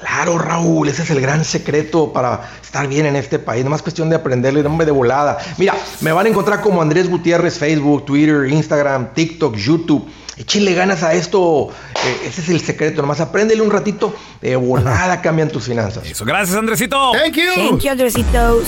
Claro, 0.05 0.37
Raúl, 0.37 0.87
ese 0.87 1.01
es 1.01 1.09
el 1.09 1.19
gran 1.19 1.43
secreto 1.43 2.13
para 2.13 2.47
estar 2.61 2.87
bien 2.87 3.07
en 3.07 3.15
este 3.15 3.39
país. 3.39 3.63
No 3.63 3.71
más 3.71 3.81
cuestión 3.81 4.07
de 4.09 4.15
aprenderlo 4.15 4.59
y 4.59 4.61
de 4.61 4.67
hombre 4.67 4.85
de 4.85 4.91
volada. 4.91 5.39
Mira, 5.57 5.73
me 6.01 6.11
van 6.11 6.27
a 6.27 6.29
encontrar 6.29 6.61
como 6.61 6.79
Andrés 6.81 7.09
Gutiérrez, 7.09 7.57
Facebook, 7.57 8.05
Twitter, 8.05 8.45
Instagram, 8.47 9.13
TikTok, 9.13 9.55
YouTube. 9.55 10.07
Échenle 10.37 10.73
ganas 10.75 11.01
a 11.01 11.13
esto. 11.13 11.69
eh, 12.05 12.27
ese 12.27 12.41
es 12.41 12.49
el 12.49 12.61
secreto. 12.61 13.01
Nomás 13.01 13.19
apréndele 13.19 13.61
un 13.63 13.71
ratito. 13.71 14.15
De 14.41 14.55
volada 14.55 15.21
cambian 15.21 15.49
tus 15.49 15.63
finanzas. 15.63 16.05
Eso, 16.05 16.23
gracias, 16.23 16.55
Andresito. 16.55 17.11
Thank 17.13 17.35
you. 17.35 17.51
Thank 17.55 17.81
you, 17.81 17.89
Andresitos. 17.91 18.67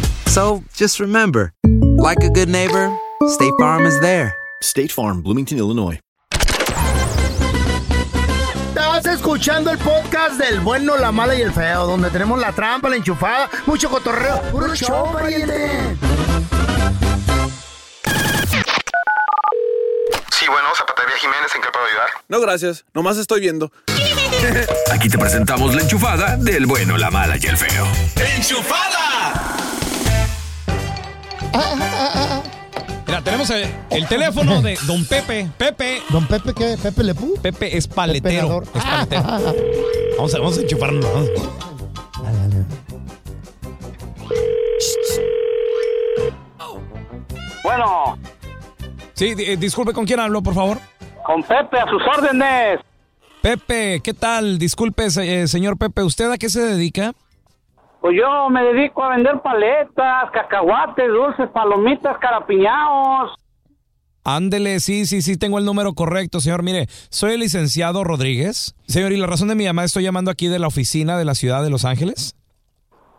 So 0.31 0.63
just 0.73 1.01
remember, 1.01 1.51
like 1.97 2.23
a 2.23 2.29
good 2.29 2.47
neighbor, 2.47 2.89
State 3.27 3.51
Farm 3.59 3.85
is 3.85 3.99
there. 3.99 4.33
State 4.61 4.89
Farm, 4.89 5.21
Bloomington, 5.21 5.57
Illinois. 5.57 5.99
Estás 8.69 9.05
escuchando 9.07 9.71
el 9.71 9.77
podcast 9.77 10.39
del 10.39 10.61
bueno, 10.61 10.95
la 10.95 11.11
mala 11.11 11.35
y 11.35 11.41
el 11.41 11.51
feo, 11.51 11.85
donde 11.85 12.09
tenemos 12.11 12.39
la 12.39 12.53
trampa, 12.53 12.87
la 12.87 12.95
enchufada, 12.95 13.49
mucho 13.65 13.89
cotorreo. 13.89 14.41
¡Puro 14.53 14.73
show, 14.73 15.11
pariente! 15.11 15.97
Sí, 20.31 20.45
bueno, 20.47 20.69
Zapatería 20.77 21.17
Jiménez, 21.19 21.53
¿en 21.53 21.61
qué 21.61 21.67
puedo 21.73 21.85
ayudar? 21.87 22.07
No, 22.29 22.39
gracias. 22.39 22.85
Nomás 22.93 23.17
estoy 23.17 23.41
viendo. 23.41 23.69
Aquí 24.93 25.09
te 25.09 25.17
presentamos 25.17 25.75
la 25.75 25.81
enchufada 25.81 26.37
del 26.37 26.67
bueno, 26.67 26.97
la 26.97 27.11
mala 27.11 27.35
y 27.35 27.45
el 27.47 27.57
feo. 27.57 27.85
Mira, 33.07 33.21
tenemos 33.21 33.49
el, 33.49 33.67
el 33.89 34.07
teléfono 34.07 34.61
de 34.61 34.77
Don 34.87 35.05
Pepe. 35.05 35.49
Pepe. 35.57 36.01
¿Don 36.09 36.25
Pepe 36.27 36.53
qué? 36.53 36.77
¿Pepe 36.81 37.03
Lepú? 37.03 37.35
Pepe 37.41 37.75
es 37.77 37.87
paletero. 37.87 38.61
Pepenador. 38.61 38.63
Es 38.73 38.83
paletero. 38.83 39.23
Vamos 40.17 40.35
a, 40.35 40.37
vamos 40.39 40.57
a 40.57 40.61
enchufarnos. 40.61 41.05
Bueno, 47.63 48.17
Sí, 49.13 49.35
di- 49.35 49.43
eh, 49.43 49.57
disculpe, 49.57 49.93
¿con 49.93 50.05
quién 50.05 50.19
hablo, 50.19 50.41
por 50.41 50.53
favor? 50.55 50.79
con 51.23 51.43
Pepe, 51.43 51.79
a 51.79 51.87
sus 51.87 52.01
órdenes. 52.17 52.79
Pepe, 53.43 54.01
¿qué 54.03 54.13
tal? 54.15 54.57
Disculpe, 54.57 55.05
eh, 55.05 55.47
señor 55.47 55.77
Pepe, 55.77 56.01
¿usted 56.01 56.31
a 56.31 56.37
qué 56.39 56.49
se 56.49 56.61
dedica? 56.61 57.13
Pues 58.01 58.17
yo 58.17 58.49
me 58.49 58.63
dedico 58.63 59.03
a 59.03 59.15
vender 59.15 59.39
paletas, 59.41 60.31
cacahuates, 60.33 61.07
dulces, 61.07 61.47
palomitas, 61.53 62.17
carapiñaos. 62.17 63.31
Ándele, 64.23 64.79
sí, 64.79 65.05
sí, 65.05 65.21
sí, 65.21 65.37
tengo 65.37 65.59
el 65.59 65.65
número 65.65 65.93
correcto, 65.93 66.39
señor. 66.39 66.63
Mire, 66.63 66.87
soy 67.09 67.33
el 67.33 67.39
licenciado 67.39 68.03
Rodríguez. 68.03 68.75
Señor, 68.87 69.11
y 69.13 69.17
la 69.17 69.27
razón 69.27 69.47
de 69.47 69.55
mi 69.55 69.63
llamada, 69.63 69.85
estoy 69.85 70.03
llamando 70.03 70.31
aquí 70.31 70.47
de 70.47 70.59
la 70.59 70.67
oficina 70.67 71.17
de 71.17 71.25
la 71.25 71.35
ciudad 71.35 71.63
de 71.63 71.69
Los 71.69 71.85
Ángeles. 71.85 72.35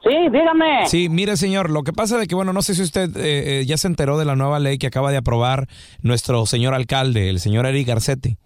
Sí, 0.02 0.10
dígame. 0.32 0.86
Sí, 0.86 1.08
mire, 1.08 1.36
señor, 1.36 1.70
lo 1.70 1.84
que 1.84 1.92
pasa 1.92 2.18
de 2.18 2.26
que, 2.26 2.34
bueno, 2.34 2.52
no 2.52 2.62
sé 2.62 2.74
si 2.74 2.82
usted 2.82 3.16
eh, 3.16 3.60
eh, 3.60 3.66
ya 3.66 3.76
se 3.76 3.86
enteró 3.86 4.18
de 4.18 4.24
la 4.24 4.34
nueva 4.34 4.58
ley 4.58 4.78
que 4.78 4.88
acaba 4.88 5.12
de 5.12 5.16
aprobar 5.16 5.68
nuestro 6.02 6.44
señor 6.46 6.74
alcalde, 6.74 7.30
el 7.30 7.38
señor 7.38 7.66
Eric 7.66 7.86
Garcetti. 7.86 8.36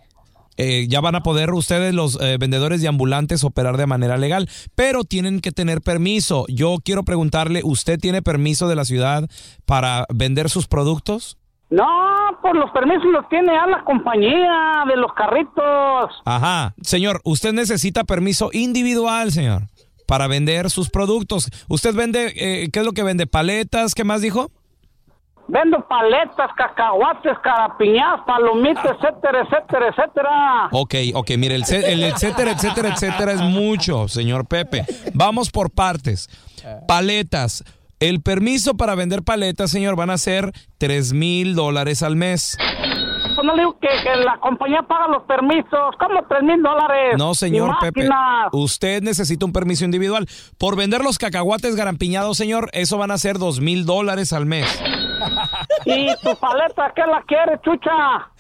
Eh, 0.57 0.87
ya 0.89 1.01
van 1.01 1.15
a 1.15 1.23
poder 1.23 1.53
ustedes, 1.53 1.95
los 1.95 2.21
eh, 2.21 2.37
vendedores 2.39 2.81
de 2.83 2.89
ambulantes, 2.89 3.45
operar 3.45 3.77
de 3.77 3.87
manera 3.87 4.17
legal, 4.17 4.49
pero 4.75 5.05
tienen 5.05 5.41
que 5.41 5.53
tener 5.53 5.81
permiso. 5.81 6.47
Yo 6.49 6.77
quiero 6.85 7.03
preguntarle, 7.03 7.61
¿usted 7.65 7.99
tiene 7.99 8.23
permiso 8.23 8.69
de 8.69 8.77
la 8.77 8.85
ciudad 8.85 9.29
para 9.65 10.07
vender 10.13 10.51
sus 10.51 10.67
productos? 10.67 11.39
No, 11.69 11.85
pues 12.43 12.55
los 12.55 12.71
permisos 12.71 13.07
los 13.07 13.29
tiene 13.29 13.57
a 13.57 13.67
la 13.67 13.83
compañía 13.85 14.85
de 14.89 14.97
los 14.97 15.13
carritos. 15.15 16.13
Ajá. 16.25 16.75
Señor, 16.81 17.21
usted 17.25 17.53
necesita 17.53 18.05
permiso 18.05 18.51
individual, 18.53 19.33
señor, 19.33 19.63
para 20.07 20.29
vender 20.29 20.71
sus 20.71 20.91
productos. 20.91 21.51
¿Usted 21.69 21.95
vende, 21.95 22.33
eh, 22.37 22.71
qué 22.73 22.81
es 22.81 22.87
lo 22.87 22.93
que 22.93 23.03
vende? 23.03 23.27
¿Paletas? 23.27 23.95
¿Qué 23.95 24.05
más 24.05 24.21
dijo? 24.23 24.51
Vendo 25.49 25.87
paletas, 25.89 26.51
cacahuates, 26.57 27.39
carapiñados, 27.43 28.21
palomitas, 28.27 28.85
etcétera, 28.85 29.43
etcétera, 29.43 29.89
etcétera. 29.89 30.69
Ok, 30.73 30.95
ok, 31.15 31.31
mire, 31.39 31.55
el, 31.55 31.63
etcétera, 31.63 32.51
etcétera, 32.53 32.89
etcétera 32.89 33.33
es 33.33 33.43
mucho, 33.43 34.09
señor 34.09 34.47
Pepe. 34.47 34.85
Vamos 35.15 35.51
por 35.51 35.71
partes. 35.71 36.29
Paletas. 36.89 37.65
El 37.99 38.21
permiso 38.21 38.77
para 38.77 38.95
vender 38.95 39.23
paletas, 39.23 39.71
señor, 39.71 39.97
van 39.97 40.11
a 40.11 40.19
ser 40.19 40.53
3 40.79 41.13
mil 41.15 41.55
dólares 41.55 42.03
al 42.03 42.17
mes. 42.17 42.59
Pues 43.37 43.45
no 43.45 43.55
le 43.55 43.63
digo 43.63 43.79
que, 43.79 43.89
que 43.89 44.17
la 44.17 44.39
compañía 44.39 44.83
paga 44.83 45.09
los 45.09 45.23
permisos. 45.25 45.95
¿Cómo 45.99 46.25
tres 46.27 46.43
mil 46.43 46.63
dólares? 46.63 47.17
No, 47.19 47.35
señor 47.35 47.77
Pepe. 47.81 48.09
Usted 48.53 49.03
necesita 49.03 49.45
un 49.45 49.53
permiso 49.53 49.85
individual. 49.85 50.27
Por 50.59 50.75
vender 50.75 51.03
los 51.05 51.19
cacahuates 51.19 51.77
garampiñados, 51.77 52.39
señor, 52.39 52.71
eso 52.73 52.97
van 52.97 53.11
a 53.11 53.19
ser 53.19 53.39
2 53.39 53.61
mil 53.61 53.85
dólares 53.85 54.33
al 54.33 54.47
mes. 54.47 54.67
¿Y 55.85 56.07
tu 56.23 56.37
paleta 56.37 56.93
qué 56.95 57.03
la 57.03 57.23
quieres, 57.27 57.61
chucha? 57.63 58.31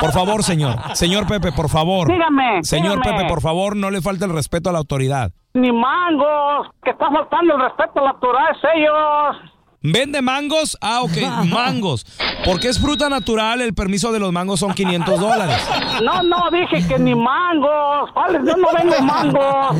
Por 0.00 0.12
favor, 0.12 0.42
señor. 0.42 0.76
Señor 0.94 1.26
Pepe, 1.26 1.52
por 1.52 1.68
favor. 1.68 2.08
Dígame, 2.08 2.62
Señor 2.62 2.98
dígame. 3.02 3.18
Pepe, 3.18 3.28
por 3.28 3.40
favor, 3.40 3.76
no 3.76 3.90
le 3.90 4.00
falte 4.00 4.24
el 4.24 4.32
respeto 4.32 4.70
a 4.70 4.72
la 4.72 4.78
autoridad. 4.78 5.30
Ni 5.54 5.72
mangos, 5.72 6.68
que 6.82 6.90
está 6.90 7.10
faltando 7.10 7.54
el 7.54 7.60
respeto 7.62 8.00
a 8.00 8.02
la 8.04 8.10
autoridad 8.10 8.50
es 8.52 8.58
ellos. 8.74 9.52
¿Vende 9.92 10.20
mangos? 10.20 10.76
Ah, 10.80 11.02
ok, 11.02 11.16
mangos. 11.46 12.04
Porque 12.44 12.68
es 12.68 12.80
fruta 12.80 13.08
natural, 13.08 13.60
el 13.60 13.72
permiso 13.74 14.10
de 14.12 14.18
los 14.18 14.32
mangos 14.32 14.58
son 14.60 14.74
500 14.74 15.20
dólares. 15.20 15.56
No, 16.02 16.22
no, 16.22 16.50
dije 16.50 16.86
que 16.88 16.98
ni 16.98 17.14
mangos. 17.14 18.10
¿Cuáles? 18.12 18.42
Yo 18.44 18.56
no 18.56 18.68
vendo 18.76 19.00
mangos. 19.02 19.76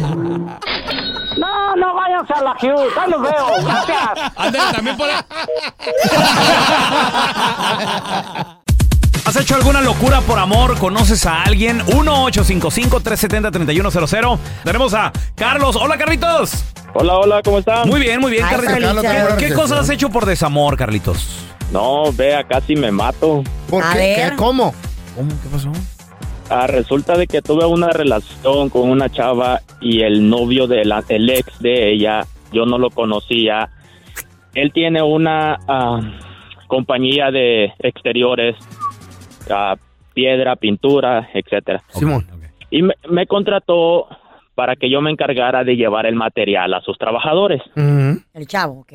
No, 1.38 1.76
no, 1.76 1.94
váyanse 1.94 2.32
a 2.34 2.42
la 2.42 2.52
Hughes. 2.52 2.96
Ahí 2.96 3.10
los 3.10 3.20
veo. 3.20 3.46
Gracias. 3.64 4.32
Ándale, 4.36 4.72
también 4.72 4.96
por 4.96 5.08
¿Has 9.26 9.36
hecho 9.36 9.56
alguna 9.56 9.80
locura 9.80 10.20
por 10.20 10.38
amor? 10.38 10.78
¿Conoces 10.78 11.26
a 11.26 11.42
alguien? 11.42 11.80
1-855-370-3100. 11.86 14.38
Tenemos 14.62 14.94
a 14.94 15.10
Carlos. 15.34 15.74
Hola, 15.74 15.98
Carlitos. 15.98 16.64
Hola, 16.98 17.18
hola, 17.18 17.42
¿cómo 17.44 17.58
están? 17.58 17.86
Muy 17.90 18.00
bien, 18.00 18.18
muy 18.22 18.30
bien, 18.30 18.44
Ay, 18.46 18.56
Carlitos. 18.56 19.36
¿Qué, 19.36 19.52
cosas 19.52 19.80
has 19.80 19.90
hecho 19.90 20.08
por 20.08 20.24
desamor, 20.24 20.78
Carlitos? 20.78 21.46
No, 21.70 22.10
vea, 22.12 22.42
casi 22.44 22.74
me 22.74 22.90
mato. 22.90 23.44
¿Por 23.68 23.84
A 23.84 23.92
qué? 23.92 23.98
ver. 23.98 24.30
¿Qué? 24.30 24.36
¿Cómo? 24.36 24.74
¿Cómo? 25.14 25.28
¿Qué 25.28 25.48
pasó? 25.52 25.70
Ah, 26.48 26.66
resulta 26.66 27.18
de 27.18 27.26
que 27.26 27.42
tuve 27.42 27.66
una 27.66 27.90
relación 27.90 28.70
con 28.70 28.88
una 28.88 29.10
chava 29.10 29.60
y 29.78 30.00
el 30.04 30.30
novio 30.30 30.66
de 30.66 30.86
la, 30.86 31.04
el 31.10 31.28
ex 31.28 31.58
de 31.58 31.92
ella, 31.92 32.24
yo 32.50 32.64
no 32.64 32.78
lo 32.78 32.88
conocía. 32.88 33.68
Él 34.54 34.72
tiene 34.72 35.02
una 35.02 35.58
ah, 35.68 36.00
compañía 36.66 37.30
de 37.30 37.74
exteriores, 37.78 38.56
ah, 39.50 39.76
piedra, 40.14 40.56
pintura, 40.56 41.28
etcétera. 41.34 41.82
Simón. 41.90 42.26
Y 42.70 42.80
me, 42.80 42.94
me 43.10 43.26
contrató 43.26 44.08
para 44.56 44.74
que 44.74 44.90
yo 44.90 45.02
me 45.02 45.10
encargara 45.10 45.62
de 45.64 45.76
llevar 45.76 46.06
el 46.06 46.16
material 46.16 46.72
a 46.74 46.80
sus 46.80 46.96
trabajadores. 46.98 47.62
El 47.76 48.46
chavo, 48.46 48.80
¿ok? 48.80 48.92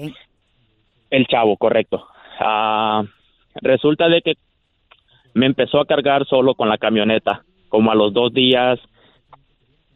El 1.12 1.28
chavo, 1.28 1.55
correcto. 1.55 2.07
Ah, 2.39 3.03
resulta 3.62 4.09
de 4.09 4.22
que 4.24 4.34
me 5.36 5.45
empezó 5.45 5.80
a 5.80 5.86
cargar 5.86 6.26
solo 6.26 6.55
con 6.55 6.68
la 6.68 6.80
camioneta. 6.80 7.43
Como 7.70 7.91
a 7.91 7.95
los 7.95 8.12
dos 8.12 8.34
días 8.34 8.80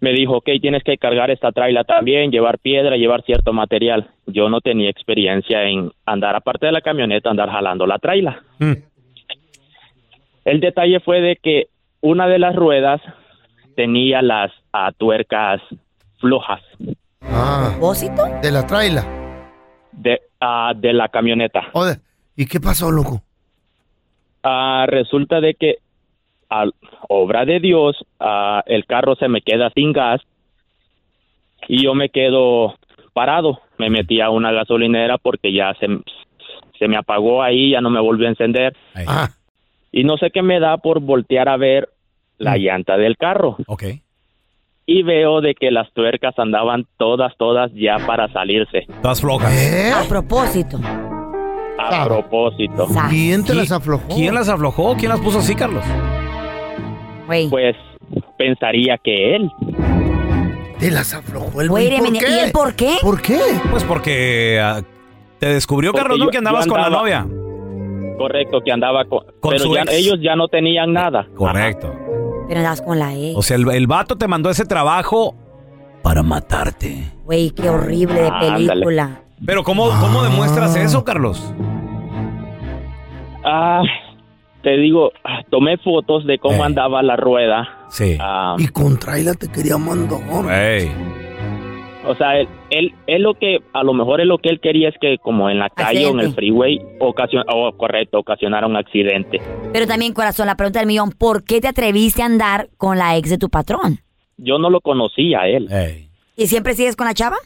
me 0.02 0.14
dijo, 0.14 0.38
ok, 0.38 0.50
tienes 0.62 0.84
que 0.84 1.00
cargar 1.00 1.32
esta 1.32 1.52
traila 1.52 1.84
también, 1.84 2.30
llevar 2.30 2.60
piedra, 2.60 2.96
llevar 2.96 3.24
cierto 3.24 3.52
material. 3.52 4.12
Yo 4.28 4.50
no 4.50 4.62
tenía 4.62 4.92
experiencia 4.92 5.64
en 5.64 5.92
andar, 6.06 6.36
aparte 6.36 6.68
de 6.68 6.74
la 6.74 6.82
camioneta, 6.82 7.32
andar 7.32 7.50
jalando 7.50 7.88
la 7.88 7.98
traila. 7.98 8.44
El 10.46 10.60
detalle 10.60 11.00
fue 11.00 11.22
de 11.22 11.38
que 11.38 11.70
una 12.02 12.28
de 12.28 12.38
las 12.38 12.56
ruedas 12.56 13.02
tenía 13.76 14.22
las 14.22 14.52
ah, 14.74 14.92
tuercas 14.98 15.62
flojas 16.20 16.62
Ah. 17.22 17.70
¿Propósito? 17.72 18.24
De 18.42 18.52
la 18.52 18.66
traila. 18.68 19.04
de, 19.92 20.22
ah, 20.40 20.74
de 20.76 20.94
la 20.94 21.10
camioneta. 21.10 21.64
Joder, 21.74 21.98
¿y 22.36 22.46
qué 22.46 22.60
pasó, 22.60 22.92
loco? 22.92 23.22
Ah, 24.44 24.86
resulta 24.88 25.42
de 25.42 25.56
que 25.56 25.78
a 26.50 26.66
obra 27.10 27.46
de 27.46 27.60
Dios 27.60 27.98
ah, 28.20 28.62
el 28.68 28.86
carro 28.86 29.16
se 29.16 29.28
me 29.28 29.42
queda 29.42 29.72
sin 29.74 29.92
gas 29.92 30.22
y 31.68 31.84
yo 31.84 31.96
me 31.96 32.10
quedo 32.10 32.76
parado. 33.14 33.60
Me 33.78 33.90
metí 33.90 34.22
a 34.22 34.30
una 34.30 34.52
gasolinera 34.52 35.18
porque 35.18 35.52
ya 35.52 35.74
se, 35.80 35.88
se 36.78 36.88
me 36.88 36.98
apagó 36.98 37.42
ahí, 37.42 37.72
ya 37.72 37.82
no 37.82 37.90
me 37.90 38.00
volvió 38.00 38.28
a 38.28 38.32
encender. 38.32 38.76
Y 39.92 40.04
no 40.04 40.18
sé 40.18 40.30
qué 40.30 40.42
me 40.42 40.60
da 40.60 40.78
por 40.78 41.00
voltear 41.00 41.50
a 41.50 41.58
ver 41.58 41.90
la 42.38 42.58
llanta 42.58 42.98
del 42.98 43.18
carro. 43.18 43.58
Ok. 43.68 43.84
Y 44.88 45.02
veo 45.04 45.42
de 45.42 45.56
que 45.56 45.72
las 45.72 45.92
tuercas 45.94 46.38
andaban 46.38 46.86
todas, 46.98 47.36
todas 47.38 47.72
ya 47.74 47.98
para 48.06 48.32
salirse. 48.32 48.86
Todas 49.02 49.20
flojas. 49.22 49.52
A 49.96 50.08
propósito. 50.08 50.80
A 51.80 52.06
propósito. 52.06 52.88
¿Quién 53.10 53.44
te 53.44 53.56
las 53.56 53.72
aflojó? 53.72 54.08
¿Quién 54.14 54.34
las 54.36 54.48
aflojó? 54.48 54.96
¿Quién 54.96 55.10
las 55.10 55.20
puso 55.20 55.40
así, 55.40 55.56
Carlos? 55.56 55.84
Pues 57.50 57.76
pensaría 58.38 58.98
que 59.04 59.36
él. 59.36 59.52
Te 60.80 60.92
las 60.92 61.14
aflojó 61.14 61.62
el 61.62 61.70
güey. 61.70 61.98
¿Por 61.98 62.12
qué? 62.14 62.30
¿y 62.30 62.40
él 62.40 62.52
por 62.52 62.76
qué? 62.76 62.96
¿Por 63.02 63.22
qué? 63.22 63.40
Pues 63.72 63.84
porque 63.84 64.60
ah, 64.62 64.82
te 65.40 65.48
descubrió, 65.48 65.92
Porque 65.92 66.04
Carlos, 66.04 66.20
¿no? 66.20 66.26
yo- 66.26 66.32
que 66.32 66.38
andabas 66.38 66.68
con 66.68 66.80
la 66.80 66.90
novia. 66.90 67.26
Correcto, 68.18 68.62
que 68.64 68.72
andaba 68.72 69.04
con... 69.06 69.20
Con 69.42 69.52
pero 69.52 69.64
su 69.64 69.76
ya, 69.76 69.82
ex. 69.82 69.94
ellos 69.94 70.20
ya 70.22 70.36
no 70.36 70.48
tenían 70.48 70.94
nada. 70.94 71.28
Correcto. 71.36 71.94
Pero 72.48 72.60
andas 72.60 72.82
con 72.82 73.00
la 73.00 73.14
ex. 73.14 73.36
O 73.38 73.42
sea, 73.42 73.58
el, 73.58 73.70
el 73.72 73.88
vato 73.88 74.18
te 74.18 74.28
mandó 74.28 74.50
ese 74.50 74.66
trabajo 74.66 75.36
para 76.04 76.22
matarte. 76.24 77.12
Güey, 77.24 77.52
qué 77.52 77.70
horrible 77.70 78.22
de 78.22 78.28
Ándale. 78.30 78.68
película. 78.68 79.22
Pero 79.46 79.64
¿cómo, 79.64 79.90
cómo 80.00 80.24
demuestras 80.24 80.76
eso, 80.76 81.04
Carlos? 81.04 81.52
Ah, 83.44 83.82
te 84.64 84.78
digo, 84.78 85.12
ah, 85.24 85.42
tomé 85.50 85.78
fotos 85.78 86.26
de 86.26 86.40
cómo 86.40 86.64
andaba 86.64 87.04
la 87.04 87.16
rueda. 87.16 87.68
Sí. 87.90 88.18
Ah, 88.20 88.56
Y 88.58 88.68
con 88.70 88.98
te 89.34 89.48
quería 89.50 89.78
mandar. 89.78 90.20
O 92.08 92.16
sea, 92.16 92.40
él, 92.40 92.48
él, 92.70 92.94
él 93.08 93.22
lo 93.24 93.34
que, 93.34 93.60
a 93.74 93.84
lo 93.84 93.94
mejor 93.94 94.22
es 94.22 94.28
lo 94.28 94.38
que 94.38 94.50
él 94.50 94.60
quería 94.60 94.90
es 94.90 94.96
que 95.00 95.18
como 95.18 95.50
en 95.50 95.60
la 95.60 95.70
calle 95.70 96.06
o 96.08 96.12
en 96.12 96.20
el 96.20 96.34
freeway, 96.34 96.80
ocasión, 97.00 97.44
oh, 97.52 97.72
correcto, 97.76 98.20
ocasionara 98.20 98.68
un 98.68 98.76
accidente. 98.76 99.42
Pero 99.74 99.88
también, 99.88 100.14
corazón, 100.14 100.48
la 100.48 100.56
pregunta 100.56 100.80
del 100.80 100.88
millón, 100.88 101.12
¿por 101.12 101.44
qué 101.44 101.62
te 101.62 101.68
atreviste 101.68 102.22
a 102.22 102.26
andar 102.26 102.70
con 102.78 102.98
la 102.98 103.18
ex 103.18 103.30
de 103.30 103.38
tu 103.38 103.50
patrón? 103.50 104.00
Yo 104.38 104.58
no 104.58 104.70
lo 104.70 104.82
conocía 104.82 105.42
a 105.42 105.48
él. 105.48 105.70
¿Y 106.36 106.48
siempre 106.48 106.74
sigues 106.74 106.96
con 106.96 107.08
la 107.08 107.14
chava? 107.14 107.38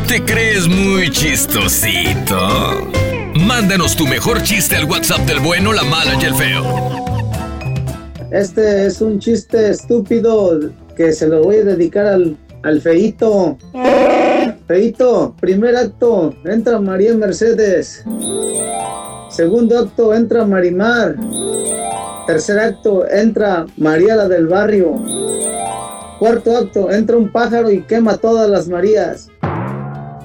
¿Te 0.07 0.23
crees 0.23 0.67
muy 0.67 1.09
chistosito? 1.09 2.87
Mándanos 3.35 3.95
tu 3.95 4.05
mejor 4.07 4.43
chiste 4.43 4.75
al 4.75 4.83
WhatsApp 4.85 5.21
del 5.21 5.39
bueno, 5.39 5.71
la 5.71 5.83
mala 5.83 6.15
y 6.15 6.25
el 6.25 6.35
feo. 6.35 6.65
Este 8.31 8.87
es 8.87 8.99
un 9.01 9.19
chiste 9.19 9.69
estúpido 9.69 10.59
que 10.99 11.13
se 11.13 11.27
lo 11.27 11.41
voy 11.41 11.55
a 11.55 11.63
dedicar 11.63 12.05
al, 12.05 12.35
al 12.61 12.81
feito. 12.81 13.57
Feito, 14.67 15.33
primer 15.39 15.77
acto, 15.77 16.35
entra 16.43 16.77
María 16.81 17.13
Mercedes. 17.13 18.03
Segundo 19.29 19.79
acto, 19.79 20.13
entra 20.13 20.45
Marimar. 20.45 21.15
Tercer 22.27 22.59
acto, 22.59 23.09
entra 23.09 23.65
María 23.77 24.17
la 24.17 24.27
del 24.27 24.47
barrio. 24.47 25.01
Cuarto 26.19 26.57
acto, 26.57 26.91
entra 26.91 27.15
un 27.15 27.31
pájaro 27.31 27.71
y 27.71 27.81
quema 27.83 28.17
todas 28.17 28.49
las 28.49 28.67
Marías. 28.67 29.29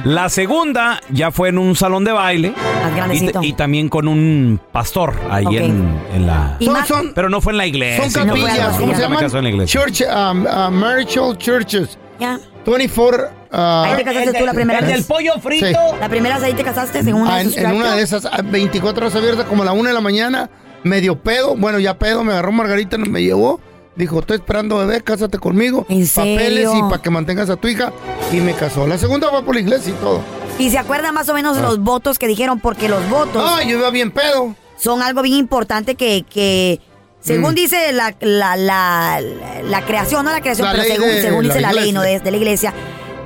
La 0.03 0.29
segunda 0.29 1.01
ya 1.09 1.31
fue 1.31 1.49
en 1.49 1.57
un 1.57 1.75
salón 1.75 2.03
de 2.03 2.11
baile. 2.11 2.53
Más 2.83 2.95
grandecito. 2.95 3.41
Y, 3.43 3.47
y 3.47 3.53
también 3.53 3.89
con 3.89 4.07
un 4.07 4.59
pastor 4.71 5.13
ahí 5.29 5.45
Ok. 5.45 5.53
en, 5.53 5.99
en 6.13 6.27
la. 6.27 6.57
Y 6.59 6.69
más- 6.69 6.91
Pero 7.15 7.29
no 7.29 7.41
fue 7.41 7.53
en 7.53 7.57
la 7.57 7.65
iglesia. 7.67 8.09
Son 8.09 8.27
no, 8.27 8.33
capillas, 8.33 8.71
no, 8.73 8.77
¿cómo 8.79 8.91
se 8.91 8.97
me 8.97 9.03
llaman? 9.03 9.19
casó 9.19 9.37
en 9.37 9.43
la 9.45 9.49
iglesia. 9.49 9.81
Church, 9.81 10.01
um, 10.01 10.45
uh, 10.45 10.71
marital 10.71 11.37
churches. 11.37 11.97
Ya. 12.19 12.39
24. 12.65 13.23
uh, 13.23 13.55
Ahí 13.57 13.95
te 13.97 14.03
casaste 14.03 14.33
tú 14.39 14.45
la 14.45 14.53
primera 14.53 14.79
el 14.79 14.85
vez. 14.85 14.95
del 14.95 15.03
pollo 15.05 15.33
frito. 15.41 15.65
Sí. 15.67 15.73
La 15.99 16.07
primera 16.09 16.35
vez 16.35 16.43
ahí 16.45 16.53
te 16.53 16.63
casaste, 16.63 17.03
según 17.03 17.27
Ah, 17.27 17.41
en, 17.41 17.51
en 17.57 17.71
una 17.75 17.95
de 17.95 18.01
esas, 18.03 18.25
ah, 18.25 18.41
24 18.43 19.05
horas 19.05 19.15
abiertas, 19.17 19.45
como 19.47 19.63
a 19.63 19.65
la 19.65 19.73
1 19.73 19.89
de 19.89 19.93
la 19.93 20.01
mañana, 20.01 20.49
medio 20.83 21.19
pedo. 21.19 21.55
Bueno, 21.57 21.79
ya 21.79 21.97
pedo, 21.97 22.23
me 22.23 22.31
agarró 22.33 22.51
Margarita, 22.51 22.97
me 22.97 23.21
llevó. 23.21 23.59
Dijo, 23.95 24.19
estoy 24.19 24.37
esperando 24.37 24.77
bebé, 24.77 25.01
cásate 25.01 25.37
conmigo. 25.37 25.85
¿En 25.89 26.07
Papeles 26.07 26.69
y 26.75 26.81
para 26.83 27.01
que 27.01 27.09
mantengas 27.09 27.49
a 27.49 27.55
tu 27.57 27.67
hija. 27.67 27.93
Y 28.31 28.37
me 28.37 28.53
casó. 28.55 28.87
La 28.87 28.97
segunda 28.97 29.29
fue 29.29 29.43
por 29.43 29.53
la 29.55 29.61
iglesia 29.61 29.91
y 29.91 29.95
todo. 29.97 30.21
Y 30.57 30.69
se 30.71 30.77
acuerdan 30.77 31.13
más 31.13 31.29
o 31.29 31.33
menos 31.33 31.57
los 31.57 31.79
votos 31.79 32.17
que 32.17 32.27
dijeron, 32.27 32.59
porque 32.59 32.89
los 32.89 33.07
votos. 33.09 33.43
Ah, 33.45 33.61
yo 33.63 33.77
iba 33.77 33.89
bien 33.91 34.11
pedo. 34.11 34.55
Son 34.77 35.01
algo 35.01 35.21
bien 35.21 35.35
importante 35.37 35.95
que, 35.95 36.25
que 36.29 36.79
según 37.21 37.51
Mm. 37.51 37.55
dice 37.55 37.91
la, 37.93 38.15
la, 38.19 38.55
la, 38.57 39.21
la 39.63 39.85
creación, 39.85 40.25
no 40.25 40.31
la 40.31 40.41
creación, 40.41 40.67
pero 40.71 40.83
según, 40.83 41.07
de 41.07 41.21
según 41.21 41.43
dice 41.45 41.61
la 41.61 41.71
ley. 41.73 41.91
¿no? 41.91 42.01
de, 42.01 42.19
de 42.19 42.31
la 42.31 42.37
iglesia, 42.37 42.73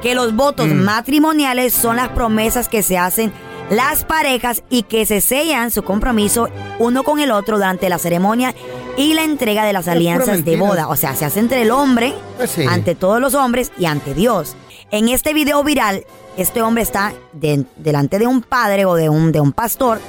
que 0.02 0.16
los 0.16 0.36
votos 0.36 0.68
Mm. 0.68 0.84
matrimoniales 0.84 1.74
son 1.74 1.96
las 1.96 2.10
promesas 2.10 2.68
que 2.70 2.84
se 2.84 2.98
hacen 2.98 3.32
las 3.70 4.04
parejas 4.06 4.64
y 4.70 4.84
que 4.84 5.06
se 5.06 5.20
sellan 5.20 5.72
su 5.72 5.84
compromiso 5.84 6.48
uno 6.80 7.04
con 7.04 7.20
el 7.20 7.32
otro 7.32 7.58
durante 7.58 7.90
la 7.90 7.98
ceremonia 7.98 8.54
y 8.98 9.14
la 9.14 9.24
entrega 9.24 9.64
de 9.66 9.72
las 9.74 9.88
alianzas 9.88 10.44
de 10.44 10.58
boda. 10.58 10.88
O 10.90 10.96
sea, 10.96 11.16
se 11.16 11.24
hace 11.26 11.40
entre 11.40 11.62
el 11.62 11.72
hombre, 11.72 12.14
Pues 12.38 12.50
sí. 12.52 12.64
ante 12.68 12.96
todos 12.96 13.22
los 13.22 13.34
hombres 13.36 13.72
y 13.78 13.86
ante 13.86 14.14
Dios. 14.14 14.56
En 14.92 15.08
este 15.10 15.34
video 15.34 15.64
viral, 15.64 16.06
este 16.38 16.62
hombre 16.62 16.84
está 16.84 17.14
de- 17.34 17.66
delante 17.78 18.20
de 18.20 18.28
un 18.28 18.42
padre 18.42 18.86
o 18.86 18.96
de 18.96 19.10
un, 19.10 19.32
de 19.32 19.40
un 19.42 19.52
pastor, 19.52 20.00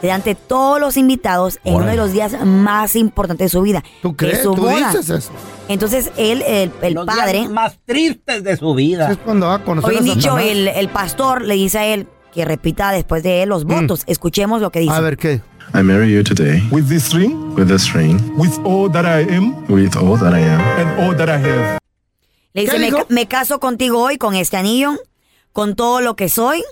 delante 0.00 0.30
de 0.30 0.34
todos 0.34 0.80
los 0.80 0.96
invitados 0.96 1.58
en 1.64 1.74
uno 1.76 1.86
de 1.86 1.96
los 1.96 2.12
días 2.12 2.32
más 2.44 2.96
importantes 2.96 3.46
de 3.46 3.48
su 3.50 3.62
vida. 3.62 3.82
¿Tú 4.00 4.16
que 4.16 4.26
es 4.26 4.30
crees? 4.32 4.42
su 4.44 4.54
¿Tú 4.54 4.62
boda. 4.62 4.88
dices 4.92 5.10
eso? 5.10 5.32
Entonces, 5.68 6.10
él, 6.16 6.42
el, 6.46 6.72
el 6.82 6.94
Los 6.94 7.06
padre, 7.06 7.38
días 7.40 7.50
más 7.50 7.78
tristes 7.84 8.42
de 8.42 8.56
su 8.56 8.74
vida. 8.74 9.12
Es 9.12 9.18
cuando 9.18 9.46
va 9.46 9.54
a 9.56 9.64
conocer 9.64 9.90
hoy 9.90 9.96
a 9.96 9.98
en 10.00 10.04
dicho, 10.04 10.38
el, 10.38 10.68
el 10.68 10.88
pastor 10.88 11.42
le 11.42 11.54
dice 11.54 11.78
a 11.78 11.86
él 11.86 12.08
que 12.32 12.44
repita 12.44 12.90
después 12.90 13.22
de 13.22 13.42
él 13.42 13.50
los 13.50 13.64
votos. 13.64 14.02
Escuchemos 14.06 14.60
lo 14.62 14.70
que 14.70 14.80
dice. 14.80 14.92
Mm. 14.92 14.96
A 14.96 15.00
ver, 15.00 15.16
¿qué? 15.18 15.40
I 15.74 15.82
marry 15.82 16.12
you 16.12 16.22
today. 16.22 16.62
With 16.70 16.88
this 16.88 17.14
ring? 17.14 17.54
With 17.54 17.68
this 17.68 17.94
ring. 17.94 18.36
With 18.36 18.58
all 18.64 18.90
that 18.90 19.06
I 19.06 19.20
am. 19.20 19.66
With 19.68 19.96
all 19.96 20.18
that 20.18 20.34
I 20.34 20.40
am. 20.40 20.60
And 20.60 21.00
all 21.00 21.14
that 21.16 21.30
I 21.30 21.38
have. 21.38 21.78
Le 22.52 22.62
dice, 22.62 22.76
¿Qué 22.76 22.78
me, 22.78 22.92
me 23.08 23.26
caso 23.26 23.58
contigo 23.58 24.02
hoy 24.02 24.18
con 24.18 24.34
este 24.34 24.58
anillo, 24.58 24.98
con 25.54 25.74
todo 25.74 26.02
lo 26.02 26.14
que 26.14 26.28
soy 26.28 26.62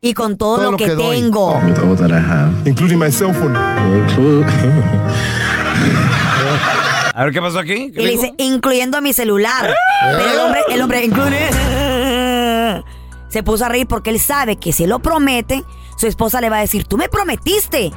y 0.00 0.14
con 0.14 0.38
todo, 0.38 0.70
lo, 0.70 0.78
que, 0.78 0.88
tengo. 0.88 1.58
With 1.58 1.78
all 1.78 1.94
that 1.96 2.10
I 2.10 2.18
have, 2.18 2.66
including 2.66 2.98
my 2.98 3.10
cell 3.10 3.34
phone. 3.34 3.54
A 7.14 7.24
ver 7.24 7.34
qué 7.34 7.42
pasó 7.42 7.58
aquí. 7.58 7.92
Y 7.94 8.00
le 8.00 8.10
dice, 8.10 8.32
incluyendo 8.38 9.02
mi 9.02 9.12
celular. 9.12 9.74
Pero 10.02 10.18
el 10.18 10.38
hombre, 10.38 10.60
el 10.70 10.80
hombre, 10.80 11.04
incluye. 11.04 11.50
Se 13.28 13.42
puso 13.42 13.66
a 13.66 13.68
reír 13.68 13.86
porque 13.86 14.08
él 14.08 14.20
sabe 14.20 14.56
que 14.56 14.72
si 14.72 14.86
lo 14.86 15.00
promete, 15.00 15.62
su 15.96 16.06
esposa 16.06 16.40
le 16.40 16.50
va 16.50 16.58
a 16.58 16.60
decir, 16.60 16.84
tú 16.84 16.96
me 16.96 17.08
prometiste 17.08 17.92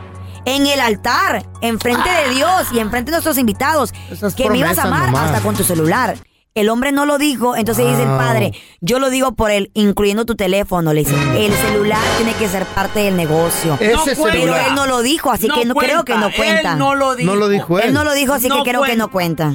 en 0.45 0.65
el 0.67 0.79
altar, 0.79 1.45
enfrente 1.61 2.09
de 2.09 2.33
Dios 2.35 2.67
y 2.71 2.79
enfrente 2.79 3.11
de 3.11 3.17
nuestros 3.17 3.37
invitados, 3.37 3.93
Esas 4.09 4.33
que 4.35 4.49
me 4.49 4.57
ibas 4.57 4.77
a 4.77 4.83
amar 4.83 5.07
nomás. 5.07 5.25
hasta 5.31 5.41
con 5.41 5.55
tu 5.55 5.63
celular. 5.63 6.17
El 6.55 6.69
hombre 6.69 6.91
no 6.91 7.05
lo 7.05 7.17
dijo, 7.19 7.55
entonces 7.55 7.85
dice 7.87 8.01
el 8.03 8.09
padre, 8.17 8.53
yo 8.81 8.99
lo 8.99 9.09
digo 9.11 9.33
por 9.33 9.51
él, 9.51 9.69
incluyendo 9.75 10.25
tu 10.25 10.35
teléfono. 10.35 10.93
Le 10.93 11.01
dice, 11.01 11.15
el 11.45 11.53
celular 11.53 12.01
tiene 12.17 12.33
que 12.33 12.49
ser 12.49 12.65
parte 12.65 13.01
del 13.01 13.15
negocio. 13.15 13.75
Ese 13.75 14.15
Pero 14.15 14.31
celular. 14.31 14.65
él 14.69 14.75
no 14.75 14.85
lo 14.87 15.01
dijo, 15.01 15.31
así 15.31 15.47
No 15.47 15.55
que 15.55 15.65
no, 15.65 15.75
creo 15.75 16.03
que 16.03 16.15
no 16.15 16.31
cuenta, 16.35 16.73
él 16.73 16.79
no 16.79 16.95
lo 16.95 17.15
dijo. 17.15 17.31
No 17.31 17.37
lo 17.37 17.47
dijo 17.49 17.77
él. 17.79 17.89
Él 17.89 17.93
no 17.93 18.03
lo 18.03 18.13
dijo, 18.13 18.33
así 18.33 18.47
No 18.49 18.63
que 18.63 18.71
creo 18.71 18.81
que 18.81 18.95
no 18.95 19.11
cuenta. 19.11 19.53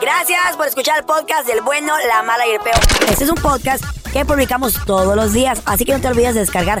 Gracias 0.00 0.56
por 0.56 0.66
escuchar 0.66 0.98
el 0.98 1.04
podcast 1.04 1.46
del 1.46 1.60
bueno, 1.62 1.92
la 2.08 2.22
mala 2.22 2.46
y 2.46 2.52
el 2.52 2.60
peor. 2.60 2.76
Este 3.08 3.24
es 3.24 3.30
un 3.30 3.36
podcast 3.36 3.84
que 4.12 4.24
publicamos 4.24 4.74
todos 4.86 5.14
los 5.14 5.32
días, 5.32 5.62
así 5.66 5.84
que 5.84 5.92
no 5.92 6.00
te 6.00 6.08
olvides 6.08 6.34
de 6.34 6.40
descargar 6.40 6.80